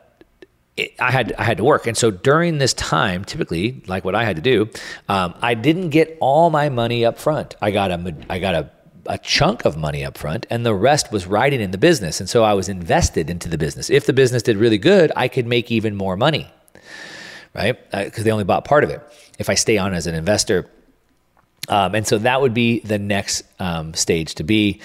I 0.99 1.11
had 1.11 1.33
I 1.37 1.43
had 1.43 1.57
to 1.57 1.63
work, 1.63 1.85
and 1.85 1.97
so 1.97 2.11
during 2.11 2.57
this 2.57 2.73
time, 2.73 3.25
typically, 3.25 3.83
like 3.87 4.05
what 4.05 4.15
I 4.15 4.23
had 4.23 4.37
to 4.37 4.41
do, 4.41 4.69
um, 5.09 5.35
I 5.41 5.53
didn't 5.53 5.89
get 5.89 6.17
all 6.21 6.49
my 6.49 6.69
money 6.69 7.05
up 7.05 7.19
front. 7.19 7.55
I 7.61 7.71
got 7.71 7.91
a 7.91 8.15
I 8.29 8.39
got 8.39 8.55
a 8.55 8.69
a 9.05 9.17
chunk 9.17 9.65
of 9.65 9.77
money 9.77 10.05
up 10.05 10.17
front 10.17 10.45
and 10.49 10.65
the 10.65 10.73
rest 10.73 11.11
was 11.11 11.27
riding 11.27 11.61
in 11.61 11.71
the 11.71 11.77
business. 11.77 12.19
And 12.19 12.29
so 12.29 12.43
i 12.43 12.53
was 12.53 12.69
invested 12.69 13.29
into 13.29 13.49
the 13.49 13.57
business. 13.57 13.89
If 13.89 14.05
the 14.05 14.13
business 14.13 14.43
did 14.43 14.57
really 14.57 14.77
good 14.77 15.11
i 15.15 15.27
could 15.27 15.47
make 15.47 15.71
even 15.71 15.95
more 15.95 16.15
money 16.15 16.51
right? 17.53 17.77
Because 17.91 18.19
uh, 18.19 18.23
they 18.23 18.31
only 18.31 18.43
bought 18.43 18.65
part 18.65 18.83
of 18.83 18.89
it 18.89 19.01
if 19.39 19.49
i 19.49 19.55
stay 19.55 19.77
on 19.77 19.93
as 19.93 20.07
an 20.07 20.15
investor. 20.15 20.69
Um, 21.67 21.95
and 21.95 22.07
so 22.07 22.17
that 22.19 22.41
would 22.41 22.53
be 22.53 22.79
the 22.79 22.97
next 22.97 23.43
um, 23.59 23.93
stage 23.93 24.35
to 24.35 24.43
be. 24.43 24.81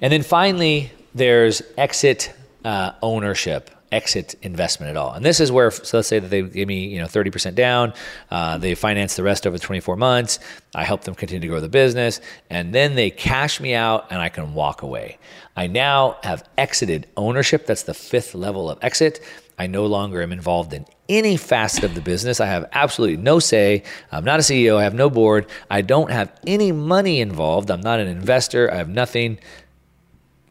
And 0.00 0.12
then 0.12 0.22
finally 0.22 0.90
there's 1.14 1.62
exit 1.78 2.32
uh, 2.64 2.92
ownership 3.00 3.70
exit 3.96 4.34
investment 4.42 4.90
at 4.90 4.96
all. 4.96 5.14
And 5.14 5.24
this 5.24 5.40
is 5.40 5.50
where, 5.50 5.70
so 5.70 5.96
let's 5.96 6.08
say 6.08 6.18
that 6.18 6.28
they 6.28 6.42
give 6.42 6.68
me, 6.68 6.86
you 6.86 6.98
know, 6.98 7.06
30% 7.06 7.54
down, 7.54 7.94
uh, 8.30 8.58
they 8.58 8.74
finance 8.74 9.16
the 9.16 9.22
rest 9.22 9.46
over 9.46 9.56
24 9.56 9.96
months. 9.96 10.38
I 10.74 10.84
help 10.84 11.04
them 11.04 11.14
continue 11.14 11.40
to 11.40 11.48
grow 11.48 11.60
the 11.60 11.70
business 11.70 12.20
and 12.50 12.74
then 12.74 12.94
they 12.94 13.10
cash 13.10 13.58
me 13.58 13.72
out 13.74 14.06
and 14.10 14.20
I 14.20 14.28
can 14.28 14.52
walk 14.52 14.82
away. 14.82 15.18
I 15.56 15.66
now 15.66 16.18
have 16.22 16.46
exited 16.58 17.08
ownership. 17.16 17.64
That's 17.66 17.84
the 17.84 17.94
fifth 17.94 18.34
level 18.34 18.70
of 18.70 18.78
exit. 18.82 19.20
I 19.58 19.66
no 19.66 19.86
longer 19.86 20.20
am 20.20 20.32
involved 20.32 20.74
in 20.74 20.84
any 21.08 21.38
facet 21.38 21.84
of 21.84 21.94
the 21.94 22.02
business. 22.02 22.38
I 22.40 22.46
have 22.46 22.68
absolutely 22.72 23.16
no 23.16 23.38
say. 23.38 23.82
I'm 24.12 24.24
not 24.24 24.40
a 24.40 24.42
CEO. 24.42 24.76
I 24.76 24.82
have 24.82 24.92
no 24.92 25.08
board. 25.08 25.46
I 25.70 25.80
don't 25.80 26.10
have 26.10 26.30
any 26.46 26.70
money 26.72 27.20
involved. 27.20 27.70
I'm 27.70 27.80
not 27.80 27.98
an 27.98 28.08
investor. 28.08 28.70
I 28.70 28.76
have 28.76 28.90
nothing 28.90 29.38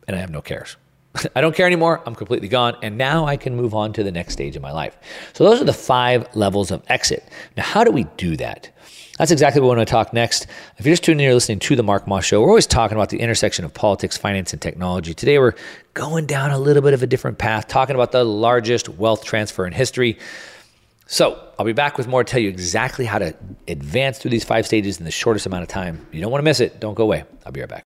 and 0.08 0.16
I 0.16 0.20
have 0.20 0.32
no 0.32 0.42
cares. 0.42 0.78
I 1.36 1.42
don't 1.42 1.56
care 1.56 1.66
anymore. 1.66 2.02
I'm 2.06 2.16
completely 2.16 2.48
gone. 2.48 2.76
And 2.82 2.98
now 2.98 3.26
I 3.26 3.38
can 3.38 3.56
move 3.56 3.74
on 3.74 3.94
to 3.94 4.04
the 4.04 4.12
next 4.12 4.34
stage 4.34 4.56
of 4.56 4.62
my 4.62 4.72
life. 4.72 4.98
So 5.34 5.44
those 5.44 5.62
are 5.62 5.66
the 5.66 5.74
five 5.74 6.28
levels 6.36 6.72
of 6.72 6.84
exit. 6.88 7.28
Now, 7.58 7.64
how 7.64 7.84
do 7.84 7.92
we 7.92 8.06
do 8.18 8.38
that? 8.38 8.72
That's 9.18 9.32
exactly 9.32 9.62
what 9.62 9.68
we 9.68 9.78
want 9.78 9.88
to 9.88 9.92
talk 9.92 10.12
next. 10.12 10.46
If 10.78 10.86
you're 10.86 10.92
just 10.92 11.04
tuning 11.04 11.22
in, 11.22 11.26
you're 11.26 11.34
listening 11.36 11.60
to 11.60 11.76
the 11.78 11.84
Mark 11.84 12.06
Moss 12.06 12.26
Show. 12.26 12.42
We're 12.42 12.50
always 12.50 12.68
talking 12.68 12.98
about 12.98 13.10
the 13.10 13.20
intersection 13.20 13.64
of 13.64 13.74
politics, 13.74 14.18
finance, 14.18 14.52
and 14.52 14.62
technology. 14.62 15.14
Today, 15.14 15.40
we're 15.40 15.54
going 15.94 16.26
down 16.26 16.52
a 16.52 16.60
little 16.60 16.82
bit 16.82 16.94
of 16.94 17.02
a 17.02 17.08
different 17.08 17.38
path, 17.38 17.70
talking 17.70 17.96
about 17.96 18.12
the 18.12 18.26
largest 18.26 18.90
wealth 18.90 19.24
transfer 19.24 19.66
in 19.66 19.72
history. 19.72 20.20
So, 21.08 21.42
I'll 21.58 21.66
be 21.66 21.72
back 21.72 21.98
with 21.98 22.10
more 22.10 22.26
to 22.26 22.30
tell 22.30 22.42
you 22.42 22.50
exactly 22.50 23.06
how 23.06 23.20
to 23.20 23.34
advance 23.70 24.18
through 24.18 24.32
these 24.32 24.44
five 24.44 24.66
stages 24.66 25.00
in 25.00 25.06
the 25.06 25.12
shortest 25.12 25.46
amount 25.46 25.64
of 25.64 25.70
time. 25.70 26.06
You 26.12 26.20
don't 26.20 26.32
want 26.32 26.42
to 26.42 26.46
miss 26.46 26.60
it. 26.60 26.82
Don't 26.82 26.96
go 26.96 27.04
away. 27.04 27.24
I'll 27.46 27.54
be 27.54 27.62
right 27.62 27.70
back. 27.70 27.86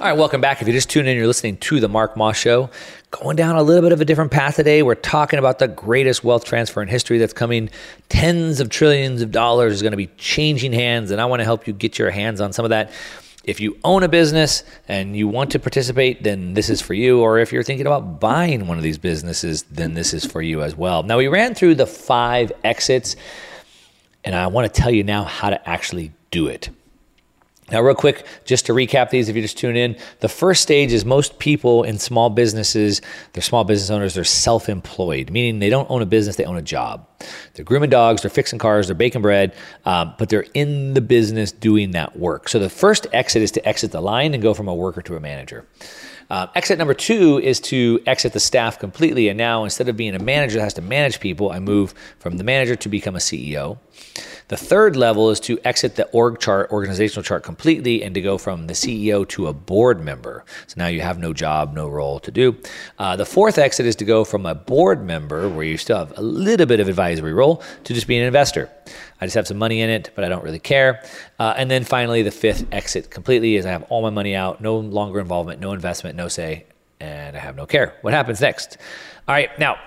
All 0.00 0.08
right, 0.08 0.18
welcome 0.18 0.40
back. 0.40 0.60
If 0.60 0.66
you 0.66 0.74
just 0.74 0.90
tuned 0.90 1.06
in, 1.06 1.16
you're 1.16 1.28
listening 1.28 1.56
to 1.58 1.78
the 1.78 1.88
Mark 1.88 2.16
Moss 2.16 2.36
Show. 2.36 2.68
Going 3.12 3.36
down 3.36 3.54
a 3.54 3.62
little 3.62 3.80
bit 3.80 3.92
of 3.92 4.00
a 4.00 4.04
different 4.04 4.32
path 4.32 4.56
today. 4.56 4.82
We're 4.82 4.96
talking 4.96 5.38
about 5.38 5.60
the 5.60 5.68
greatest 5.68 6.24
wealth 6.24 6.44
transfer 6.44 6.82
in 6.82 6.88
history 6.88 7.18
that's 7.18 7.32
coming. 7.32 7.70
Tens 8.08 8.58
of 8.58 8.70
trillions 8.70 9.22
of 9.22 9.30
dollars 9.30 9.72
is 9.72 9.82
going 9.82 9.92
to 9.92 9.96
be 9.96 10.08
changing 10.18 10.72
hands, 10.72 11.12
and 11.12 11.20
I 11.20 11.26
want 11.26 11.40
to 11.40 11.44
help 11.44 11.68
you 11.68 11.72
get 11.72 11.96
your 11.96 12.10
hands 12.10 12.40
on 12.40 12.52
some 12.52 12.64
of 12.64 12.70
that. 12.70 12.90
If 13.44 13.60
you 13.60 13.78
own 13.84 14.02
a 14.02 14.08
business 14.08 14.64
and 14.88 15.16
you 15.16 15.28
want 15.28 15.52
to 15.52 15.60
participate, 15.60 16.24
then 16.24 16.54
this 16.54 16.70
is 16.70 16.80
for 16.80 16.94
you. 16.94 17.20
Or 17.20 17.38
if 17.38 17.52
you're 17.52 17.62
thinking 17.62 17.86
about 17.86 18.18
buying 18.18 18.66
one 18.66 18.78
of 18.78 18.82
these 18.82 18.98
businesses, 18.98 19.62
then 19.70 19.94
this 19.94 20.12
is 20.12 20.26
for 20.26 20.42
you 20.42 20.62
as 20.62 20.74
well. 20.74 21.04
Now, 21.04 21.18
we 21.18 21.28
ran 21.28 21.54
through 21.54 21.76
the 21.76 21.86
five 21.86 22.50
exits, 22.64 23.14
and 24.24 24.34
I 24.34 24.48
want 24.48 24.74
to 24.74 24.80
tell 24.80 24.90
you 24.90 25.04
now 25.04 25.22
how 25.22 25.50
to 25.50 25.68
actually 25.68 26.10
do 26.32 26.48
it. 26.48 26.68
Now, 27.72 27.80
real 27.80 27.94
quick, 27.94 28.26
just 28.44 28.66
to 28.66 28.74
recap 28.74 29.08
these, 29.08 29.30
if 29.30 29.36
you 29.36 29.40
just 29.40 29.56
tune 29.56 29.74
in, 29.74 29.96
the 30.20 30.28
first 30.28 30.60
stage 30.60 30.92
is 30.92 31.06
most 31.06 31.38
people 31.38 31.82
in 31.82 31.98
small 31.98 32.28
businesses, 32.28 33.00
they're 33.32 33.42
small 33.42 33.64
business 33.64 33.88
owners, 33.88 34.14
they're 34.14 34.22
self 34.22 34.68
employed, 34.68 35.30
meaning 35.30 35.60
they 35.60 35.70
don't 35.70 35.90
own 35.90 36.02
a 36.02 36.06
business, 36.06 36.36
they 36.36 36.44
own 36.44 36.58
a 36.58 36.62
job. 36.62 37.08
They're 37.54 37.64
grooming 37.64 37.88
dogs, 37.88 38.20
they're 38.20 38.30
fixing 38.30 38.58
cars, 38.58 38.88
they're 38.88 38.94
baking 38.94 39.22
bread, 39.22 39.54
um, 39.86 40.14
but 40.18 40.28
they're 40.28 40.44
in 40.52 40.92
the 40.92 41.00
business 41.00 41.52
doing 41.52 41.92
that 41.92 42.18
work. 42.18 42.50
So 42.50 42.58
the 42.58 42.68
first 42.68 43.06
exit 43.14 43.40
is 43.40 43.50
to 43.52 43.66
exit 43.66 43.92
the 43.92 44.02
line 44.02 44.34
and 44.34 44.42
go 44.42 44.52
from 44.52 44.68
a 44.68 44.74
worker 44.74 45.00
to 45.00 45.16
a 45.16 45.20
manager. 45.20 45.66
Uh, 46.28 46.46
exit 46.54 46.78
number 46.78 46.94
two 46.94 47.38
is 47.38 47.60
to 47.60 48.00
exit 48.06 48.32
the 48.32 48.40
staff 48.40 48.78
completely. 48.78 49.28
And 49.28 49.38
now, 49.38 49.64
instead 49.64 49.88
of 49.88 49.96
being 49.96 50.14
a 50.14 50.18
manager 50.18 50.58
that 50.58 50.64
has 50.64 50.74
to 50.74 50.82
manage 50.82 51.20
people, 51.20 51.50
I 51.50 51.60
move 51.60 51.94
from 52.18 52.36
the 52.36 52.44
manager 52.44 52.76
to 52.76 52.88
become 52.88 53.14
a 53.14 53.20
CEO. 53.20 53.78
The 54.48 54.56
third 54.58 54.94
level 54.94 55.30
is 55.30 55.40
to 55.40 55.58
exit 55.64 55.96
the 55.96 56.06
org 56.08 56.38
chart, 56.38 56.70
organizational 56.70 57.22
chart 57.22 57.42
completely, 57.42 58.02
and 58.02 58.14
to 58.14 58.20
go 58.20 58.36
from 58.36 58.66
the 58.66 58.74
CEO 58.74 59.26
to 59.30 59.46
a 59.46 59.54
board 59.54 60.04
member. 60.04 60.44
So 60.66 60.74
now 60.76 60.88
you 60.88 61.00
have 61.00 61.18
no 61.18 61.32
job, 61.32 61.72
no 61.72 61.88
role 61.88 62.20
to 62.20 62.30
do. 62.30 62.56
Uh, 62.98 63.16
the 63.16 63.24
fourth 63.24 63.56
exit 63.56 63.86
is 63.86 63.96
to 63.96 64.04
go 64.04 64.22
from 64.22 64.44
a 64.44 64.54
board 64.54 65.02
member, 65.04 65.48
where 65.48 65.64
you 65.64 65.78
still 65.78 65.96
have 65.96 66.18
a 66.18 66.22
little 66.22 66.66
bit 66.66 66.78
of 66.78 66.88
advisory 66.88 67.32
role, 67.32 67.62
to 67.84 67.94
just 67.94 68.06
being 68.06 68.20
an 68.20 68.26
investor. 68.26 68.70
I 69.20 69.26
just 69.26 69.34
have 69.34 69.46
some 69.46 69.56
money 69.56 69.80
in 69.80 69.88
it, 69.88 70.10
but 70.14 70.24
I 70.24 70.28
don't 70.28 70.44
really 70.44 70.58
care. 70.58 71.02
Uh, 71.38 71.54
and 71.56 71.70
then 71.70 71.82
finally, 71.84 72.22
the 72.22 72.30
fifth 72.30 72.66
exit 72.70 73.10
completely 73.10 73.56
is 73.56 73.64
I 73.64 73.70
have 73.70 73.84
all 73.84 74.02
my 74.02 74.10
money 74.10 74.34
out, 74.34 74.60
no 74.60 74.76
longer 74.76 75.20
involvement, 75.20 75.60
no 75.60 75.72
investment, 75.72 76.16
no 76.16 76.28
say, 76.28 76.66
and 77.00 77.34
I 77.34 77.40
have 77.40 77.56
no 77.56 77.64
care. 77.64 77.96
What 78.02 78.12
happens 78.12 78.42
next? 78.42 78.76
All 79.26 79.34
right, 79.34 79.58
now, 79.58 79.78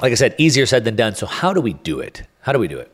like 0.00 0.12
I 0.12 0.14
said, 0.14 0.34
easier 0.38 0.66
said 0.66 0.84
than 0.84 0.96
done. 0.96 1.14
So, 1.14 1.26
how 1.26 1.52
do 1.52 1.60
we 1.60 1.72
do 1.72 2.00
it? 2.00 2.22
How 2.40 2.52
do 2.52 2.58
we 2.58 2.68
do 2.68 2.78
it? 2.78 2.90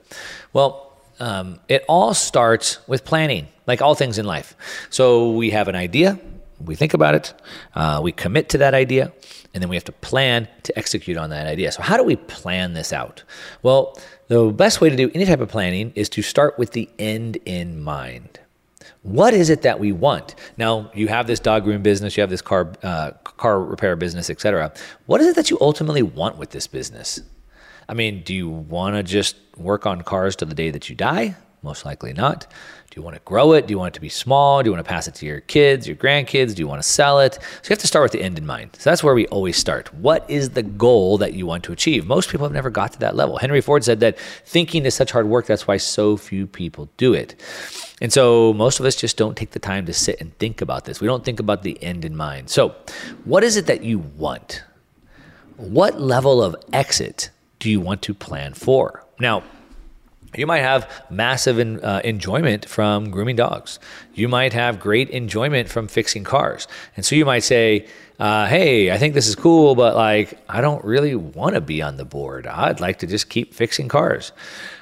Well, 0.53 0.97
um, 1.19 1.61
it 1.69 1.85
all 1.89 2.15
starts 2.15 2.79
with 2.89 3.05
planning, 3.05 3.49
like 3.67 3.83
all 3.83 3.95
things 3.95 4.19
in 4.19 4.27
life. 4.27 4.57
So, 4.91 5.33
we 5.33 5.51
have 5.51 5.69
an 5.69 5.77
idea, 5.77 6.19
we 6.65 6.75
think 6.75 6.95
about 6.95 7.15
it, 7.15 7.35
uh, 7.75 8.01
we 8.03 8.13
commit 8.13 8.49
to 8.51 8.59
that 8.59 8.75
idea, 8.75 9.13
and 9.53 9.63
then 9.63 9.69
we 9.69 9.77
have 9.77 9.85
to 9.85 9.93
plan 9.93 10.49
to 10.65 10.79
execute 10.79 11.17
on 11.17 11.31
that 11.31 11.47
idea. 11.47 11.73
So, 11.73 11.83
how 11.83 11.97
do 11.97 12.05
we 12.05 12.17
plan 12.17 12.75
this 12.75 12.93
out? 12.93 13.23
Well, 13.63 13.99
the 14.29 14.51
best 14.51 14.81
way 14.81 14.91
to 14.91 14.97
do 14.97 15.11
any 15.15 15.25
type 15.25 15.41
of 15.41 15.49
planning 15.49 15.93
is 15.97 16.09
to 16.11 16.23
start 16.23 16.59
with 16.59 16.73
the 16.73 16.89
end 16.99 17.37
in 17.45 17.83
mind. 17.83 18.39
What 19.03 19.33
is 19.33 19.49
it 19.49 19.63
that 19.63 19.81
we 19.81 19.93
want? 19.93 20.35
Now, 20.59 20.91
you 20.95 21.09
have 21.09 21.27
this 21.27 21.41
dog 21.41 21.65
groom 21.65 21.83
business, 21.83 22.17
you 22.17 22.21
have 22.21 22.29
this 22.31 22.43
car 22.43 22.73
uh, 22.83 23.13
car 23.25 23.61
repair 23.61 23.97
business, 23.97 24.29
etc. 24.29 24.73
What 25.07 25.21
is 25.21 25.27
it 25.29 25.37
that 25.37 25.51
you 25.51 25.57
ultimately 25.61 26.03
want 26.03 26.37
with 26.37 26.51
this 26.51 26.67
business? 26.67 27.21
I 27.89 27.95
mean, 27.95 28.23
do 28.23 28.35
you 28.35 28.49
want 28.49 28.97
to 28.97 29.03
just 29.03 29.37
work 29.57 29.87
on 29.87 30.03
cars 30.03 30.37
to 30.37 30.45
the 30.45 30.55
day 30.55 30.71
that 30.71 30.89
you 30.89 30.95
die? 30.95 31.35
Most 31.63 31.85
likely 31.85 32.13
not. 32.13 32.47
Do 33.01 33.03
you 33.03 33.07
want 33.07 33.17
to 33.17 33.23
grow 33.25 33.55
it? 33.55 33.67
Do 33.67 33.73
you 33.73 33.79
want 33.79 33.95
it 33.95 33.97
to 33.97 34.01
be 34.03 34.11
small? 34.11 34.63
Do 34.63 34.69
you 34.69 34.73
want 34.75 34.85
to 34.85 34.89
pass 34.89 35.09
it 35.09 35.15
to 35.15 35.25
your 35.25 35.41
kids, 35.41 35.87
your 35.87 35.97
grandkids? 35.97 36.55
Do 36.55 36.61
you 36.61 36.69
want 36.69 36.83
to 36.83 36.87
sell 36.87 37.19
it? 37.21 37.33
So 37.37 37.41
you 37.65 37.69
have 37.71 37.79
to 37.79 37.87
start 37.87 38.03
with 38.03 38.13
the 38.13 38.21
end 38.21 38.37
in 38.37 38.45
mind. 38.45 38.77
So 38.79 38.91
that's 38.91 39.03
where 39.03 39.15
we 39.15 39.27
always 39.29 39.57
start. 39.57 39.95
What 39.95 40.29
is 40.29 40.51
the 40.51 40.63
goal 40.63 41.17
that 41.17 41.33
you 41.33 41.47
want 41.47 41.65
to 41.65 41.73
achieve? 41.73 42.07
Most 42.07 42.29
people 42.29 42.45
have 42.45 42.53
never 42.53 42.69
got 42.69 42.93
to 42.93 42.99
that 42.99 43.17
level. 43.17 43.39
Henry 43.39 43.63
Ford 43.63 43.85
said 43.85 44.01
that 44.01 44.19
thinking 44.45 44.85
is 44.85 44.95
such 44.95 45.13
hard 45.13 45.29
work. 45.29 45.47
That's 45.47 45.67
why 45.67 45.79
so 45.79 46.19
few 46.19 46.47
people 46.47 46.91
do 46.99 47.15
it. 47.15 47.41
And 48.03 48.13
so 48.13 48.53
most 48.53 48.81
of 48.81 48.85
us 48.85 48.97
just 48.97 49.17
don't 49.17 49.35
take 49.35 49.53
the 49.53 49.59
time 49.59 49.87
to 49.87 49.95
sit 49.95 50.21
and 50.21 50.37
think 50.37 50.61
about 50.61 50.85
this. 50.85 51.01
We 51.01 51.07
don't 51.07 51.25
think 51.25 51.41
about 51.41 51.63
the 51.63 51.83
end 51.83 52.05
in 52.05 52.15
mind. 52.15 52.51
So, 52.51 52.75
what 53.25 53.43
is 53.45 53.57
it 53.57 53.65
that 53.65 53.83
you 53.83 53.99
want? 53.99 54.63
What 55.57 55.99
level 55.99 56.43
of 56.43 56.55
exit 56.71 57.31
do 57.61 57.71
you 57.71 57.81
want 57.81 58.03
to 58.03 58.13
plan 58.13 58.53
for? 58.53 59.07
Now, 59.19 59.43
you 60.37 60.47
might 60.47 60.61
have 60.61 60.89
massive 61.11 61.59
in, 61.59 61.81
uh, 61.81 62.01
enjoyment 62.05 62.69
from 62.69 63.11
grooming 63.11 63.37
dogs. 63.37 63.79
You 64.15 64.29
might 64.29 64.53
have 64.53 64.79
great 64.79 65.11
enjoyment 65.11 65.69
from 65.69 65.89
fixing 65.89 66.25
cars. 66.25 66.69
And 66.97 67.05
so 67.05 67.17
you 67.17 67.25
might 67.25 67.43
say, 67.43 67.89
uh, 68.19 68.47
hey, 68.47 68.93
I 68.93 68.99
think 68.99 69.15
this 69.15 69.27
is 69.27 69.35
cool, 69.35 69.75
but 69.75 69.97
like, 69.97 70.39
I 70.49 70.61
don't 70.61 70.85
really 70.85 71.15
want 71.15 71.55
to 71.55 71.61
be 71.61 71.83
on 71.83 71.97
the 71.97 72.05
board. 72.05 72.47
I'd 72.47 72.81
like 72.81 72.99
to 73.01 73.07
just 73.07 73.29
keep 73.29 73.55
fixing 73.55 73.89
cars. 73.89 74.33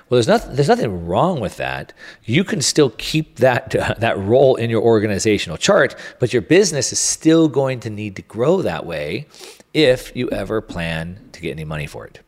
Well, 0.09 0.17
there's 0.17 0.29
nothing, 0.29 0.55
there's 0.57 0.69
nothing 0.69 1.07
wrong 1.07 1.41
with 1.41 1.57
that. 1.59 1.93
You 2.25 2.43
can 2.43 2.61
still 2.61 2.91
keep 2.91 3.37
that, 3.37 3.75
uh, 3.75 3.95
that 3.99 4.19
role 4.19 4.57
in 4.57 4.71
your 4.71 4.83
organizational 4.83 5.57
chart, 5.57 5.95
but 6.19 6.33
your 6.33 6.43
business 6.43 6.93
is 6.93 6.99
still 6.99 7.49
going 7.49 7.81
to 7.81 7.91
need 7.91 8.17
to 8.17 8.23
grow 8.23 8.61
that 8.63 8.85
way 8.85 9.27
if 9.73 10.15
you 10.17 10.29
ever 10.31 10.61
plan 10.61 11.29
to 11.33 11.41
get 11.41 11.53
any 11.53 11.65
money 11.65 11.87
for 11.87 12.07
it. 12.07 12.21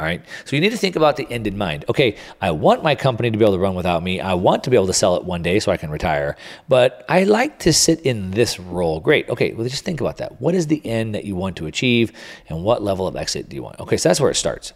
All 0.00 0.06
right. 0.06 0.22
So 0.46 0.56
you 0.56 0.62
need 0.62 0.70
to 0.70 0.78
think 0.78 0.96
about 0.96 1.16
the 1.16 1.30
end 1.30 1.46
in 1.46 1.58
mind. 1.58 1.84
Okay, 1.90 2.16
I 2.40 2.52
want 2.52 2.82
my 2.82 2.94
company 2.94 3.30
to 3.30 3.36
be 3.36 3.44
able 3.44 3.52
to 3.52 3.60
run 3.60 3.74
without 3.74 4.02
me. 4.02 4.18
I 4.18 4.32
want 4.32 4.64
to 4.64 4.70
be 4.70 4.76
able 4.76 4.86
to 4.86 4.94
sell 4.94 5.14
it 5.16 5.24
one 5.24 5.42
day 5.42 5.60
so 5.60 5.70
I 5.70 5.76
can 5.76 5.90
retire, 5.90 6.38
but 6.70 7.04
I 7.06 7.24
like 7.24 7.58
to 7.60 7.72
sit 7.74 8.00
in 8.00 8.30
this 8.30 8.58
role. 8.58 9.00
Great. 9.00 9.28
Okay, 9.28 9.52
well, 9.52 9.68
just 9.68 9.84
think 9.84 10.00
about 10.00 10.16
that. 10.16 10.40
What 10.40 10.54
is 10.54 10.68
the 10.68 10.80
end 10.86 11.14
that 11.14 11.26
you 11.26 11.36
want 11.36 11.56
to 11.58 11.66
achieve 11.66 12.12
and 12.48 12.64
what 12.64 12.82
level 12.82 13.06
of 13.06 13.14
exit 13.14 13.50
do 13.50 13.56
you 13.56 13.62
want? 13.62 13.78
Okay, 13.78 13.98
so 13.98 14.08
that's 14.08 14.22
where 14.22 14.30
it 14.30 14.36
starts. 14.36 14.72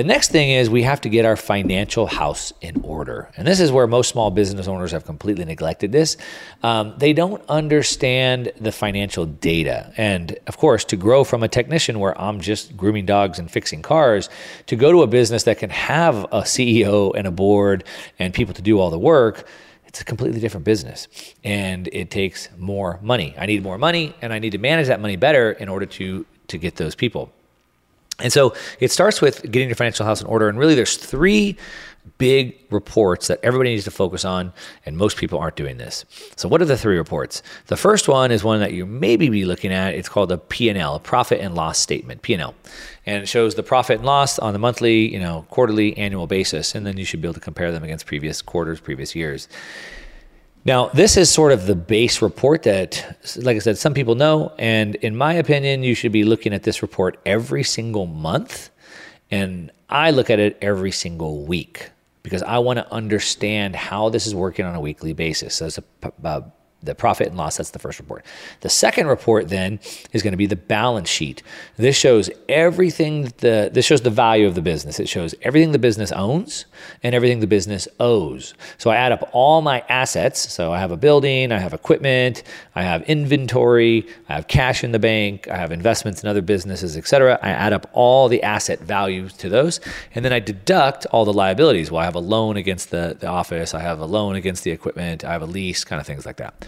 The 0.00 0.04
next 0.04 0.30
thing 0.30 0.48
is 0.48 0.70
we 0.70 0.84
have 0.84 1.02
to 1.02 1.10
get 1.10 1.26
our 1.26 1.36
financial 1.36 2.06
house 2.06 2.54
in 2.62 2.80
order. 2.84 3.28
And 3.36 3.46
this 3.46 3.60
is 3.60 3.70
where 3.70 3.86
most 3.86 4.08
small 4.08 4.30
business 4.30 4.66
owners 4.66 4.92
have 4.92 5.04
completely 5.04 5.44
neglected 5.44 5.92
this. 5.92 6.16
Um, 6.62 6.94
they 6.96 7.12
don't 7.12 7.42
understand 7.50 8.50
the 8.58 8.72
financial 8.72 9.26
data. 9.26 9.92
And 9.98 10.38
of 10.46 10.56
course, 10.56 10.86
to 10.86 10.96
grow 10.96 11.22
from 11.22 11.42
a 11.42 11.48
technician 11.48 12.00
where 12.00 12.18
I'm 12.18 12.40
just 12.40 12.78
grooming 12.78 13.04
dogs 13.04 13.38
and 13.38 13.50
fixing 13.50 13.82
cars, 13.82 14.30
to 14.68 14.74
go 14.74 14.90
to 14.90 15.02
a 15.02 15.06
business 15.06 15.42
that 15.42 15.58
can 15.58 15.68
have 15.68 16.24
a 16.32 16.44
CEO 16.44 17.12
and 17.14 17.26
a 17.26 17.30
board 17.30 17.84
and 18.18 18.32
people 18.32 18.54
to 18.54 18.62
do 18.62 18.78
all 18.78 18.88
the 18.88 18.98
work, 18.98 19.46
it's 19.84 20.00
a 20.00 20.04
completely 20.06 20.40
different 20.40 20.64
business 20.64 21.08
and 21.44 21.90
it 21.92 22.10
takes 22.10 22.48
more 22.56 22.98
money. 23.02 23.34
I 23.36 23.44
need 23.44 23.62
more 23.62 23.76
money 23.76 24.16
and 24.22 24.32
I 24.32 24.38
need 24.38 24.52
to 24.52 24.58
manage 24.58 24.86
that 24.86 24.98
money 24.98 25.16
better 25.16 25.52
in 25.52 25.68
order 25.68 25.84
to, 25.84 26.24
to 26.48 26.56
get 26.56 26.76
those 26.76 26.94
people. 26.94 27.34
And 28.22 28.32
so 28.32 28.54
it 28.78 28.90
starts 28.90 29.20
with 29.20 29.42
getting 29.50 29.68
your 29.68 29.76
financial 29.76 30.06
house 30.06 30.20
in 30.20 30.26
order. 30.26 30.48
And 30.48 30.58
really, 30.58 30.74
there's 30.74 30.96
three 30.96 31.56
big 32.18 32.58
reports 32.70 33.28
that 33.28 33.40
everybody 33.42 33.70
needs 33.70 33.84
to 33.84 33.90
focus 33.90 34.24
on, 34.24 34.52
and 34.86 34.96
most 34.96 35.16
people 35.16 35.38
aren't 35.38 35.56
doing 35.56 35.76
this. 35.76 36.04
So, 36.36 36.48
what 36.48 36.62
are 36.62 36.66
the 36.66 36.76
three 36.76 36.96
reports? 36.96 37.42
The 37.66 37.76
first 37.76 38.08
one 38.08 38.30
is 38.30 38.42
one 38.42 38.60
that 38.60 38.72
you 38.72 38.86
maybe 38.86 39.28
be 39.28 39.44
looking 39.44 39.72
at. 39.72 39.94
It's 39.94 40.08
called 40.08 40.32
a 40.32 40.38
P&L, 40.38 40.94
a 40.94 41.00
profit 41.00 41.40
and 41.40 41.54
loss 41.54 41.78
statement, 41.78 42.22
P&L, 42.22 42.54
and 43.06 43.22
it 43.22 43.26
shows 43.26 43.54
the 43.54 43.62
profit 43.62 43.98
and 43.98 44.06
loss 44.06 44.38
on 44.38 44.52
the 44.52 44.58
monthly, 44.58 45.12
you 45.12 45.20
know, 45.20 45.46
quarterly, 45.50 45.96
annual 45.96 46.26
basis, 46.26 46.74
and 46.74 46.86
then 46.86 46.96
you 46.96 47.04
should 47.04 47.20
be 47.20 47.28
able 47.28 47.34
to 47.34 47.40
compare 47.40 47.72
them 47.72 47.84
against 47.84 48.06
previous 48.06 48.42
quarters, 48.42 48.80
previous 48.80 49.14
years. 49.14 49.48
Now, 50.64 50.88
this 50.88 51.16
is 51.16 51.30
sort 51.30 51.52
of 51.52 51.66
the 51.66 51.74
base 51.74 52.20
report 52.20 52.64
that, 52.64 53.18
like 53.36 53.56
I 53.56 53.60
said, 53.60 53.78
some 53.78 53.94
people 53.94 54.14
know. 54.14 54.52
And 54.58 54.94
in 54.96 55.16
my 55.16 55.34
opinion, 55.34 55.82
you 55.82 55.94
should 55.94 56.12
be 56.12 56.24
looking 56.24 56.52
at 56.52 56.64
this 56.64 56.82
report 56.82 57.18
every 57.24 57.62
single 57.62 58.06
month. 58.06 58.70
And 59.30 59.70
I 59.88 60.10
look 60.10 60.28
at 60.28 60.38
it 60.38 60.58
every 60.60 60.90
single 60.90 61.44
week 61.44 61.90
because 62.22 62.42
I 62.42 62.58
want 62.58 62.78
to 62.78 62.92
understand 62.92 63.74
how 63.74 64.10
this 64.10 64.26
is 64.26 64.34
working 64.34 64.66
on 64.66 64.74
a 64.74 64.80
weekly 64.80 65.14
basis. 65.14 65.54
So 65.54 65.66
it's 65.66 65.78
a, 65.78 65.84
a 66.24 66.44
the 66.82 66.94
profit 66.94 67.28
and 67.28 67.36
loss. 67.36 67.58
That's 67.58 67.70
the 67.70 67.78
first 67.78 67.98
report. 67.98 68.24
The 68.60 68.68
second 68.68 69.06
report 69.06 69.48
then 69.48 69.80
is 70.12 70.22
going 70.22 70.32
to 70.32 70.38
be 70.38 70.46
the 70.46 70.56
balance 70.56 71.08
sheet. 71.08 71.42
This 71.76 71.96
shows 71.96 72.30
everything 72.48 73.32
the 73.38 73.70
this 73.72 73.84
shows 73.84 74.00
the 74.00 74.10
value 74.10 74.46
of 74.46 74.54
the 74.54 74.62
business. 74.62 74.98
It 74.98 75.08
shows 75.08 75.34
everything 75.42 75.72
the 75.72 75.78
business 75.78 76.12
owns 76.12 76.66
and 77.02 77.14
everything 77.14 77.40
the 77.40 77.46
business 77.46 77.86
owes. 77.98 78.54
So 78.78 78.90
I 78.90 78.96
add 78.96 79.12
up 79.12 79.28
all 79.32 79.62
my 79.62 79.80
assets. 79.88 80.52
So 80.52 80.72
I 80.72 80.78
have 80.78 80.90
a 80.90 80.96
building, 80.96 81.52
I 81.52 81.58
have 81.58 81.74
equipment, 81.74 82.42
I 82.74 82.82
have 82.82 83.02
inventory, 83.02 84.06
I 84.28 84.34
have 84.34 84.48
cash 84.48 84.82
in 84.84 84.92
the 84.92 84.98
bank, 84.98 85.48
I 85.48 85.56
have 85.56 85.72
investments 85.72 86.22
in 86.22 86.28
other 86.28 86.42
businesses, 86.42 86.96
etc. 86.96 87.38
I 87.42 87.50
add 87.50 87.72
up 87.72 87.90
all 87.92 88.28
the 88.28 88.42
asset 88.42 88.80
values 88.80 89.32
to 89.34 89.48
those, 89.48 89.80
and 90.14 90.24
then 90.24 90.32
I 90.32 90.40
deduct 90.40 91.06
all 91.06 91.24
the 91.24 91.32
liabilities. 91.32 91.90
Well, 91.90 92.00
I 92.00 92.04
have 92.04 92.14
a 92.14 92.20
loan 92.20 92.56
against 92.56 92.90
the, 92.90 93.16
the 93.18 93.26
office, 93.26 93.74
I 93.74 93.80
have 93.80 94.00
a 94.00 94.06
loan 94.06 94.36
against 94.36 94.64
the 94.64 94.70
equipment, 94.70 95.24
I 95.24 95.32
have 95.32 95.42
a 95.42 95.46
lease, 95.46 95.84
kind 95.84 96.00
of 96.00 96.06
things 96.06 96.24
like 96.26 96.36
that. 96.36 96.64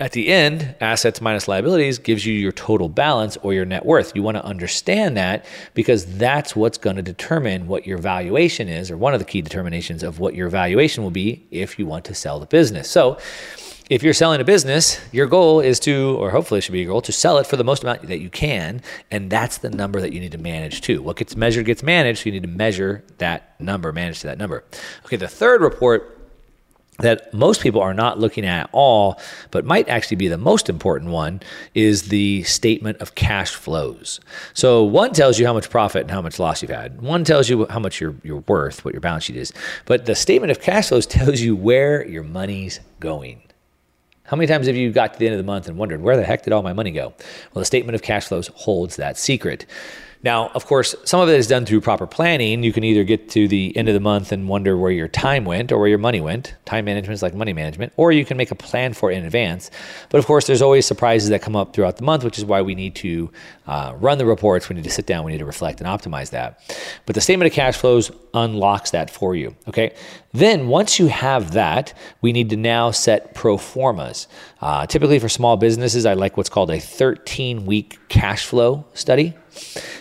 At 0.00 0.12
the 0.12 0.28
end, 0.28 0.74
assets 0.80 1.20
minus 1.20 1.46
liabilities 1.46 1.98
gives 1.98 2.24
you 2.24 2.32
your 2.32 2.52
total 2.52 2.88
balance 2.88 3.36
or 3.42 3.52
your 3.52 3.66
net 3.66 3.84
worth. 3.84 4.16
You 4.16 4.22
want 4.22 4.38
to 4.38 4.44
understand 4.44 5.18
that 5.18 5.44
because 5.74 6.16
that's 6.16 6.56
what's 6.56 6.78
going 6.78 6.96
to 6.96 7.02
determine 7.02 7.66
what 7.66 7.86
your 7.86 7.98
valuation 7.98 8.66
is, 8.66 8.90
or 8.90 8.96
one 8.96 9.12
of 9.12 9.20
the 9.20 9.26
key 9.26 9.42
determinations 9.42 10.02
of 10.02 10.18
what 10.18 10.34
your 10.34 10.48
valuation 10.48 11.02
will 11.02 11.10
be 11.10 11.46
if 11.50 11.78
you 11.78 11.84
want 11.84 12.06
to 12.06 12.14
sell 12.14 12.40
the 12.40 12.46
business. 12.46 12.88
So, 12.88 13.18
if 13.90 14.04
you're 14.04 14.14
selling 14.14 14.40
a 14.40 14.44
business, 14.44 15.00
your 15.10 15.26
goal 15.26 15.58
is 15.58 15.80
to, 15.80 16.16
or 16.16 16.30
hopefully 16.30 16.58
it 16.58 16.60
should 16.60 16.72
be 16.72 16.78
your 16.78 16.92
goal, 16.92 17.00
to 17.02 17.12
sell 17.12 17.38
it 17.38 17.46
for 17.46 17.56
the 17.56 17.64
most 17.64 17.82
amount 17.82 18.06
that 18.06 18.20
you 18.20 18.30
can. 18.30 18.82
And 19.10 19.28
that's 19.28 19.58
the 19.58 19.68
number 19.68 20.00
that 20.00 20.12
you 20.12 20.20
need 20.20 20.30
to 20.30 20.38
manage 20.38 20.80
too. 20.80 21.02
What 21.02 21.16
gets 21.16 21.34
measured 21.34 21.66
gets 21.66 21.82
managed. 21.82 22.20
So 22.20 22.26
you 22.26 22.32
need 22.32 22.44
to 22.44 22.48
measure 22.48 23.04
that 23.18 23.60
number, 23.60 23.92
manage 23.92 24.20
to 24.20 24.28
that 24.28 24.38
number. 24.38 24.62
Okay, 25.06 25.16
the 25.16 25.26
third 25.26 25.60
report 25.60 26.19
that 27.00 27.32
most 27.34 27.62
people 27.62 27.80
are 27.80 27.94
not 27.94 28.18
looking 28.18 28.44
at 28.44 28.50
at 28.60 28.68
all, 28.72 29.18
but 29.50 29.64
might 29.64 29.88
actually 29.88 30.16
be 30.16 30.28
the 30.28 30.38
most 30.38 30.68
important 30.68 31.10
one, 31.10 31.40
is 31.74 32.08
the 32.08 32.42
statement 32.42 32.98
of 33.00 33.14
cash 33.14 33.54
flows. 33.54 34.20
So 34.54 34.84
one 34.84 35.12
tells 35.12 35.38
you 35.38 35.46
how 35.46 35.54
much 35.54 35.70
profit 35.70 36.02
and 36.02 36.10
how 36.10 36.20
much 36.20 36.38
loss 36.38 36.62
you've 36.62 36.70
had. 36.70 37.00
One 37.00 37.24
tells 37.24 37.48
you 37.48 37.66
how 37.70 37.78
much 37.78 38.00
you're, 38.00 38.14
you're 38.22 38.44
worth, 38.46 38.84
what 38.84 38.92
your 38.92 39.00
balance 39.00 39.24
sheet 39.24 39.36
is. 39.36 39.52
But 39.86 40.06
the 40.06 40.14
statement 40.14 40.50
of 40.50 40.60
cash 40.60 40.88
flows 40.88 41.06
tells 41.06 41.40
you 41.40 41.56
where 41.56 42.06
your 42.06 42.22
money's 42.22 42.80
going. 42.98 43.42
How 44.24 44.36
many 44.36 44.46
times 44.46 44.68
have 44.68 44.76
you 44.76 44.92
got 44.92 45.14
to 45.14 45.18
the 45.18 45.26
end 45.26 45.34
of 45.34 45.38
the 45.38 45.44
month 45.44 45.66
and 45.66 45.76
wondered, 45.76 46.02
where 46.02 46.16
the 46.16 46.24
heck 46.24 46.44
did 46.44 46.52
all 46.52 46.62
my 46.62 46.72
money 46.72 46.92
go? 46.92 47.14
Well, 47.52 47.60
the 47.60 47.64
statement 47.64 47.96
of 47.96 48.02
cash 48.02 48.26
flows 48.26 48.48
holds 48.54 48.96
that 48.96 49.18
secret. 49.18 49.66
Now, 50.22 50.48
of 50.48 50.66
course, 50.66 50.94
some 51.04 51.20
of 51.20 51.30
it 51.30 51.38
is 51.38 51.46
done 51.46 51.64
through 51.64 51.80
proper 51.80 52.06
planning. 52.06 52.62
You 52.62 52.74
can 52.74 52.84
either 52.84 53.04
get 53.04 53.30
to 53.30 53.48
the 53.48 53.74
end 53.74 53.88
of 53.88 53.94
the 53.94 54.00
month 54.00 54.32
and 54.32 54.48
wonder 54.48 54.76
where 54.76 54.90
your 54.90 55.08
time 55.08 55.46
went 55.46 55.72
or 55.72 55.78
where 55.78 55.88
your 55.88 55.98
money 55.98 56.20
went. 56.20 56.54
Time 56.66 56.84
management 56.84 57.14
is 57.14 57.22
like 57.22 57.34
money 57.34 57.54
management, 57.54 57.94
or 57.96 58.12
you 58.12 58.26
can 58.26 58.36
make 58.36 58.50
a 58.50 58.54
plan 58.54 58.92
for 58.92 59.10
it 59.10 59.16
in 59.16 59.24
advance. 59.24 59.70
But 60.10 60.18
of 60.18 60.26
course, 60.26 60.46
there's 60.46 60.60
always 60.60 60.84
surprises 60.84 61.30
that 61.30 61.40
come 61.40 61.56
up 61.56 61.72
throughout 61.72 61.96
the 61.96 62.04
month, 62.04 62.22
which 62.22 62.36
is 62.36 62.44
why 62.44 62.60
we 62.60 62.74
need 62.74 62.96
to 62.96 63.30
uh, 63.66 63.94
run 63.96 64.18
the 64.18 64.26
reports. 64.26 64.68
We 64.68 64.76
need 64.76 64.84
to 64.84 64.90
sit 64.90 65.06
down, 65.06 65.24
we 65.24 65.32
need 65.32 65.38
to 65.38 65.46
reflect 65.46 65.80
and 65.80 65.88
optimize 65.88 66.30
that. 66.30 66.60
But 67.06 67.14
the 67.14 67.22
statement 67.22 67.50
of 67.50 67.54
cash 67.54 67.76
flows 67.78 68.10
unlocks 68.34 68.90
that 68.90 69.10
for 69.10 69.34
you. 69.34 69.56
Okay. 69.68 69.94
Then, 70.32 70.68
once 70.68 70.98
you 70.98 71.06
have 71.06 71.52
that, 71.52 71.94
we 72.20 72.32
need 72.32 72.50
to 72.50 72.56
now 72.56 72.90
set 72.90 73.34
pro 73.34 73.56
formas. 73.56 74.28
Uh, 74.60 74.86
typically, 74.86 75.18
for 75.18 75.30
small 75.30 75.56
businesses, 75.56 76.04
I 76.04 76.12
like 76.12 76.36
what's 76.36 76.50
called 76.50 76.70
a 76.70 76.78
13 76.78 77.64
week 77.64 77.98
cash 78.08 78.44
flow 78.44 78.84
study. 78.92 79.34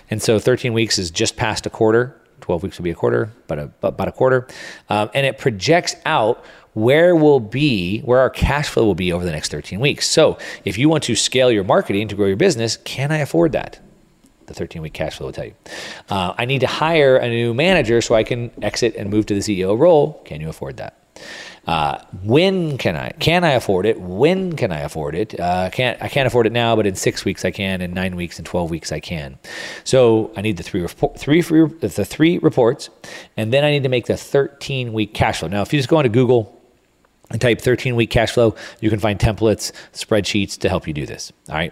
And 0.10 0.22
so 0.22 0.40
13 0.40 0.74
weeks 0.74 0.98
is 0.98 1.12
just 1.12 1.36
past 1.38 1.66
a 1.66 1.70
quarter. 1.70 2.16
12 2.42 2.64
weeks 2.64 2.78
would 2.80 2.84
be 2.84 2.92
a 2.92 2.96
quarter, 2.96 3.32
but 3.48 3.60
about 3.84 4.08
a 4.08 4.12
quarter. 4.12 4.48
Um, 4.90 5.10
and 5.14 5.26
it 5.26 5.38
projects 5.38 5.96
out 6.06 6.44
where 6.74 7.16
will 7.16 7.40
be 7.40 8.00
where 8.02 8.20
our 8.20 8.30
cash 8.30 8.70
flow 8.70 8.86
will 8.86 8.96
be 8.96 9.12
over 9.12 9.26
the 9.26 9.32
next 9.32 9.52
13 9.52 9.80
weeks. 9.80 10.08
So 10.08 10.38
if 10.66 10.78
you 10.78 10.90
want 10.90 11.04
to 11.06 11.16
scale 11.16 11.52
your 11.52 11.64
marketing 11.64 12.08
to 12.08 12.16
grow 12.16 12.28
your 12.28 12.38
business, 12.38 12.78
can 12.78 13.12
I 13.12 13.18
afford 13.18 13.52
that? 13.52 13.80
The 14.46 14.54
13 14.54 14.82
week 14.82 14.94
cash 14.94 15.18
flow 15.18 15.28
will 15.28 15.34
tell 15.34 15.46
you. 15.46 15.54
Uh, 16.10 16.34
I 16.38 16.46
need 16.46 16.60
to 16.62 16.68
hire 16.68 17.18
a 17.18 17.30
new 17.30 17.54
manager 17.54 18.02
so 18.02 18.16
I 18.16 18.24
can 18.24 18.52
exit 18.62 18.96
and 18.96 19.10
move 19.10 19.26
to 19.28 19.36
the 19.36 19.42
CEO 19.42 19.78
role. 19.78 20.22
Can 20.26 20.42
you 20.42 20.50
afford 20.50 20.78
that? 20.78 20.96
Uh, 21.70 22.04
when 22.24 22.80
can 22.80 22.96
I? 22.96 23.12
Can 23.20 23.44
I 23.44 23.52
afford 23.52 23.86
it? 23.86 24.02
When 24.02 24.56
can 24.56 24.72
I 24.72 24.80
afford 24.80 25.14
it? 25.14 25.40
Uh, 25.40 25.70
can't 25.70 26.02
I 26.02 26.08
can't 26.08 26.26
afford 26.26 26.48
it 26.48 26.52
now, 26.52 26.76
but 26.76 26.88
in 26.88 26.96
six 26.96 27.24
weeks 27.24 27.46
I 27.46 27.52
can. 27.52 27.84
In 27.84 27.94
nine 27.94 28.16
weeks, 28.16 28.40
in 28.40 28.46
twelve 28.46 28.72
weeks 28.72 28.92
I 28.92 29.00
can. 29.00 29.38
So 29.84 30.32
I 30.36 30.42
need 30.42 30.58
the 30.58 30.64
three 30.64 30.88
three 30.88 31.42
the 31.42 32.06
three 32.06 32.40
reports, 32.40 32.90
and 33.38 33.54
then 33.54 33.64
I 33.64 33.70
need 33.70 33.84
to 33.84 33.90
make 33.90 34.08
the 34.08 34.18
thirteen 34.18 34.94
week 34.94 35.14
cash 35.14 35.42
flow. 35.42 35.48
Now, 35.48 35.62
if 35.62 35.72
you 35.72 35.78
just 35.78 35.90
go 35.90 36.00
into 36.00 36.10
Google 36.10 36.60
and 37.30 37.40
type 37.40 37.62
13 37.62 37.96
week 37.96 38.10
cash 38.10 38.32
flow, 38.32 38.56
you 38.80 38.90
can 38.90 38.98
find 38.98 39.20
templates, 39.20 39.72
spreadsheets 39.94 40.58
to 40.62 40.70
help 40.70 40.88
you 40.88 40.94
do 40.96 41.06
this. 41.06 41.32
All 41.50 41.54
right. 41.54 41.72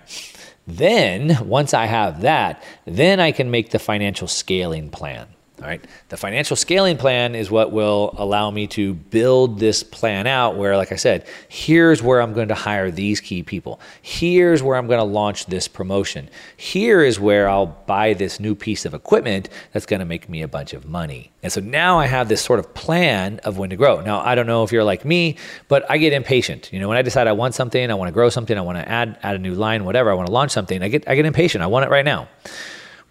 Then, 0.68 1.48
once 1.48 1.74
I 1.74 1.88
have 1.88 2.22
that, 2.22 2.62
then 2.86 3.20
I 3.20 3.32
can 3.32 3.50
make 3.50 3.72
the 3.72 3.80
financial 3.80 4.28
scaling 4.28 4.92
plan. 4.92 5.28
All 5.60 5.68
right. 5.68 5.84
The 6.10 6.18
financial 6.18 6.56
scaling 6.56 6.98
plan 6.98 7.34
is 7.34 7.50
what 7.50 7.72
will 7.72 8.14
allow 8.20 8.52
me 8.52 8.68
to 8.68 8.94
build 8.94 9.58
this 9.58 9.82
plan 9.82 10.28
out 10.28 10.56
where, 10.56 10.78
like 10.78 10.92
I 10.92 10.98
said, 10.98 11.26
here's 11.50 12.04
where 12.04 12.22
I'm 12.22 12.34
going 12.34 12.50
to 12.50 12.56
hire 12.56 12.92
these 12.92 13.20
key 13.20 13.42
people. 13.42 13.80
Here's 14.04 14.62
where 14.62 14.78
I'm 14.78 14.86
going 14.86 15.00
to 15.00 15.04
launch 15.04 15.48
this 15.48 15.68
promotion. 15.68 16.30
Here 16.58 17.02
is 17.02 17.20
where 17.20 17.50
I'll 17.50 17.66
buy 17.66 18.14
this 18.14 18.40
new 18.40 18.54
piece 18.54 18.86
of 18.86 18.94
equipment 18.94 19.50
that's 19.74 19.88
going 19.88 20.00
to 20.00 20.06
make 20.06 20.30
me 20.30 20.44
a 20.44 20.48
bunch 20.48 20.74
of 20.74 20.86
money. 20.86 21.32
And 21.42 21.52
so 21.52 21.60
now 21.60 21.98
I 21.98 22.06
have 22.06 22.30
this 22.30 22.42
sort 22.44 22.60
of 22.60 22.76
plan 22.76 23.40
of 23.40 23.58
when 23.58 23.72
to 23.72 23.76
grow. 23.76 24.02
Now, 24.02 24.20
I 24.20 24.36
don't 24.36 24.46
know 24.46 24.64
if 24.64 24.72
you're 24.72 24.84
like 24.84 25.06
me, 25.06 25.38
but 25.70 25.90
I 25.90 25.98
get 25.98 26.14
impatient. 26.14 26.72
You 26.72 26.80
know, 26.80 26.88
when 26.88 26.98
I 26.98 27.02
decide 27.02 27.26
I 27.26 27.32
want 27.32 27.56
something, 27.56 27.90
I 27.90 27.96
want 27.96 28.10
to 28.10 28.14
grow 28.14 28.30
something, 28.30 28.56
I 28.56 28.62
want 28.62 28.78
to 28.78 28.88
add, 28.88 29.18
add 29.24 29.36
a 29.36 29.40
new 29.40 29.56
line, 29.56 29.86
whatever, 29.86 30.12
I 30.12 30.14
want 30.14 30.28
to 30.28 30.34
launch 30.34 30.52
something, 30.52 30.84
I 30.84 30.90
get, 30.90 31.10
I 31.10 31.16
get 31.16 31.26
impatient. 31.26 31.64
I 31.64 31.68
want 31.68 31.84
it 31.84 31.90
right 31.90 32.06
now. 32.06 32.28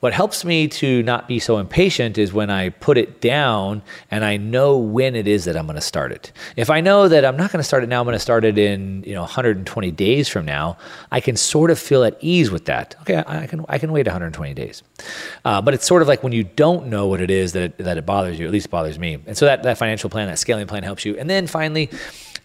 What 0.01 0.13
helps 0.13 0.45
me 0.45 0.69
to 0.69 1.03
not 1.03 1.27
be 1.27 1.39
so 1.39 1.57
impatient 1.57 2.19
is 2.19 2.33
when 2.33 2.51
I 2.51 2.69
put 2.69 2.99
it 2.99 3.21
down 3.21 3.83
and 4.11 4.25
I 4.25 4.37
know 4.37 4.77
when 4.77 5.17
it 5.17 5.27
is 5.27 5.47
that 5.47 5.57
I'm 5.57 5.65
going 5.67 5.77
to 5.77 5.81
start 5.81 6.13
it. 6.13 6.33
If 6.55 6.69
I 6.69 6.83
know 6.83 7.09
that 7.09 7.25
I'm 7.25 7.37
not 7.37 7.51
going 7.51 7.61
to 7.61 7.67
start 7.67 7.83
it 7.83 7.89
now, 7.89 8.01
I'm 8.01 8.07
going 8.07 8.15
to 8.15 8.19
start 8.19 8.45
it 8.45 8.59
in 8.59 9.03
you 9.05 9.15
know 9.15 9.23
120 9.23 9.91
days 9.93 10.29
from 10.29 10.45
now. 10.45 10.77
I 11.11 11.21
can 11.21 11.37
sort 11.37 11.71
of 11.71 11.79
feel 11.79 12.05
at 12.05 12.19
ease 12.21 12.51
with 12.51 12.67
that. 12.67 12.95
Okay, 13.01 13.23
I 13.27 13.47
can 13.47 13.65
I 13.71 13.79
can 13.79 13.91
wait 13.91 14.07
120 14.07 14.53
days, 14.53 14.83
uh, 15.47 15.63
but 15.63 15.73
it's 15.73 15.87
sort 15.87 16.03
of 16.03 16.09
like 16.09 16.23
when 16.23 16.33
you 16.33 16.45
don't 16.45 16.89
know 16.89 17.07
what 17.07 17.23
it 17.23 17.31
is 17.31 17.55
that 17.55 17.63
it, 17.63 17.79
that 17.79 17.97
it 17.97 18.05
bothers 18.05 18.39
you. 18.39 18.45
At 18.45 18.53
least 18.53 18.69
bothers 18.69 18.99
me. 18.99 19.19
And 19.27 19.37
so 19.37 19.47
that 19.47 19.63
that 19.63 19.79
financial 19.79 20.11
plan, 20.11 20.29
that 20.29 20.39
scaling 20.39 20.67
plan 20.67 20.83
helps 20.83 21.07
you. 21.07 21.17
And 21.17 21.31
then 21.31 21.47
finally 21.47 21.89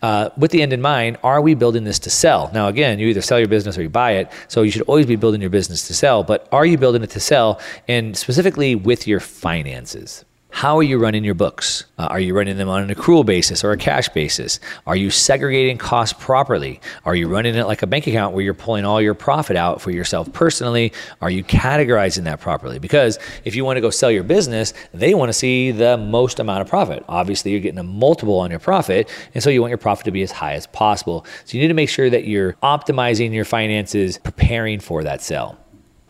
uh, 0.02 0.30
with 0.38 0.52
the 0.52 0.62
end 0.62 0.74
in 0.74 0.82
mind, 0.82 1.18
are 1.24 1.42
we 1.42 1.54
building 1.54 1.84
this 1.84 2.00
to 2.00 2.10
sell? 2.10 2.50
Now, 2.54 2.68
again, 2.68 3.00
you 3.00 3.08
either 3.08 3.22
sell 3.22 3.40
your 3.40 3.48
business 3.48 3.78
or 3.78 3.84
you 3.84 3.90
buy 3.90 4.14
it. 4.14 4.32
So 4.48 4.64
you 4.64 4.72
should 4.72 4.84
always 4.84 5.06
be 5.06 5.16
building 5.16 5.42
your 5.42 5.50
business 5.50 5.88
to 5.88 5.94
sell. 5.94 6.24
But 6.24 6.48
are 6.52 6.66
you 6.66 6.78
building 6.78 7.04
it 7.04 7.12
to 7.12 7.20
sell? 7.20 7.60
And 7.88 8.18
specifically 8.18 8.76
with 8.76 9.08
your 9.08 9.20
finances. 9.20 10.26
How 10.54 10.78
are 10.78 10.84
you 10.84 11.00
running 11.00 11.24
your 11.24 11.34
books? 11.34 11.86
Uh, 11.98 12.08
are 12.08 12.20
you 12.20 12.36
running 12.36 12.58
them 12.58 12.68
on 12.70 12.84
an 12.84 12.94
accrual 12.94 13.26
basis 13.26 13.64
or 13.64 13.72
a 13.72 13.78
cash 13.78 14.10
basis? 14.10 14.60
Are 14.86 14.98
you 14.98 15.10
segregating 15.10 15.78
costs 15.78 16.14
properly? 16.20 16.82
Are 17.06 17.16
you 17.16 17.30
running 17.30 17.56
it 17.56 17.66
like 17.66 17.82
a 17.82 17.88
bank 17.88 18.06
account 18.06 18.36
where 18.36 18.44
you're 18.44 18.54
pulling 18.54 18.84
all 18.84 19.02
your 19.02 19.14
profit 19.14 19.56
out 19.56 19.82
for 19.82 19.92
yourself 19.92 20.32
personally? 20.34 20.92
Are 21.22 21.32
you 21.32 21.44
categorizing 21.44 22.26
that 22.26 22.42
properly? 22.42 22.80
Because 22.80 23.18
if 23.46 23.56
you 23.56 23.64
want 23.64 23.78
to 23.78 23.82
go 23.82 23.90
sell 23.90 24.12
your 24.12 24.24
business, 24.24 24.74
they 24.94 25.14
want 25.16 25.30
to 25.30 25.34
see 25.34 25.72
the 25.72 25.98
most 25.98 26.38
amount 26.40 26.62
of 26.62 26.68
profit. 26.68 27.04
Obviously, 27.08 27.52
you're 27.52 27.62
getting 27.62 27.80
a 27.80 27.84
multiple 27.84 28.38
on 28.38 28.52
your 28.52 28.60
profit, 28.60 29.10
and 29.34 29.42
so 29.42 29.50
you 29.50 29.62
want 29.62 29.72
your 29.72 29.78
profit 29.78 30.06
to 30.06 30.12
be 30.12 30.22
as 30.22 30.32
high 30.32 30.54
as 30.54 30.68
possible. 30.68 31.26
So 31.46 31.58
you 31.58 31.62
need 31.62 31.70
to 31.70 31.74
make 31.74 31.90
sure 31.90 32.10
that 32.10 32.26
you're 32.26 32.54
optimizing 32.62 33.34
your 33.34 33.46
finances, 33.46 34.18
preparing 34.18 34.82
for 34.82 35.02
that 35.04 35.22
sale. 35.22 35.61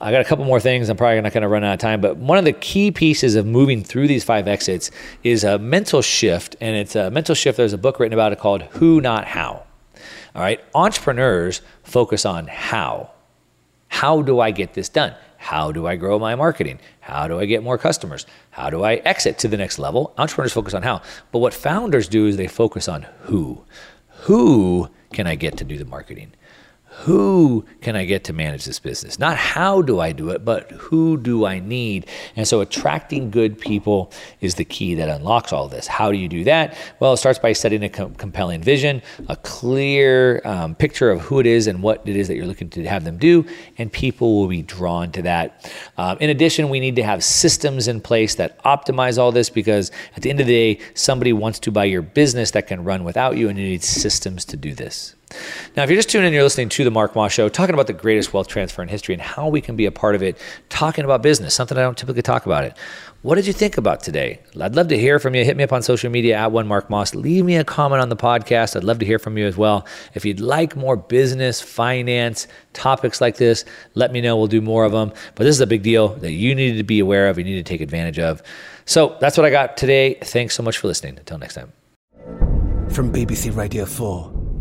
I 0.03 0.11
got 0.11 0.21
a 0.21 0.23
couple 0.23 0.45
more 0.45 0.59
things. 0.59 0.89
I'm 0.89 0.97
probably 0.97 1.21
not 1.21 1.31
going 1.31 1.43
to 1.43 1.47
run 1.47 1.63
out 1.63 1.73
of 1.73 1.79
time, 1.79 2.01
but 2.01 2.17
one 2.17 2.39
of 2.39 2.43
the 2.43 2.53
key 2.53 2.89
pieces 2.89 3.35
of 3.35 3.45
moving 3.45 3.83
through 3.83 4.07
these 4.07 4.23
five 4.23 4.47
exits 4.47 4.89
is 5.23 5.43
a 5.43 5.59
mental 5.59 6.01
shift. 6.01 6.55
And 6.59 6.75
it's 6.75 6.95
a 6.95 7.11
mental 7.11 7.35
shift. 7.35 7.57
There's 7.57 7.73
a 7.73 7.77
book 7.77 7.99
written 7.99 8.13
about 8.13 8.33
it 8.33 8.39
called 8.39 8.63
Who, 8.63 8.99
Not 8.99 9.25
How. 9.25 9.63
All 10.33 10.41
right. 10.41 10.59
Entrepreneurs 10.73 11.61
focus 11.83 12.25
on 12.25 12.47
how. 12.47 13.11
How 13.89 14.23
do 14.23 14.39
I 14.39 14.49
get 14.49 14.73
this 14.73 14.89
done? 14.89 15.13
How 15.37 15.71
do 15.71 15.85
I 15.85 15.97
grow 15.97 16.17
my 16.17 16.33
marketing? 16.33 16.79
How 17.01 17.27
do 17.27 17.39
I 17.39 17.45
get 17.45 17.61
more 17.61 17.77
customers? 17.77 18.25
How 18.49 18.71
do 18.71 18.83
I 18.83 18.95
exit 18.95 19.37
to 19.39 19.47
the 19.47 19.57
next 19.57 19.77
level? 19.77 20.13
Entrepreneurs 20.17 20.53
focus 20.53 20.73
on 20.73 20.81
how. 20.81 21.01
But 21.31 21.39
what 21.39 21.53
founders 21.53 22.07
do 22.07 22.25
is 22.25 22.37
they 22.37 22.47
focus 22.47 22.87
on 22.87 23.03
who. 23.21 23.63
Who 24.21 24.89
can 25.13 25.27
I 25.27 25.35
get 25.35 25.57
to 25.57 25.63
do 25.63 25.77
the 25.77 25.85
marketing? 25.85 26.31
Who 26.91 27.65
can 27.79 27.95
I 27.95 28.03
get 28.03 28.25
to 28.25 28.33
manage 28.33 28.65
this 28.65 28.79
business? 28.79 29.17
Not 29.17 29.37
how 29.37 29.81
do 29.81 30.01
I 30.01 30.11
do 30.11 30.29
it, 30.29 30.43
but 30.43 30.69
who 30.71 31.15
do 31.15 31.45
I 31.45 31.59
need? 31.59 32.05
And 32.35 32.45
so 32.45 32.59
attracting 32.59 33.31
good 33.31 33.57
people 33.57 34.11
is 34.41 34.55
the 34.55 34.65
key 34.65 34.95
that 34.95 35.07
unlocks 35.07 35.53
all 35.53 35.69
this. 35.69 35.87
How 35.87 36.11
do 36.11 36.17
you 36.17 36.27
do 36.27 36.43
that? 36.43 36.77
Well, 36.99 37.13
it 37.13 37.17
starts 37.17 37.39
by 37.39 37.53
setting 37.53 37.81
a 37.83 37.89
com- 37.89 38.13
compelling 38.15 38.61
vision, 38.61 39.01
a 39.29 39.37
clear 39.37 40.41
um, 40.43 40.75
picture 40.75 41.09
of 41.09 41.21
who 41.21 41.39
it 41.39 41.45
is 41.45 41.67
and 41.67 41.81
what 41.81 42.01
it 42.05 42.17
is 42.17 42.27
that 42.27 42.35
you're 42.35 42.45
looking 42.45 42.69
to 42.71 42.85
have 42.85 43.05
them 43.05 43.17
do, 43.17 43.45
and 43.77 43.91
people 43.91 44.39
will 44.39 44.49
be 44.49 44.61
drawn 44.61 45.13
to 45.13 45.21
that. 45.21 45.71
Um, 45.97 46.17
in 46.19 46.29
addition, 46.29 46.67
we 46.67 46.81
need 46.81 46.97
to 46.97 47.03
have 47.03 47.23
systems 47.23 47.87
in 47.87 48.01
place 48.01 48.35
that 48.35 48.61
optimize 48.63 49.17
all 49.17 49.31
this 49.31 49.49
because 49.49 49.91
at 50.17 50.23
the 50.23 50.29
end 50.29 50.41
of 50.41 50.45
the 50.45 50.75
day, 50.75 50.83
somebody 50.93 51.31
wants 51.31 51.57
to 51.59 51.71
buy 51.71 51.85
your 51.85 52.01
business 52.01 52.51
that 52.51 52.67
can 52.67 52.83
run 52.83 53.05
without 53.05 53.37
you, 53.37 53.47
and 53.47 53.57
you 53.57 53.63
need 53.63 53.83
systems 53.83 54.43
to 54.45 54.57
do 54.57 54.73
this. 54.73 55.15
Now, 55.75 55.83
if 55.83 55.89
you're 55.89 55.97
just 55.97 56.09
tuning 56.09 56.27
in, 56.27 56.33
you're 56.33 56.43
listening 56.43 56.69
to 56.69 56.83
the 56.83 56.91
Mark 56.91 57.15
Moss 57.15 57.31
Show, 57.31 57.49
talking 57.49 57.73
about 57.73 57.87
the 57.87 57.93
greatest 57.93 58.33
wealth 58.33 58.47
transfer 58.47 58.81
in 58.81 58.89
history 58.89 59.13
and 59.13 59.21
how 59.21 59.47
we 59.47 59.61
can 59.61 59.75
be 59.75 59.85
a 59.85 59.91
part 59.91 60.15
of 60.15 60.23
it, 60.23 60.37
talking 60.69 61.05
about 61.05 61.21
business, 61.21 61.53
something 61.53 61.77
I 61.77 61.81
don't 61.81 61.97
typically 61.97 62.21
talk 62.21 62.45
about 62.45 62.63
it. 62.63 62.77
What 63.23 63.35
did 63.35 63.45
you 63.45 63.53
think 63.53 63.77
about 63.77 64.01
today? 64.01 64.39
I'd 64.59 64.75
love 64.75 64.87
to 64.87 64.97
hear 64.97 65.19
from 65.19 65.35
you. 65.35 65.45
Hit 65.45 65.55
me 65.55 65.63
up 65.63 65.71
on 65.71 65.83
social 65.83 66.09
media 66.09 66.37
at 66.37 66.51
one 66.51 66.67
Mark 66.67 66.89
Moss. 66.89 67.13
Leave 67.13 67.45
me 67.45 67.55
a 67.55 67.63
comment 67.63 68.01
on 68.01 68.09
the 68.09 68.15
podcast. 68.15 68.75
I'd 68.75 68.83
love 68.83 68.97
to 68.97 69.05
hear 69.05 69.19
from 69.19 69.37
you 69.37 69.45
as 69.45 69.55
well. 69.55 69.85
If 70.15 70.25
you'd 70.25 70.39
like 70.39 70.75
more 70.75 70.95
business, 70.97 71.61
finance 71.61 72.47
topics 72.73 73.21
like 73.21 73.37
this, 73.37 73.63
let 73.93 74.11
me 74.11 74.21
know. 74.21 74.37
We'll 74.37 74.47
do 74.47 74.61
more 74.61 74.85
of 74.85 74.91
them. 74.91 75.13
But 75.35 75.43
this 75.43 75.55
is 75.55 75.61
a 75.61 75.67
big 75.67 75.83
deal 75.83 76.09
that 76.15 76.31
you 76.31 76.55
need 76.55 76.77
to 76.77 76.83
be 76.83 76.99
aware 76.99 77.29
of. 77.29 77.37
You 77.37 77.43
need 77.43 77.63
to 77.63 77.63
take 77.63 77.81
advantage 77.81 78.17
of. 78.17 78.41
So 78.85 79.15
that's 79.21 79.37
what 79.37 79.45
I 79.45 79.51
got 79.51 79.77
today. 79.77 80.15
Thanks 80.15 80.55
so 80.55 80.63
much 80.63 80.79
for 80.79 80.87
listening. 80.87 81.19
Until 81.19 81.37
next 81.37 81.53
time. 81.53 81.71
From 82.89 83.13
BBC 83.13 83.55
Radio 83.55 83.85
4, 83.85 84.30